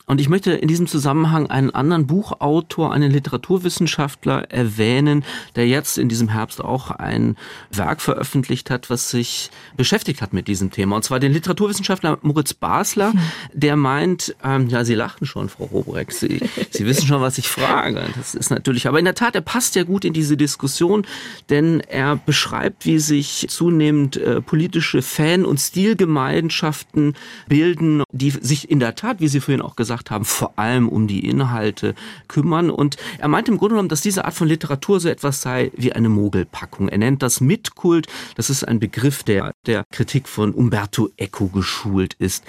Und 0.06 0.20
ich 0.20 0.28
möchte 0.28 0.52
in 0.52 0.68
diesem 0.68 0.86
Zusammenhang 0.88 1.48
einen 1.50 1.70
anderen 1.70 2.08
Buchautor, 2.08 2.92
einen 2.92 3.10
Literaturwissenschaftler 3.10 4.52
erwähnen, 4.52 5.24
der 5.56 5.68
jetzt 5.68 5.98
in 5.98 6.10
diesem 6.10 6.28
Herbst 6.28 6.62
auch 6.62 6.92
ein 6.92 7.38
Werk 7.72 8.02
veröffentlicht 8.02 8.70
hat, 8.70 8.90
was 8.90 9.10
sich 9.10 9.50
beschäftigt 9.78 10.22
hat 10.22 10.34
mit 10.34 10.50
diesem 10.50 10.72
Thema. 10.72 10.98
Und 10.98 11.04
zwar 11.04 11.22
den 11.22 11.32
Literaturwissenschaftler 11.32 12.20
Moritz 12.22 12.54
Basler, 12.54 13.14
der 13.54 13.78
meint, 13.78 14.36
ähm, 14.44 14.68
ja, 14.68 14.84
Sie 14.84 14.94
lachen 14.94 15.26
schon, 15.26 15.48
Frau 15.48 15.66
Robrecht, 15.66 16.12
Sie, 16.12 16.42
Sie 16.70 16.86
wissen 16.86 17.08
schon, 17.08 17.22
was 17.22 17.38
ich 17.38 17.48
frage. 17.48 18.04
Das 18.18 18.36
ist 18.36 18.50
natürlich, 18.50 18.88
aber 18.88 19.00
in 19.00 19.06
der 19.06 19.16
Tat, 19.16 19.36
er 19.36 19.42
passt 19.42 19.76
ja 19.76 19.84
gut 19.84 20.04
in 20.04 20.12
diese 20.12 20.36
Diskussion, 20.36 21.08
denn 21.50 21.80
er 21.80 22.18
beschreibt, 22.18 22.86
wie 22.86 23.00
sich 23.00 23.46
zunehmend 23.50 24.18
äh, 24.18 24.42
politische 24.42 25.02
Fan- 25.02 25.46
und 25.46 25.60
Stilgemeinschaften 25.60 27.16
bilden, 27.48 28.04
die 28.12 28.32
sich 28.32 28.70
in 28.70 28.82
der 28.82 28.96
Tat, 28.96 29.22
wie 29.22 29.30
Sie 29.30 29.40
vorhin 29.40 29.62
auch 29.62 29.78
gesagt 29.78 30.03
gesagt 30.04 30.12
haben, 30.12 30.26
vor 30.26 30.54
allem 30.58 30.90
um 30.90 31.08
die 31.08 31.28
Inhalte 31.28 31.96
kümmern. 32.28 32.70
Und 32.70 32.98
er 33.18 33.28
meint 33.28 33.48
im 33.48 33.58
Grunde 33.58 33.76
genommen, 33.76 33.90
dass 33.90 34.02
diese 34.02 34.26
Art 34.26 34.34
von 34.34 34.48
Literatur 34.48 35.00
so 35.00 35.10
etwas 35.10 35.42
sei 35.42 35.72
wie 35.76 35.94
eine 35.94 36.10
Mogelpackung. 36.10 36.90
Er 36.90 36.98
nennt 36.98 37.22
das 37.24 37.42
Mitkult. 37.42 38.08
Das 38.36 38.50
ist 38.50 38.64
ein 38.64 38.80
Begriff, 38.80 39.24
der 39.24 39.54
der 39.66 39.86
Kritik 39.92 40.28
von 40.28 40.54
Umberto 40.54 41.10
Eco 41.18 41.48
geschult 41.48 42.16
ist. 42.16 42.44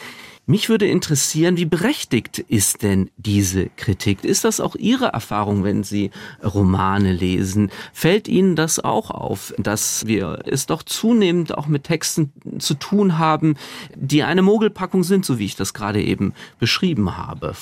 Mich 0.47 0.69
würde 0.69 0.87
interessieren, 0.87 1.57
wie 1.57 1.65
berechtigt 1.65 2.39
ist 2.39 2.83
denn 2.83 3.11
diese 3.17 3.71
Kritik? 3.71 4.25
Ist 4.25 4.45
das 4.45 4.61
auch 4.61 4.77
Ihre 4.77 5.07
Erfahrung, 5.07 5.65
wenn 5.65 5.85
Sie 5.85 6.11
Romane 6.43 7.15
lesen? 7.15 7.71
Fällt 7.95 8.29
Ihnen 8.29 8.55
das 8.55 8.79
auch 8.79 9.11
auf, 9.11 9.55
dass 9.57 10.07
wir 10.07 10.41
es 10.45 10.67
doch 10.67 10.83
zunehmend 10.83 11.57
auch 11.57 11.67
mit 11.67 11.85
Texten 11.85 12.31
zu 12.59 12.75
tun 12.75 13.17
haben, 13.19 13.57
die 13.97 14.23
eine 14.23 14.43
Mogelpackung 14.43 15.03
sind, 15.03 15.25
so 15.25 15.39
wie 15.39 15.47
ich 15.47 15.57
das 15.57 15.73
gerade 15.73 16.03
eben 16.03 16.35
beschrieben 16.59 17.17
habe? 17.17 17.55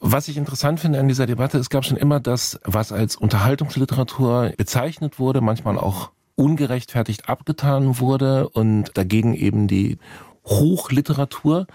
Was 0.00 0.28
ich 0.28 0.38
interessant 0.38 0.80
finde 0.80 1.00
an 1.00 1.08
dieser 1.08 1.26
Debatte, 1.26 1.58
es 1.58 1.68
gab 1.68 1.84
schon 1.84 1.98
immer 1.98 2.20
das, 2.20 2.58
was 2.64 2.90
als 2.90 3.16
Unterhaltungsliteratur 3.16 4.54
bezeichnet 4.56 5.18
wurde, 5.18 5.42
manchmal 5.42 5.78
auch 5.78 6.10
ungerechtfertigt 6.36 7.28
abgetan 7.28 7.98
wurde 7.98 8.48
und 8.48 8.96
dagegen 8.96 9.34
eben 9.34 9.68
die 9.68 9.98
Hochliteratur. 10.46 11.66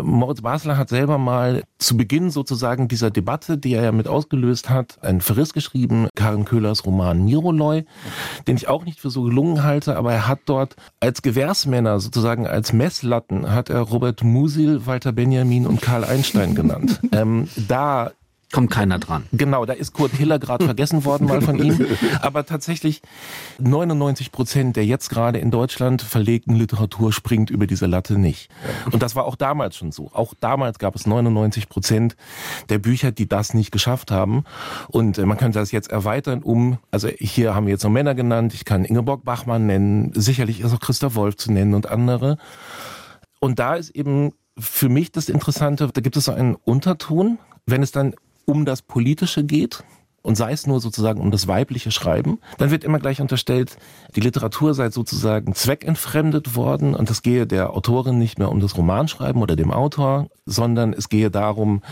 Moritz 0.00 0.40
Basler 0.40 0.78
hat 0.78 0.88
selber 0.88 1.18
mal 1.18 1.64
zu 1.78 1.96
Beginn 1.96 2.30
sozusagen 2.30 2.88
dieser 2.88 3.10
Debatte, 3.10 3.58
die 3.58 3.74
er 3.74 3.84
ja 3.84 3.92
mit 3.92 4.08
ausgelöst 4.08 4.70
hat, 4.70 5.02
einen 5.02 5.20
Verriss 5.20 5.52
geschrieben, 5.52 6.08
Karin 6.14 6.44
Köhlers 6.44 6.86
Roman 6.86 7.24
Miroloy, 7.24 7.84
den 8.46 8.56
ich 8.56 8.68
auch 8.68 8.84
nicht 8.84 9.00
für 9.00 9.10
so 9.10 9.22
gelungen 9.22 9.62
halte, 9.64 9.96
aber 9.96 10.12
er 10.12 10.28
hat 10.28 10.40
dort 10.46 10.76
als 11.00 11.22
Gewährsmänner 11.22 12.00
sozusagen 12.00 12.46
als 12.46 12.72
Messlatten 12.72 13.52
hat 13.52 13.68
er 13.68 13.80
Robert 13.80 14.22
Musil, 14.22 14.86
Walter 14.86 15.12
Benjamin 15.12 15.66
und 15.66 15.82
Karl 15.82 16.04
Einstein 16.04 16.54
genannt. 16.54 17.00
ähm, 17.12 17.48
da 17.68 18.12
Kommt 18.52 18.70
keiner 18.70 18.98
dran. 18.98 19.24
Genau, 19.32 19.64
da 19.64 19.72
ist 19.72 19.94
Kurt 19.94 20.12
Hiller 20.12 20.38
gerade 20.38 20.64
vergessen 20.66 21.04
worden 21.06 21.26
mal 21.26 21.40
von 21.40 21.58
ihm. 21.58 21.86
Aber 22.20 22.44
tatsächlich 22.44 23.00
99 23.58 24.30
Prozent 24.30 24.76
der 24.76 24.84
jetzt 24.84 25.08
gerade 25.08 25.38
in 25.38 25.50
Deutschland 25.50 26.02
verlegten 26.02 26.54
Literatur 26.54 27.12
springt 27.12 27.48
über 27.48 27.66
diese 27.66 27.86
Latte 27.86 28.18
nicht. 28.18 28.50
Und 28.90 29.02
das 29.02 29.16
war 29.16 29.24
auch 29.24 29.36
damals 29.36 29.76
schon 29.76 29.90
so. 29.90 30.10
Auch 30.12 30.34
damals 30.38 30.78
gab 30.78 30.94
es 30.94 31.06
99 31.06 31.70
Prozent 31.70 32.16
der 32.68 32.78
Bücher, 32.78 33.10
die 33.10 33.26
das 33.26 33.54
nicht 33.54 33.72
geschafft 33.72 34.10
haben. 34.10 34.44
Und 34.88 35.16
äh, 35.16 35.24
man 35.24 35.38
könnte 35.38 35.58
das 35.58 35.72
jetzt 35.72 35.90
erweitern 35.90 36.42
um, 36.42 36.78
also 36.90 37.08
hier 37.08 37.54
haben 37.54 37.66
wir 37.66 37.72
jetzt 37.72 37.84
noch 37.84 37.90
Männer 37.90 38.14
genannt, 38.14 38.52
ich 38.52 38.64
kann 38.64 38.84
Ingeborg 38.84 39.24
Bachmann 39.24 39.66
nennen, 39.66 40.12
sicherlich 40.14 40.60
ist 40.60 40.74
auch 40.74 40.80
Christa 40.80 41.14
Wolf 41.14 41.36
zu 41.36 41.50
nennen 41.52 41.74
und 41.74 41.88
andere. 41.88 42.36
Und 43.40 43.58
da 43.58 43.74
ist 43.76 43.90
eben 43.90 44.32
für 44.58 44.88
mich 44.90 45.10
das 45.10 45.28
Interessante, 45.28 45.88
da 45.92 46.00
gibt 46.00 46.16
es 46.16 46.26
so 46.26 46.32
einen 46.32 46.54
Unterton, 46.54 47.38
wenn 47.66 47.82
es 47.82 47.92
dann 47.92 48.14
um 48.52 48.66
das 48.66 48.82
Politische 48.82 49.44
geht, 49.44 49.82
und 50.22 50.36
sei 50.36 50.52
es 50.52 50.66
nur 50.66 50.80
sozusagen 50.80 51.20
um 51.20 51.30
das 51.30 51.48
weibliche 51.48 51.90
Schreiben, 51.90 52.38
dann 52.58 52.70
wird 52.70 52.84
immer 52.84 53.00
gleich 53.00 53.20
unterstellt, 53.20 53.76
die 54.14 54.20
Literatur 54.20 54.74
sei 54.74 54.90
sozusagen 54.90 55.54
zweckentfremdet 55.54 56.54
worden 56.54 56.94
und 56.94 57.10
es 57.10 57.22
gehe 57.22 57.46
der 57.46 57.70
Autorin 57.74 58.18
nicht 58.18 58.38
mehr 58.38 58.50
um 58.50 58.60
das 58.60 58.76
Romanschreiben 58.76 59.42
oder 59.42 59.56
dem 59.56 59.72
Autor, 59.72 60.28
sondern 60.46 60.92
es 60.92 61.08
gehe 61.08 61.30
darum, 61.30 61.82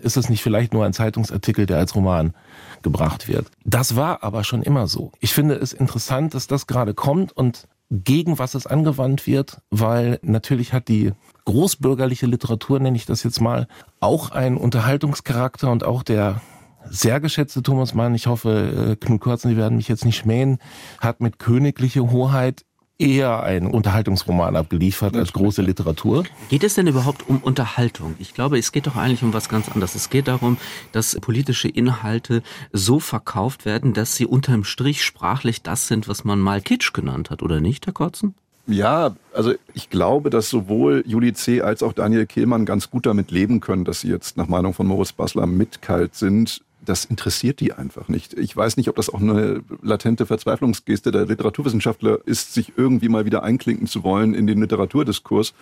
ist 0.00 0.16
es 0.16 0.28
nicht 0.28 0.42
vielleicht 0.42 0.74
nur 0.74 0.84
ein 0.84 0.92
Zeitungsartikel, 0.92 1.66
der 1.66 1.78
als 1.78 1.94
Roman 1.94 2.34
gebracht 2.82 3.28
wird. 3.28 3.46
Das 3.64 3.96
war 3.96 4.22
aber 4.22 4.44
schon 4.44 4.62
immer 4.62 4.86
so. 4.86 5.12
Ich 5.20 5.32
finde 5.32 5.54
es 5.54 5.72
interessant, 5.72 6.34
dass 6.34 6.46
das 6.46 6.66
gerade 6.66 6.94
kommt 6.94 7.32
und 7.32 7.68
gegen 7.92 8.38
was 8.38 8.54
es 8.54 8.66
angewandt 8.66 9.26
wird, 9.26 9.60
weil 9.70 10.18
natürlich 10.22 10.72
hat 10.72 10.88
die 10.88 11.12
großbürgerliche 11.44 12.24
Literatur, 12.24 12.80
nenne 12.80 12.96
ich 12.96 13.04
das 13.04 13.22
jetzt 13.22 13.40
mal, 13.40 13.68
auch 14.00 14.30
einen 14.30 14.56
Unterhaltungscharakter 14.56 15.70
und 15.70 15.84
auch 15.84 16.02
der 16.02 16.40
sehr 16.88 17.20
geschätzte 17.20 17.62
Thomas 17.62 17.92
Mann, 17.94 18.14
ich 18.14 18.26
hoffe, 18.26 18.92
äh, 18.92 18.96
Knut 18.96 19.20
Kurzen, 19.20 19.50
Sie 19.50 19.56
werden 19.58 19.76
mich 19.76 19.88
jetzt 19.88 20.06
nicht 20.06 20.16
schmähen, 20.16 20.58
hat 21.00 21.20
mit 21.20 21.38
Königliche 21.38 22.10
Hoheit 22.10 22.64
eher 22.98 23.42
einen 23.42 23.66
Unterhaltungsroman 23.66 24.56
abgeliefert 24.56 25.16
als 25.16 25.32
große 25.32 25.62
Literatur. 25.62 26.24
Geht 26.48 26.64
es 26.64 26.74
denn 26.74 26.86
überhaupt 26.86 27.28
um 27.28 27.38
Unterhaltung? 27.38 28.14
Ich 28.18 28.34
glaube, 28.34 28.58
es 28.58 28.72
geht 28.72 28.86
doch 28.86 28.96
eigentlich 28.96 29.22
um 29.22 29.32
was 29.32 29.48
ganz 29.48 29.68
anderes. 29.68 29.94
Es 29.94 30.10
geht 30.10 30.28
darum, 30.28 30.56
dass 30.92 31.16
politische 31.20 31.68
Inhalte 31.68 32.42
so 32.72 33.00
verkauft 33.00 33.64
werden, 33.64 33.92
dass 33.92 34.16
sie 34.16 34.26
unterm 34.26 34.64
Strich 34.64 35.02
sprachlich 35.02 35.62
das 35.62 35.88
sind, 35.88 36.08
was 36.08 36.24
man 36.24 36.38
mal 36.38 36.60
Kitsch 36.60 36.92
genannt 36.92 37.30
hat, 37.30 37.42
oder 37.42 37.60
nicht, 37.60 37.86
Herr 37.86 37.92
Kotzen? 37.92 38.34
Ja, 38.66 39.16
also 39.34 39.54
ich 39.74 39.90
glaube, 39.90 40.30
dass 40.30 40.48
sowohl 40.48 41.02
Juli 41.04 41.32
C. 41.32 41.62
als 41.62 41.82
auch 41.82 41.92
Daniel 41.92 42.26
Kehlmann 42.26 42.64
ganz 42.64 42.90
gut 42.90 43.06
damit 43.06 43.32
leben 43.32 43.58
können, 43.60 43.84
dass 43.84 44.02
sie 44.02 44.08
jetzt 44.08 44.36
nach 44.36 44.46
Meinung 44.46 44.72
von 44.72 44.86
Moritz 44.86 45.12
Basler 45.12 45.46
mitkalt 45.46 46.14
sind 46.14 46.62
das 46.84 47.04
interessiert 47.04 47.60
die 47.60 47.72
einfach 47.72 48.08
nicht. 48.08 48.34
Ich 48.34 48.56
weiß 48.56 48.76
nicht, 48.76 48.88
ob 48.88 48.96
das 48.96 49.08
auch 49.08 49.20
eine 49.20 49.62
latente 49.82 50.26
Verzweiflungsgeste 50.26 51.10
der 51.10 51.26
Literaturwissenschaftler 51.26 52.18
ist, 52.26 52.54
sich 52.54 52.72
irgendwie 52.76 53.08
mal 53.08 53.24
wieder 53.24 53.42
einklinken 53.42 53.86
zu 53.86 54.02
wollen 54.02 54.34
in 54.34 54.46
den 54.46 54.60
Literaturdiskurs. 54.60 55.54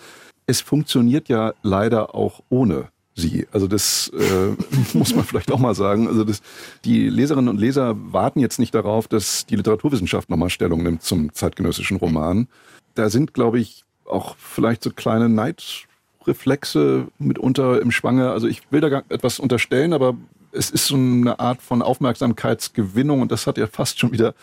Es 0.47 0.61
funktioniert 0.61 1.29
ja 1.29 1.55
leider 1.63 2.15
auch 2.15 2.43
ohne 2.49 2.89
sie. 3.15 3.47
Also 3.53 3.67
das 3.67 4.11
äh, 4.15 4.57
muss 4.97 5.15
man 5.15 5.25
vielleicht 5.25 5.53
auch 5.53 5.59
mal 5.59 5.75
sagen. 5.75 6.09
Also 6.09 6.25
das, 6.25 6.41
die 6.85 7.09
Leserinnen 7.09 7.49
und 7.49 7.59
Leser 7.59 7.95
warten 8.13 8.41
jetzt 8.41 8.59
nicht 8.59 8.75
darauf, 8.75 9.09
dass 9.09 9.47
die 9.47 9.57
Literaturwissenschaft 9.57 10.31
nochmal 10.31 10.51
Stellung 10.51 10.83
nimmt 10.83 11.03
zum 11.03 11.33
zeitgenössischen 11.33 11.99
Roman. 11.99 12.49
Da 12.95 13.11
sind, 13.11 13.35
glaube 13.35 13.61
ich, 13.61 13.85
auch 14.05 14.37
vielleicht 14.37 14.83
so 14.83 14.91
kleine 14.91 15.29
Neidreflexe 15.29 17.09
mitunter 17.19 17.81
im 17.81 17.91
Schwange. 17.91 18.31
Also 18.31 18.49
ich 18.49 18.63
will 18.71 18.81
da 18.81 19.03
etwas 19.09 19.39
unterstellen, 19.39 19.93
aber 19.93 20.17
es 20.53 20.71
ist 20.71 20.87
so 20.87 20.97
eine 20.97 21.39
Art 21.39 21.63
von 21.63 21.83
Aufmerksamkeitsgewinnung 21.83 23.21
und 23.21 23.33
das 23.33 23.47
hat 23.47 23.59
ja 23.59 23.67
fast 23.67 23.99
schon 23.99 24.13
wieder 24.13 24.35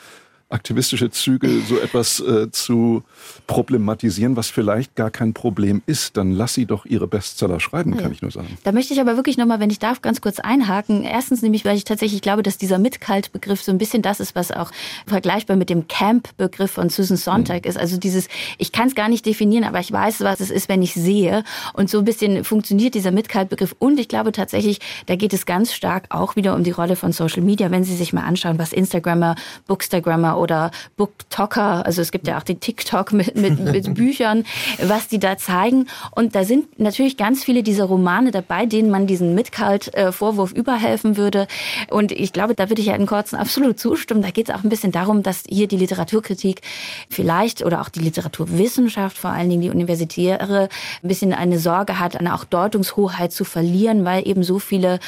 aktivistische 0.50 1.10
Züge, 1.12 1.50
so 1.68 1.78
etwas 1.78 2.22
äh, 2.22 2.50
zu 2.52 3.04
problematisieren, 3.48 4.38
was 4.38 4.50
vielleicht 4.50 4.96
gar 4.96 5.12
kein 5.12 5.34
Problem 5.34 5.82
ist, 5.86 6.16
dann 6.16 6.32
lass 6.32 6.54
sie 6.54 6.66
doch 6.66 6.86
ihre 6.86 7.08
Bestseller 7.08 7.60
schreiben, 7.60 7.94
ja. 7.96 8.02
kann 8.02 8.12
ich 8.14 8.22
nur 8.22 8.32
sagen. 8.32 8.58
Da 8.64 8.72
möchte 8.72 8.94
ich 8.94 9.02
aber 9.02 9.18
wirklich 9.18 9.38
nochmal, 9.38 9.60
wenn 9.60 9.70
ich 9.70 9.80
darf, 9.80 10.02
ganz 10.02 10.22
kurz 10.22 10.40
einhaken. 10.40 11.04
Erstens 11.04 11.42
nämlich, 11.42 11.66
weil 11.66 11.76
ich 11.76 11.84
tatsächlich 11.84 12.22
glaube, 12.22 12.44
dass 12.44 12.58
dieser 12.58 12.78
Mitkalt-Begriff 12.78 13.62
so 13.62 13.74
ein 13.74 13.78
bisschen 13.78 14.02
das 14.02 14.22
ist, 14.22 14.36
was 14.36 14.52
auch 14.52 14.72
vergleichbar 15.06 15.58
mit 15.58 15.70
dem 15.70 15.90
Camp-Begriff 15.90 16.72
von 16.72 16.90
Susan 16.90 17.18
Sontag 17.18 17.66
mhm. 17.66 17.70
ist. 17.70 17.78
Also 17.78 17.98
dieses, 17.98 18.30
ich 18.58 18.72
kann 18.72 18.88
es 18.88 18.96
gar 18.96 19.10
nicht 19.10 19.26
definieren, 19.26 19.66
aber 19.66 19.80
ich 19.82 19.92
weiß, 19.92 20.22
was 20.22 20.40
es 20.40 20.50
ist, 20.50 20.70
wenn 20.70 20.82
ich 20.82 20.94
sehe. 20.94 21.44
Und 21.74 21.90
so 21.90 22.00
ein 22.00 22.06
bisschen 22.06 22.46
funktioniert 22.46 22.94
dieser 22.94 23.12
Mitkalt-Begriff. 23.12 23.76
Und 23.80 24.00
ich 24.00 24.08
glaube 24.08 24.32
tatsächlich, 24.32 24.80
da 25.08 25.18
geht 25.18 25.34
es 25.34 25.46
ganz 25.46 25.74
stark 25.74 26.06
auch 26.10 26.38
wieder 26.38 26.56
um 26.56 26.64
die 26.64 26.72
Rolle 26.72 26.96
von 26.96 27.12
Social 27.12 27.42
Media. 27.42 27.70
Wenn 27.70 27.84
Sie 27.84 27.96
sich 27.96 28.14
mal 28.14 28.24
anschauen, 28.24 28.58
was 28.58 28.72
Instagrammer, 28.72 29.36
Bookstagrammer 29.68 30.37
oder 30.40 30.72
Booktalker, 30.96 31.86
also 31.86 32.02
es 32.02 32.12
gibt 32.12 32.28
ja 32.28 32.38
auch 32.38 32.44
den 32.44 32.60
TikTok 32.60 33.14
mit, 33.14 33.36
mit, 33.36 33.60
mit 33.60 33.94
Büchern, 33.94 34.46
was 34.82 35.08
die 35.08 35.20
da 35.20 35.38
zeigen. 35.38 35.88
Und 36.12 36.36
da 36.36 36.44
sind 36.44 36.80
natürlich 36.80 37.18
ganz 37.18 37.44
viele 37.44 37.64
dieser 37.64 37.86
Romane 37.86 38.32
dabei, 38.32 38.66
denen 38.66 38.90
man 38.90 39.08
diesen 39.08 39.36
Mitkalt-Vorwurf 39.36 40.52
überhelfen 40.52 41.18
würde. 41.18 41.48
Und 41.90 42.12
ich 42.12 42.34
glaube, 42.34 42.56
da 42.56 42.70
würde 42.70 42.82
ich 42.82 42.88
ja 42.88 42.96
in 42.96 43.06
Kurzen 43.06 43.36
absolut 43.36 43.80
zustimmen. 43.80 44.22
Da 44.22 44.32
geht 44.32 44.50
es 44.50 44.56
auch 44.56 44.64
ein 44.64 44.70
bisschen 44.70 44.92
darum, 44.92 45.24
dass 45.24 45.44
hier 45.48 45.68
die 45.68 45.78
Literaturkritik 45.78 46.62
vielleicht 47.10 47.64
oder 47.64 47.82
auch 47.82 47.90
die 47.90 48.00
Literaturwissenschaft, 48.00 49.18
vor 49.18 49.32
allen 49.32 49.50
Dingen 49.50 49.62
die 49.62 49.70
Universitäre, 49.70 50.70
ein 51.04 51.08
bisschen 51.08 51.34
eine 51.34 51.60
Sorge 51.60 52.00
hat, 52.00 52.16
eine 52.16 52.34
auch 52.36 52.46
Deutungshoheit 52.46 53.32
zu 53.32 53.44
verlieren, 53.44 54.06
weil 54.06 54.28
eben 54.28 54.44
so 54.44 54.60
viele 54.60 55.00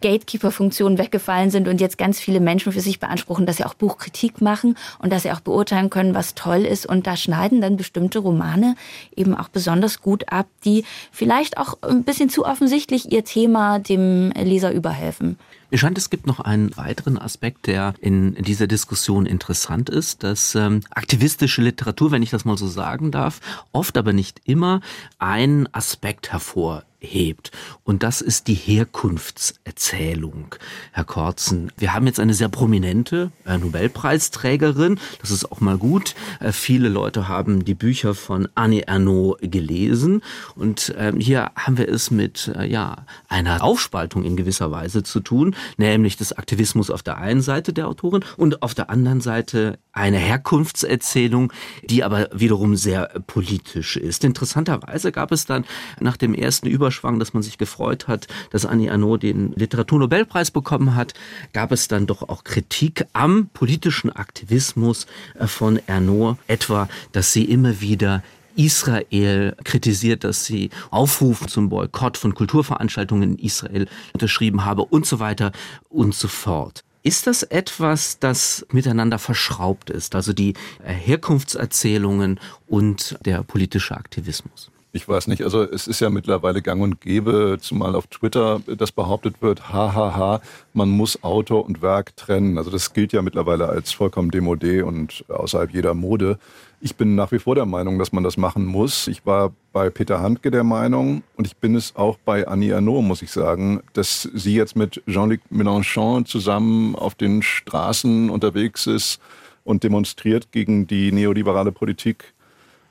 Gatekeeper-Funktionen 0.00 0.98
weggefallen 0.98 1.50
sind 1.50 1.68
und 1.68 1.80
jetzt 1.80 1.98
ganz 1.98 2.20
viele 2.20 2.40
Menschen 2.40 2.72
für 2.72 2.80
sich 2.80 3.00
beanspruchen, 3.00 3.46
dass 3.46 3.58
sie 3.58 3.64
auch 3.64 3.74
Buchkritik 3.74 4.40
machen 4.40 4.76
und 4.98 5.12
dass 5.12 5.22
sie 5.22 5.32
auch 5.32 5.40
beurteilen 5.40 5.90
können, 5.90 6.14
was 6.14 6.34
toll 6.34 6.64
ist. 6.64 6.86
Und 6.86 7.06
da 7.06 7.16
schneiden 7.16 7.60
dann 7.60 7.76
bestimmte 7.76 8.18
Romane 8.18 8.74
eben 9.14 9.34
auch 9.34 9.48
besonders 9.48 10.00
gut 10.00 10.32
ab, 10.32 10.46
die 10.64 10.84
vielleicht 11.12 11.58
auch 11.58 11.74
ein 11.82 12.04
bisschen 12.04 12.30
zu 12.30 12.44
offensichtlich 12.44 13.12
ihr 13.12 13.24
Thema 13.24 13.78
dem 13.78 14.30
Leser 14.32 14.72
überhelfen. 14.72 15.38
Mir 15.70 15.76
scheint, 15.76 15.98
es 15.98 16.08
gibt 16.08 16.26
noch 16.26 16.40
einen 16.40 16.74
weiteren 16.78 17.18
Aspekt, 17.18 17.66
der 17.66 17.92
in 18.00 18.34
dieser 18.36 18.66
Diskussion 18.66 19.26
interessant 19.26 19.90
ist, 19.90 20.22
dass 20.22 20.54
ähm, 20.54 20.80
aktivistische 20.90 21.60
Literatur, 21.60 22.10
wenn 22.10 22.22
ich 22.22 22.30
das 22.30 22.46
mal 22.46 22.56
so 22.56 22.66
sagen 22.66 23.10
darf, 23.10 23.40
oft 23.72 23.98
aber 23.98 24.14
nicht 24.14 24.40
immer 24.44 24.80
einen 25.18 25.72
Aspekt 25.74 26.32
hervor 26.32 26.84
hebt. 27.00 27.52
Und 27.84 28.02
das 28.02 28.20
ist 28.20 28.48
die 28.48 28.54
Herkunftserzählung, 28.54 30.54
Herr 30.92 31.04
Korzen. 31.04 31.70
Wir 31.76 31.94
haben 31.94 32.06
jetzt 32.06 32.18
eine 32.18 32.34
sehr 32.34 32.48
prominente 32.48 33.30
äh, 33.46 33.56
Nobelpreisträgerin. 33.56 34.98
Das 35.20 35.30
ist 35.30 35.50
auch 35.50 35.60
mal 35.60 35.78
gut. 35.78 36.14
Äh, 36.40 36.52
viele 36.52 36.88
Leute 36.88 37.28
haben 37.28 37.64
die 37.64 37.74
Bücher 37.74 38.14
von 38.14 38.48
Annie 38.54 38.86
Ernaux 38.86 39.38
gelesen. 39.40 40.22
Und 40.56 40.90
äh, 40.90 41.12
hier 41.18 41.52
haben 41.54 41.78
wir 41.78 41.88
es 41.88 42.10
mit 42.10 42.52
äh, 42.56 42.66
ja, 42.66 43.04
einer 43.28 43.62
Aufspaltung 43.62 44.24
in 44.24 44.36
gewisser 44.36 44.70
Weise 44.70 45.02
zu 45.02 45.20
tun, 45.20 45.54
nämlich 45.76 46.16
des 46.16 46.32
Aktivismus 46.32 46.90
auf 46.90 47.02
der 47.02 47.18
einen 47.18 47.40
Seite 47.40 47.72
der 47.72 47.88
Autorin 47.88 48.24
und 48.36 48.62
auf 48.62 48.74
der 48.74 48.90
anderen 48.90 49.20
Seite 49.20 49.78
eine 49.92 50.18
Herkunftserzählung, 50.18 51.52
die 51.84 52.04
aber 52.04 52.28
wiederum 52.32 52.76
sehr 52.76 53.08
politisch 53.26 53.96
ist. 53.96 54.24
Interessanterweise 54.24 55.12
gab 55.12 55.32
es 55.32 55.44
dann 55.44 55.64
nach 56.00 56.16
dem 56.16 56.34
ersten 56.34 56.66
Überschwang, 56.66 57.18
dass 57.18 57.34
man 57.34 57.42
sich 57.42 57.58
gefreut 57.58 58.08
hat, 58.08 58.28
dass 58.50 58.64
Annie 58.64 58.90
Arnaud 58.90 59.22
den 59.22 59.52
Literaturnobelpreis 59.52 60.50
bekommen 60.50 60.94
hat, 60.94 61.14
gab 61.52 61.72
es 61.72 61.88
dann 61.88 62.06
doch 62.06 62.28
auch 62.28 62.44
Kritik 62.44 63.06
am 63.12 63.48
politischen 63.52 64.10
Aktivismus 64.10 65.06
von 65.38 65.80
Arnaud, 65.86 66.36
etwa, 66.46 66.88
dass 67.12 67.32
sie 67.32 67.44
immer 67.44 67.80
wieder 67.80 68.22
Israel 68.58 69.56
kritisiert, 69.64 70.24
dass 70.24 70.44
sie 70.44 70.70
Aufrufe 70.90 71.46
zum 71.46 71.68
Boykott 71.68 72.16
von 72.16 72.34
Kulturveranstaltungen 72.34 73.36
in 73.36 73.38
Israel 73.38 73.86
unterschrieben 74.12 74.64
habe 74.64 74.84
und 74.84 75.06
so 75.06 75.20
weiter 75.20 75.52
und 75.88 76.14
so 76.14 76.28
fort. 76.28 76.84
Ist 77.04 77.28
das 77.28 77.44
etwas, 77.44 78.18
das 78.18 78.66
miteinander 78.72 79.18
verschraubt 79.18 79.88
ist, 79.88 80.14
also 80.14 80.32
die 80.32 80.54
äh, 80.84 80.92
Herkunftserzählungen 80.92 82.40
und 82.66 83.16
der 83.24 83.44
politische 83.44 83.96
Aktivismus? 83.96 84.70
Ich 84.92 85.06
weiß 85.06 85.28
nicht, 85.28 85.44
also 85.44 85.62
es 85.62 85.86
ist 85.86 86.00
ja 86.00 86.10
mittlerweile 86.10 86.60
gang 86.60 86.82
und 86.82 87.00
gäbe, 87.00 87.58
zumal 87.60 87.94
auf 87.94 88.06
Twitter, 88.06 88.60
dass 88.66 88.90
behauptet 88.90 89.40
wird, 89.40 89.72
hahaha, 89.72 90.40
man 90.72 90.88
muss 90.88 91.22
Autor 91.22 91.66
und 91.66 91.82
Werk 91.82 92.16
trennen. 92.16 92.58
Also 92.58 92.70
das 92.70 92.94
gilt 92.94 93.12
ja 93.12 93.22
mittlerweile 93.22 93.68
als 93.68 93.92
vollkommen 93.92 94.30
demodé 94.30 94.82
und 94.82 95.24
außerhalb 95.28 95.72
jeder 95.72 95.94
Mode. 95.94 96.38
Ich 96.80 96.94
bin 96.94 97.16
nach 97.16 97.32
wie 97.32 97.40
vor 97.40 97.56
der 97.56 97.66
Meinung, 97.66 97.98
dass 97.98 98.12
man 98.12 98.22
das 98.22 98.36
machen 98.36 98.64
muss. 98.64 99.08
Ich 99.08 99.26
war 99.26 99.52
bei 99.72 99.90
Peter 99.90 100.20
Handke 100.20 100.52
der 100.52 100.62
Meinung 100.62 101.24
und 101.36 101.44
ich 101.44 101.56
bin 101.56 101.74
es 101.74 101.96
auch 101.96 102.18
bei 102.24 102.46
Annie 102.46 102.74
Arnaud, 102.74 103.02
muss 103.02 103.22
ich 103.22 103.32
sagen, 103.32 103.80
dass 103.94 104.22
sie 104.32 104.54
jetzt 104.54 104.76
mit 104.76 105.02
Jean-Luc 105.08 105.40
Mélenchon 105.50 106.24
zusammen 106.24 106.94
auf 106.94 107.16
den 107.16 107.42
Straßen 107.42 108.30
unterwegs 108.30 108.86
ist 108.86 109.20
und 109.64 109.82
demonstriert 109.82 110.52
gegen 110.52 110.86
die 110.86 111.10
neoliberale 111.10 111.72
Politik 111.72 112.32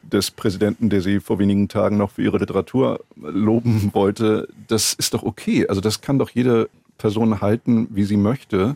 des 0.03 0.31
Präsidenten, 0.31 0.89
der 0.89 1.01
sie 1.01 1.21
vor 1.21 1.39
wenigen 1.39 1.69
Tagen 1.69 1.95
noch 1.95 2.11
für 2.11 2.23
ihre 2.23 2.39
Literatur 2.39 2.99
loben 3.15 3.91
wollte. 3.93 4.49
Das 4.67 4.93
ist 4.95 5.13
doch 5.13 5.23
okay. 5.23 5.65
Also 5.65 5.79
das 5.79 6.01
kann 6.01 6.19
doch 6.19 6.29
jede 6.29 6.69
Person 6.97 7.39
halten, 7.39 7.88
wie 7.91 8.03
sie 8.03 8.17
möchte 8.17 8.75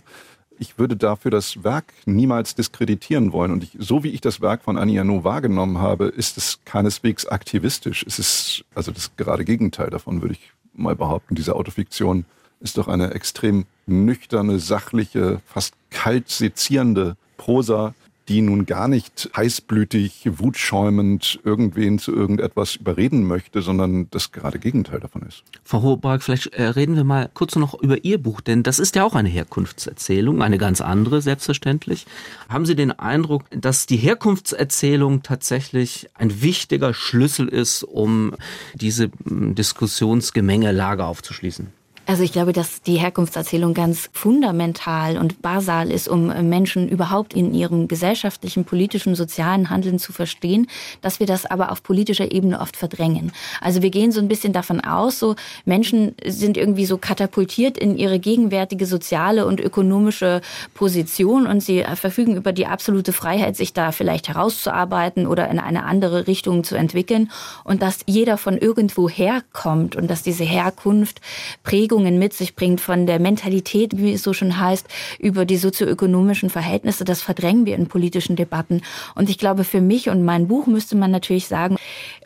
ich 0.62 0.78
würde 0.78 0.95
dafür 0.95 1.32
das 1.32 1.64
Werk 1.64 1.91
niemals 2.05 2.53
diskreditieren 2.53 3.34
wollen. 3.34 3.51
Und 3.51 3.64
ich, 3.64 3.72
so 3.80 4.03
wie 4.03 4.09
ich 4.09 4.22
das 4.22 4.41
Werk 4.41 4.62
von 4.62 4.78
Annie 4.78 4.99
Arnaud 4.99 5.24
wahrgenommen 5.24 5.80
habe, 5.80 6.05
ist 6.05 6.38
es 6.38 6.59
keineswegs 6.66 7.26
aktivistisch. 7.26 8.05
Es 8.07 8.20
ist 8.20 8.64
also 8.76 8.91
das 8.91 9.16
gerade 9.18 9.43
Gegenteil 9.43 9.89
davon, 9.89 10.22
würde 10.22 10.36
ich 10.36 10.53
mal 10.74 10.95
behaupten. 10.95 11.34
Diese 11.34 11.55
Autofiktion 11.55 12.26
ist 12.59 12.78
doch 12.78 12.88
eine 12.88 13.16
extrem 13.16 13.66
nüchterne, 13.88 14.59
sachliche, 14.59 15.41
fast 15.47 15.74
kalt 15.89 16.30
sezierende 16.30 17.18
Prosa, 17.38 17.95
die 18.32 18.41
nun 18.41 18.65
gar 18.65 18.88
nicht 18.88 19.29
heißblütig, 19.36 20.29
wutschäumend 20.38 21.41
irgendwen 21.43 21.99
zu 21.99 22.15
irgendetwas 22.15 22.77
überreden 22.77 23.27
möchte, 23.27 23.61
sondern 23.61 24.07
das 24.11 24.32
gerade 24.32 24.57
Gegenteil 24.57 25.01
davon 25.01 25.23
ist. 25.23 25.43
Frau 25.65 25.82
Hohberg, 25.82 26.23
vielleicht 26.23 26.47
äh, 26.53 26.63
reden 26.63 26.95
wir 26.95 27.03
mal 27.03 27.29
kurz 27.34 27.57
noch 27.57 27.73
über 27.82 28.05
Ihr 28.05 28.23
Buch, 28.23 28.39
denn 28.39 28.63
das 28.63 28.79
ist 28.79 28.95
ja 28.95 29.03
auch 29.03 29.15
eine 29.15 29.27
Herkunftserzählung, 29.27 30.41
eine 30.41 30.57
ganz 30.57 30.79
andere 30.79 31.21
selbstverständlich. 31.21 32.05
Haben 32.47 32.65
Sie 32.65 32.75
den 32.75 32.91
Eindruck, 32.91 33.43
dass 33.49 33.86
die 33.86 33.97
Herkunftserzählung 33.97 35.23
tatsächlich 35.23 36.07
ein 36.13 36.41
wichtiger 36.41 36.93
Schlüssel 36.93 37.49
ist, 37.49 37.84
um 37.84 38.34
diese 38.75 39.11
hm, 39.25 39.55
Diskussionsgemengelage 39.55 41.03
aufzuschließen? 41.03 41.80
Also 42.08 42.24
ich 42.24 42.34
glaube, 42.34 42.52
dass 42.52 42.82
die 42.82 42.95
Herkunftserzählung 42.95 43.74
ganz 43.74 44.10
fundamental 44.12 45.18
und 45.18 45.41
basal 45.41 45.91
ist, 45.91 46.10
um 46.10 46.28
Menschen 46.49 46.89
überhaupt 46.89 47.34
in 47.34 47.54
ihrem 47.54 47.88
gesellschaftlichen, 47.88 48.66
politischen, 48.66 49.16
sozialen 49.16 49.70
Handeln 49.70 49.99
zu 49.99 50.12
verstehen, 50.12 50.68
dass 51.02 51.20
wir 51.20 51.28
das 51.28 51.45
aber 51.45 51.72
auf 51.72 51.84
politischer 51.84 52.32
Ebene 52.32 52.60
oft 52.60 52.76
verdrängen. 52.76 53.32
Also 53.62 53.82
wir 53.82 53.91
gehen 53.91 54.12
so 54.12 54.20
ein 54.20 54.28
bisschen 54.28 54.52
davon 54.52 54.82
aus, 54.82 55.20
so 55.20 55.36
Menschen 55.64 56.16
sind 56.26 56.58
irgendwie 56.58 56.86
so 56.86 56.97
katapultiert 56.97 57.78
in 57.78 57.97
ihre 57.97 58.20
gegenwärtige 58.20 58.88
soziale 58.88 59.45
und 59.45 59.60
ökonomische 59.60 60.41
Position 60.74 61.45
und 61.45 61.62
sie 61.62 61.86
verfügen 61.95 62.36
über 62.36 62.52
die 62.52 62.66
absolute 62.66 63.14
Freiheit, 63.14 63.56
sich 63.56 63.74
da 63.74 63.91
vielleicht 63.91 64.28
herauszuarbeiten 64.28 65.28
oder 65.28 65.49
in 65.49 65.60
eine 65.60 65.84
andere 65.84 66.28
Richtung 66.28 66.64
zu 66.64 66.76
entwickeln 66.76 67.32
und 67.64 67.82
dass 67.82 67.99
jeder 68.08 68.38
von 68.38 68.58
irgendwo 68.58 69.08
herkommt 69.08 69.95
und 69.95 70.10
dass 70.10 70.24
diese 70.24 70.43
Herkunft 70.43 71.22
Prägungen 71.92 72.20
mit 72.20 72.32
sich 72.32 72.56
bringt 72.56 72.80
von 72.80 73.06
der 73.06 73.20
Mentalität, 73.20 73.98
wie 73.98 74.14
es 74.14 74.24
so 74.24 74.32
schon 74.32 74.58
heißt, 74.58 74.88
über 75.20 75.44
die 75.44 75.58
sozioökonomischen 75.58 76.50
Verhältnisse. 76.50 77.04
Das 77.04 77.22
verdrängen 77.22 77.66
wir 77.66 77.76
in 77.76 77.88
politischen 77.88 78.38
Debatten. 78.38 78.82
Und 79.14 79.30
ich 79.30 79.38
glaube, 79.38 79.66
für 79.66 79.82
mich 79.82 80.08
und 80.08 80.24
mein 80.24 80.48
Buch 80.48 80.68
müsste 80.68 80.96
man 80.96 81.12
natürlich 81.12 81.48
sagen, 81.48 81.76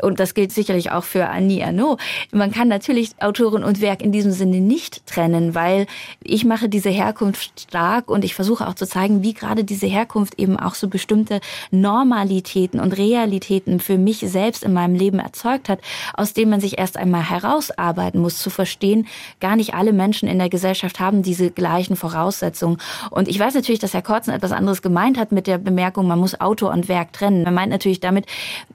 und 0.02 0.20
das 0.20 0.34
gilt 0.34 0.52
sicherlich 0.52 0.92
auch 0.92 1.04
für 1.04 1.30
Annie 1.30 1.64
Arnaud, 1.66 2.00
man 2.32 2.52
kann 2.52 2.68
natürlich 2.68 3.12
Autorin 3.20 3.64
und 3.64 3.82
Werk 3.82 4.02
in 4.02 4.12
diesem 4.12 4.32
Sinne 4.32 4.62
nicht 4.62 5.06
trennen, 5.06 5.56
weil 5.56 5.88
ich 6.24 6.46
mache 6.46 6.70
diese 6.70 6.90
Herkunft 6.90 7.62
stark 7.62 8.10
und 8.10 8.24
ich 8.24 8.36
versuche 8.36 8.68
auch 8.68 8.76
zu 8.76 8.88
zeigen, 8.88 9.24
wie 9.24 9.34
gerade 9.34 9.64
diese 9.64 9.88
Herkunft 9.88 10.40
eben 10.40 10.58
auch 10.58 10.76
so 10.76 10.88
bestimmte 10.88 11.40
Normalitäten 11.72 12.80
und 12.80 12.98
Realitäten 12.98 13.80
für 13.80 13.98
mich 13.98 14.20
selbst 14.20 14.64
in 14.64 14.74
meinem 14.74 14.96
Leben 14.96 15.20
erzeugt 15.20 15.70
hat, 15.70 15.80
aus 16.14 16.34
denen 16.34 16.52
man 16.52 16.60
sich 16.60 16.78
erst 16.78 16.98
einmal 16.98 17.30
herausarbeiten 17.30 18.20
muss, 18.20 18.40
zu 18.40 18.50
verstehen, 18.50 19.08
gar 19.40 19.56
nicht 19.56 19.74
alle 19.74 19.94
Menschen 19.94 20.28
in 20.28 20.40
der 20.40 20.50
Gesellschaft 20.50 21.00
haben 21.00 21.24
diese 21.24 21.52
gleichen 21.52 21.96
Voraussetzungen. 21.96 22.78
Und 23.12 23.28
ich 23.28 23.40
weiß 23.40 23.54
natürlich, 23.54 23.80
dass 23.80 23.94
Herr 23.94 24.02
Kortzen 24.02 24.34
etwas 24.34 24.52
anderes 24.52 24.82
gemeint 24.82 25.18
hat 25.18 25.32
mit 25.32 25.48
der 25.48 25.58
Bemerkung, 25.58 26.08
man 26.08 26.20
muss 26.20 26.40
Autor 26.40 26.72
und 26.72 26.88
Werk 26.88 27.14
trennen. 27.14 27.46
Er 27.46 27.52
meint 27.52 27.72
natürlich 27.72 28.00
damit, 28.00 28.26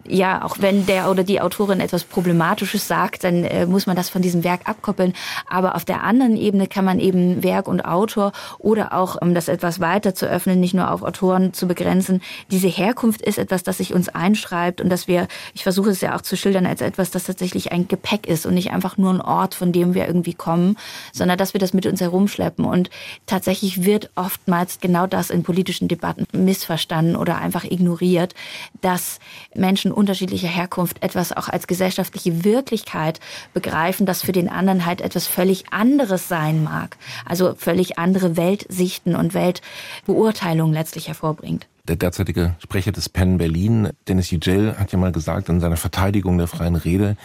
ja, 0.07 0.45
auch 0.45 0.57
wenn 0.61 0.87
der 0.87 1.10
oder 1.11 1.25
die 1.25 1.41
Autorin 1.41 1.81
etwas 1.81 2.05
Problematisches 2.05 2.87
sagt, 2.89 3.25
dann 3.25 3.45
äh, 3.45 3.67
muss 3.67 3.87
man 3.87 3.97
das 3.97 4.09
von 4.09 4.23
diesem 4.23 4.45
Werk 4.45 4.63
abkoppeln. 4.65 5.13
Aber 5.49 5.75
auf 5.75 5.85
der 5.85 6.03
anderen 6.03 6.37
Ebene 6.37 6.67
kann 6.67 6.85
man 6.85 7.01
eben 7.01 7.43
Werk 7.43 7.69
und 7.69 7.85
Autor 7.85 8.33
oder 8.59 8.93
auch, 8.93 9.21
um 9.21 9.35
das 9.35 9.49
etwas 9.49 9.81
weiter 9.81 10.15
zu 10.15 10.27
öffnen, 10.27 10.61
nicht 10.61 10.75
nur 10.75 10.91
auf 10.91 11.03
Autoren 11.03 11.53
zu 11.53 11.67
begrenzen, 11.67 12.23
diese 12.51 12.69
Herkunft 12.69 13.23
ist 13.23 13.39
etwas, 13.39 13.63
das 13.63 13.79
sich 13.79 13.95
uns 13.95 14.09
einschreibt 14.09 14.81
und 14.81 14.89
dass 14.89 15.09
wir, 15.09 15.29
ich 15.55 15.63
versuche 15.63 15.91
es 15.91 16.01
ja 16.01 16.17
auch 16.17 16.21
zu 16.21 16.37
schildern 16.37 16.67
als 16.67 16.81
etwas, 16.81 17.11
das 17.11 17.25
tatsächlich 17.25 17.73
ein 17.73 17.89
Gepäck 17.89 18.27
ist 18.27 18.47
und 18.47 18.55
nicht 18.55 18.71
einfach 18.71 18.97
nur 18.97 19.13
ein 19.13 19.21
Ort, 19.21 19.55
von 19.55 19.73
dem 19.73 19.95
wir 19.95 20.07
irgendwie 20.07 20.35
kommen, 20.35 20.77
sondern 21.13 21.39
dass 21.39 21.55
wir 21.55 21.61
das 21.61 21.75
mit 21.75 21.87
uns 21.87 22.01
herumschleppen. 22.01 22.65
Und 22.65 22.91
tatsächlich 23.27 23.85
wird 23.85 24.11
oftmals 24.15 24.81
genau 24.81 25.07
das 25.07 25.31
in 25.31 25.43
politischen 25.43 25.89
Debatten 25.89 26.27
missverstanden 26.33 27.17
oder 27.17 27.39
einfach 27.39 27.65
ignoriert, 27.65 28.35
dass 28.81 29.19
Menschen 29.55 29.93
unterschiedlicher 29.93 30.49
Herkunft 30.49 31.00
etwas 31.03 31.33
auch 31.33 31.49
als 31.49 31.67
gesellschaftliche 31.67 32.45
Wirklichkeit 32.45 33.21
begreifen, 33.55 34.07
das 34.07 34.23
für 34.23 34.33
den 34.33 34.49
anderen 34.49 34.87
halt 34.87 35.01
etwas 35.01 35.27
völlig 35.27 35.73
anderes 35.73 36.29
sein 36.29 36.63
mag. 36.63 36.97
Also 37.25 37.55
völlig 37.57 37.99
andere 37.99 38.37
Weltsichten 38.37 39.15
und 39.17 39.35
Weltbeurteilungen 39.35 40.75
letztlich 40.75 41.09
hervorbringt. 41.09 41.67
Der 41.89 41.97
derzeitige 41.97 42.55
Sprecher 42.61 42.93
des 42.93 43.09
Penn 43.09 43.39
Berlin, 43.39 43.89
Dennis 44.07 44.31
Yücel, 44.31 44.79
hat 44.79 44.93
ja 44.93 44.99
mal 44.99 45.13
gesagt 45.13 45.49
in 45.49 45.61
seiner 45.61 45.77
Verteidigung 45.77 46.39
der 46.39 46.47
freien 46.47 46.77
Rede, 46.77 47.17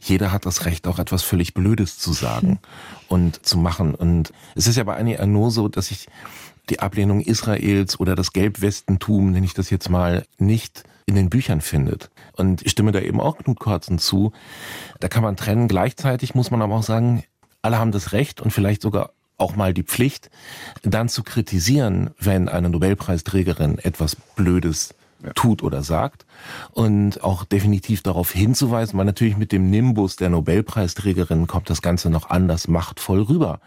jeder 0.00 0.32
hat 0.32 0.44
das 0.44 0.64
Recht, 0.64 0.88
auch 0.88 0.98
etwas 0.98 1.22
völlig 1.22 1.54
Blödes 1.54 1.98
zu 1.98 2.12
sagen 2.12 2.58
und 3.08 3.46
zu 3.46 3.58
machen. 3.58 3.94
Und 3.94 4.32
es 4.56 4.66
ist 4.66 4.76
ja 4.76 4.84
bei 4.84 4.96
Annie 4.96 5.20
Arnaud 5.20 5.52
so, 5.52 5.68
dass 5.68 5.90
ich 5.90 6.08
die 6.68 6.80
Ablehnung 6.80 7.20
Israels 7.20 8.00
oder 8.00 8.14
das 8.14 8.32
Gelbwestentum, 8.32 9.30
nenne 9.30 9.46
ich 9.46 9.54
das 9.54 9.70
jetzt 9.70 9.88
mal, 9.88 10.26
nicht 10.38 10.84
in 11.08 11.14
den 11.14 11.30
Büchern 11.30 11.60
findet. 11.60 12.10
Und 12.36 12.62
ich 12.62 12.72
stimme 12.72 12.92
da 12.92 13.00
eben 13.00 13.20
auch 13.20 13.38
Knut 13.38 13.58
Kortzen 13.58 13.98
zu. 13.98 14.32
Da 15.00 15.08
kann 15.08 15.22
man 15.22 15.36
trennen. 15.36 15.66
Gleichzeitig 15.66 16.34
muss 16.34 16.50
man 16.50 16.60
aber 16.60 16.76
auch 16.76 16.82
sagen, 16.82 17.24
alle 17.62 17.78
haben 17.78 17.92
das 17.92 18.12
Recht 18.12 18.40
und 18.40 18.50
vielleicht 18.50 18.82
sogar 18.82 19.10
auch 19.38 19.56
mal 19.56 19.72
die 19.72 19.84
Pflicht, 19.84 20.30
dann 20.82 21.08
zu 21.08 21.22
kritisieren, 21.22 22.10
wenn 22.18 22.48
eine 22.48 22.68
Nobelpreisträgerin 22.68 23.78
etwas 23.78 24.16
Blödes 24.16 24.94
ja. 25.22 25.32
tut 25.32 25.62
oder 25.62 25.82
sagt 25.82 26.26
und 26.72 27.22
auch 27.22 27.44
definitiv 27.44 28.02
darauf 28.02 28.32
hinzuweisen, 28.32 28.98
weil 28.98 29.06
natürlich 29.06 29.36
mit 29.36 29.52
dem 29.52 29.70
Nimbus 29.70 30.16
der 30.16 30.28
Nobelpreisträgerin 30.28 31.46
kommt 31.46 31.70
das 31.70 31.82
Ganze 31.82 32.10
noch 32.10 32.30
anders 32.30 32.68
machtvoll 32.68 33.22
rüber. 33.22 33.60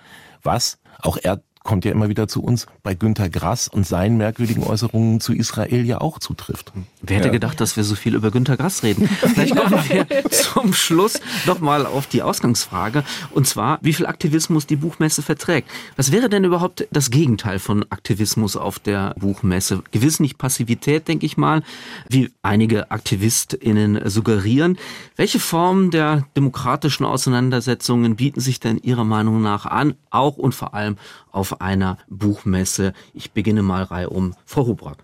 Was 0.43 0.77
auch 1.01 1.17
er 1.17 1.41
kommt 1.64 1.86
ja 1.86 1.91
immer 1.91 2.09
wieder 2.09 2.28
zu 2.28 2.43
uns, 2.43 2.66
bei 2.84 2.95
Günter 2.95 3.30
Grass 3.30 3.68
und 3.68 3.86
seinen 3.86 4.18
merkwürdigen 4.18 4.64
Äußerungen 4.64 5.20
zu 5.20 5.34
Israel 5.34 5.86
ja 5.86 6.01
auch 6.01 6.20
zutrifft. 6.20 6.74
Wer 7.01 7.18
hätte 7.18 7.28
ja. 7.28 7.34
gedacht, 7.34 7.62
dass 7.62 7.78
wir 7.78 7.84
so 7.84 7.95
viel 7.95 8.16
über 8.16 8.32
Günter 8.32 8.57
Grass 8.57 8.84
reden? 8.84 9.07
Vielleicht 9.34 9.55
kommen 9.55 9.80
wir 9.88 10.07
zum 10.30 10.74
Schluss 10.74 11.20
nochmal 11.45 11.86
auf 11.86 12.07
die 12.07 12.24
Ausgangsfrage. 12.24 13.03
Und 13.32 13.47
zwar, 13.47 13.80
wie 13.82 13.93
viel 13.93 14.07
Aktivismus 14.07 14.66
die 14.66 14.76
Buchmesse 14.76 15.22
verträgt. 15.22 15.70
Was 15.95 16.12
wäre 16.12 16.30
denn 16.30 16.43
überhaupt 16.43 16.88
das 16.91 17.12
Gegenteil 17.12 17.59
von 17.59 17.86
Aktivismus 17.89 18.55
auf 18.55 18.80
der 18.80 19.14
Buchmesse? 19.20 19.84
Gewiss 19.91 20.20
nicht 20.20 20.38
Passivität, 20.38 21.07
denke 21.07 21.26
ich 21.26 21.38
mal, 21.38 21.62
wie 22.09 22.32
einige 22.41 22.89
AktivistInnen 22.91 24.09
suggerieren. 24.09 24.78
Welche 25.16 25.39
Formen 25.39 25.91
der 25.91 26.26
demokratischen 26.36 27.05
Auseinandersetzungen 27.05 28.16
bieten 28.16 28.39
sich 28.39 28.59
denn 28.59 28.78
Ihrer 28.78 29.03
Meinung 29.03 29.41
nach 29.41 29.66
an, 29.66 29.95
auch 30.09 30.38
und 30.38 30.55
vor 30.55 30.74
allem 30.74 30.97
auf 31.32 31.61
einer 31.61 31.97
Buchmesse. 32.09 32.93
Ich 33.13 33.32
beginne 33.32 33.63
mal 33.63 33.84
reihum. 33.84 34.36
Frau 34.45 34.65
Hubrack. 34.65 35.03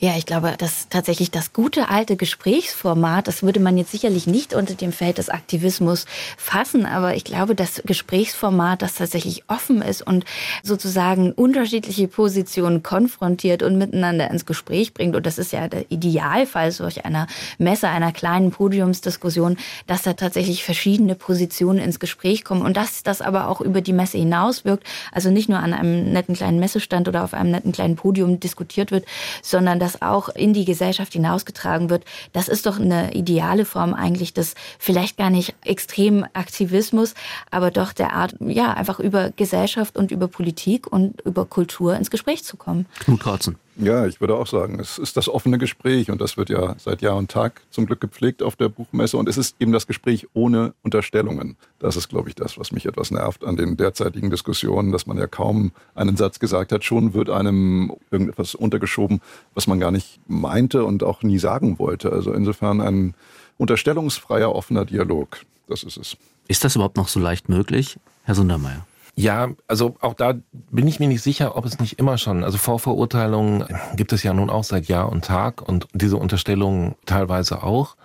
Ja, 0.00 0.16
ich 0.16 0.26
glaube, 0.26 0.54
dass 0.58 0.88
tatsächlich 0.88 1.30
das 1.30 1.52
gute 1.52 1.88
alte 1.88 2.16
Gesprächsformat, 2.16 3.28
das 3.28 3.42
würde 3.42 3.60
man 3.60 3.76
jetzt 3.76 3.92
sicherlich 3.92 4.26
nicht 4.26 4.54
unter 4.54 4.74
dem 4.74 4.92
Feld 4.92 5.18
des 5.18 5.28
Aktivismus 5.28 6.06
fassen, 6.36 6.86
aber 6.86 7.14
ich 7.14 7.24
glaube, 7.24 7.54
das 7.54 7.82
Gesprächsformat, 7.84 8.82
das 8.82 8.94
tatsächlich 8.94 9.44
offen 9.48 9.82
ist 9.82 10.06
und 10.06 10.24
sozusagen 10.62 11.32
unterschiedliche 11.32 12.08
Positionen 12.08 12.82
konfrontiert 12.82 13.62
und 13.62 13.78
miteinander 13.78 14.30
ins 14.30 14.46
Gespräch 14.46 14.94
bringt, 14.94 15.16
und 15.16 15.26
das 15.26 15.38
ist 15.38 15.52
ja 15.52 15.68
der 15.68 15.90
Idealfall 15.90 16.72
solch 16.72 17.04
einer 17.04 17.26
Messe, 17.58 17.88
einer 17.88 18.12
kleinen 18.12 18.50
Podiumsdiskussion, 18.50 19.56
dass 19.86 20.02
da 20.02 20.12
tatsächlich 20.12 20.64
verschiedene 20.64 21.14
Positionen 21.14 21.78
ins 21.78 22.00
Gespräch 22.00 22.44
kommen 22.44 22.62
und 22.62 22.76
dass 22.76 23.02
das 23.02 23.20
aber 23.20 23.48
auch 23.48 23.60
über 23.60 23.80
die 23.80 23.92
Messe 23.92 24.18
hinaus 24.18 24.64
wirkt, 24.64 24.84
also 25.12 25.30
nicht 25.30 25.48
nur 25.48 25.58
an 25.58 25.72
einem 25.72 26.12
netten 26.12 26.34
kleinen 26.34 26.60
Messestand 26.60 27.08
oder 27.08 27.24
auf 27.24 27.34
einem 27.34 27.50
netten 27.50 27.72
kleinen 27.72 27.96
Podium 27.96 28.40
diskutiert 28.40 28.90
wird, 28.90 29.04
sondern 29.42 29.65
sondern 29.66 29.80
das 29.80 30.00
auch 30.00 30.28
in 30.28 30.52
die 30.52 30.64
Gesellschaft 30.64 31.12
hinausgetragen 31.12 31.90
wird. 31.90 32.04
Das 32.32 32.46
ist 32.46 32.66
doch 32.66 32.78
eine 32.78 33.14
ideale 33.14 33.64
Form 33.64 33.94
eigentlich 33.94 34.32
des 34.32 34.54
vielleicht 34.78 35.16
gar 35.16 35.28
nicht 35.28 35.56
extremen 35.64 36.24
Aktivismus, 36.34 37.14
aber 37.50 37.72
doch 37.72 37.92
der 37.92 38.12
Art, 38.12 38.36
ja, 38.38 38.74
einfach 38.74 39.00
über 39.00 39.30
Gesellschaft 39.30 39.96
und 39.96 40.12
über 40.12 40.28
Politik 40.28 40.86
und 40.86 41.20
über 41.22 41.46
Kultur 41.46 41.96
ins 41.96 42.12
Gespräch 42.12 42.44
zu 42.44 42.56
kommen. 42.56 42.86
Knut 43.00 43.18
Kortzen. 43.18 43.56
Ja, 43.78 44.06
ich 44.06 44.20
würde 44.22 44.36
auch 44.36 44.46
sagen, 44.46 44.80
es 44.80 44.96
ist 44.96 45.18
das 45.18 45.28
offene 45.28 45.58
Gespräch 45.58 46.10
und 46.10 46.18
das 46.20 46.38
wird 46.38 46.48
ja 46.48 46.76
seit 46.78 47.02
Jahr 47.02 47.16
und 47.16 47.30
Tag 47.30 47.60
zum 47.70 47.84
Glück 47.84 48.00
gepflegt 48.00 48.42
auf 48.42 48.56
der 48.56 48.70
Buchmesse 48.70 49.18
und 49.18 49.28
es 49.28 49.36
ist 49.36 49.56
eben 49.60 49.72
das 49.72 49.86
Gespräch 49.86 50.26
ohne 50.32 50.72
Unterstellungen. 50.82 51.56
Das 51.78 51.94
ist, 51.94 52.08
glaube 52.08 52.30
ich, 52.30 52.34
das, 52.34 52.58
was 52.58 52.72
mich 52.72 52.86
etwas 52.86 53.10
nervt 53.10 53.44
an 53.44 53.56
den 53.56 53.76
derzeitigen 53.76 54.30
Diskussionen, 54.30 54.92
dass 54.92 55.06
man 55.06 55.18
ja 55.18 55.26
kaum 55.26 55.72
einen 55.94 56.16
Satz 56.16 56.38
gesagt 56.38 56.72
hat, 56.72 56.84
schon 56.84 57.12
wird 57.12 57.28
einem 57.28 57.92
irgendetwas 58.10 58.54
untergeschoben, 58.54 59.20
was 59.52 59.66
man 59.66 59.78
gar 59.78 59.90
nicht 59.90 60.20
meinte 60.26 60.84
und 60.84 61.02
auch 61.02 61.22
nie 61.22 61.38
sagen 61.38 61.78
wollte. 61.78 62.12
Also 62.12 62.32
insofern 62.32 62.80
ein 62.80 63.14
unterstellungsfreier, 63.58 64.54
offener 64.54 64.86
Dialog. 64.86 65.40
Das 65.68 65.82
ist 65.82 65.98
es. 65.98 66.16
Ist 66.48 66.64
das 66.64 66.76
überhaupt 66.76 66.96
noch 66.96 67.08
so 67.08 67.20
leicht 67.20 67.50
möglich, 67.50 67.98
Herr 68.22 68.36
Sundermeier? 68.36 68.86
Ja, 69.18 69.48
also 69.66 69.96
auch 70.00 70.12
da 70.12 70.34
bin 70.52 70.86
ich 70.86 71.00
mir 71.00 71.08
nicht 71.08 71.22
sicher, 71.22 71.56
ob 71.56 71.64
es 71.64 71.78
nicht 71.78 71.98
immer 71.98 72.18
schon, 72.18 72.44
also 72.44 72.58
Vorverurteilungen 72.58 73.64
gibt 73.96 74.12
es 74.12 74.22
ja 74.22 74.34
nun 74.34 74.50
auch 74.50 74.64
seit 74.64 74.88
Jahr 74.88 75.10
und 75.10 75.24
Tag 75.24 75.66
und 75.66 75.88
diese 75.94 76.18
Unterstellungen 76.18 76.96
teilweise 77.06 77.62
auch. 77.62 77.96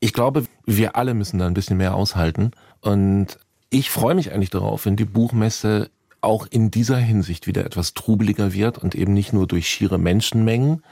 Ich 0.00 0.12
glaube, 0.12 0.44
wir 0.66 0.96
alle 0.96 1.14
müssen 1.14 1.38
da 1.38 1.46
ein 1.46 1.54
bisschen 1.54 1.76
mehr 1.76 1.94
aushalten 1.94 2.50
und 2.80 3.38
ich 3.70 3.90
freue 3.90 4.16
mich 4.16 4.32
eigentlich 4.32 4.50
darauf, 4.50 4.86
wenn 4.86 4.96
die 4.96 5.04
Buchmesse 5.04 5.88
auch 6.20 6.48
in 6.50 6.72
dieser 6.72 6.96
Hinsicht 6.96 7.46
wieder 7.46 7.64
etwas 7.64 7.94
trubeliger 7.94 8.52
wird 8.52 8.78
und 8.78 8.96
eben 8.96 9.14
nicht 9.14 9.32
nur 9.32 9.46
durch 9.46 9.68
schiere 9.68 9.98
Menschenmengen, 9.98 10.82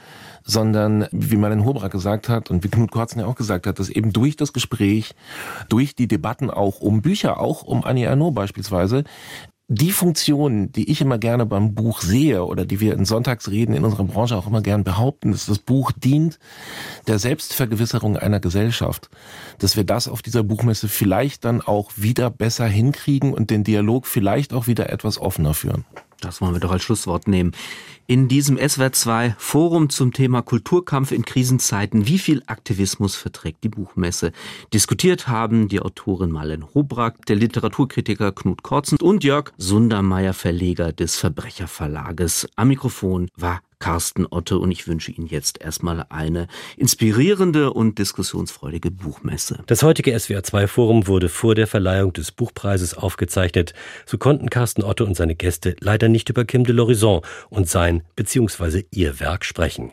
sondern 0.45 1.07
wie 1.12 1.36
Marlene 1.36 1.64
Hobrak 1.64 1.93
gesagt 1.93 2.28
hat 2.28 2.51
und 2.51 2.64
wie 2.64 2.68
Knut 2.68 2.90
Kortzen 2.90 3.20
ja 3.20 3.26
auch 3.26 3.34
gesagt 3.34 3.66
hat, 3.66 3.78
dass 3.78 3.88
eben 3.88 4.12
durch 4.12 4.36
das 4.36 4.53
Gespräch, 4.53 5.14
durch 5.68 5.95
die 5.95 6.09
Debatten 6.09 6.51
auch 6.51 6.80
um 6.80 7.03
Bücher, 7.03 7.40
auch 7.40 7.62
um 7.62 7.84
Annie 7.84 8.09
Arnaud 8.09 8.34
beispielsweise, 8.34 9.05
die 9.74 9.93
Funktion, 9.93 10.70
die 10.70 10.90
ich 10.90 11.01
immer 11.01 11.16
gerne 11.16 11.47
beim 11.47 11.74
Buch 11.74 12.03
sehe 12.03 12.45
oder 12.45 12.66
die 12.66 12.80
wir 12.80 12.93
in 12.93 13.07
Sonntagsreden 13.07 13.74
in 13.74 13.84
unserer 13.84 14.05
Branche 14.05 14.36
auch 14.36 14.47
immer 14.47 14.61
gern 14.61 14.84
behaupten, 14.84 15.32
dass 15.32 15.47
das 15.47 15.59
Buch 15.59 15.93
dient 15.93 16.38
der 17.07 17.18
Selbstvergewisserung 17.18 18.18
einer 18.18 18.38
Gesellschaft, 18.38 19.09
dass 19.59 19.76
wir 19.76 19.84
das 19.84 20.09
auf 20.09 20.20
dieser 20.20 20.43
Buchmesse 20.43 20.88
vielleicht 20.88 21.47
dann 21.47 21.62
auch 21.62 21.93
wieder 21.97 22.28
besser 22.28 22.66
hinkriegen 22.66 23.32
und 23.32 23.49
den 23.49 23.64
Dialog 23.64 24.07
vielleicht 24.07 24.53
auch 24.53 24.66
wieder 24.66 24.90
etwas 24.90 25.18
offener 25.18 25.55
führen. 25.55 25.86
Das 26.23 26.41
wollen 26.41 26.55
wir 26.55 26.61
doch 26.61 26.70
als 26.70 26.85
Schlusswort 26.85 27.27
nehmen. 27.27 27.53
In 28.07 28.29
diesem 28.29 28.57
SWR2 28.57 29.35
Forum 29.39 29.89
zum 29.89 30.12
Thema 30.12 30.43
Kulturkampf 30.43 31.12
in 31.12 31.25
Krisenzeiten, 31.25 32.07
wie 32.07 32.18
viel 32.18 32.43
Aktivismus 32.47 33.16
verträgt 33.16 33.64
die 33.64 33.68
Buchmesse? 33.68 34.33
Diskutiert 34.73 35.29
haben 35.29 35.68
die 35.68 35.81
Autorin 35.81 36.31
Marlen 36.31 36.64
Hobrack, 36.75 37.27
der 37.27 37.37
Literaturkritiker 37.37 38.33
Knut 38.33 38.62
Kortzen 38.62 38.99
und 39.01 39.25
Jörg 39.25 39.53
Sundermeier, 39.57 40.33
Verleger 40.33 40.93
des 40.93 41.16
Verbrecherverlages. 41.16 42.49
Am 42.57 42.68
Mikrofon 42.68 43.29
war 43.37 43.61
Carsten 43.83 44.26
Otte 44.30 44.61
und 44.61 44.70
ich 44.70 44.87
wünsche 44.87 45.11
Ihnen 45.11 45.26
jetzt 45.26 45.61
erstmal 45.61 46.07
eine 46.09 46.47
inspirierende 46.76 47.72
und 47.72 47.99
diskussionsfreudige 47.99 48.93
Buchmesse. 48.93 49.59
Das 49.66 49.83
heutige 49.83 50.14
SWR2 50.14 50.68
Forum 50.68 51.09
wurde 51.09 51.28
vor 51.28 51.57
der 51.57 51.66
Verleihung 51.66 52.12
des 52.12 52.30
Buchpreises 52.30 52.95
aufgezeichnet. 52.95 53.74
So 54.07 54.18
konnten 54.18 54.51
Carsten 54.51 54.85
Otte 54.85 55.05
und 55.05 55.16
seine 55.16 55.35
Gäste 55.35 55.74
leider 55.80 56.09
nicht 56.09 56.28
über 56.28 56.45
Kim 56.45 56.62
de 56.62 56.76
l'Horizon 56.76 57.24
und 57.51 57.68
sein 57.68 58.05
bzw. 58.14 58.85
ihr 58.93 59.18
Werk 59.18 59.45
sprechen. 59.45 59.91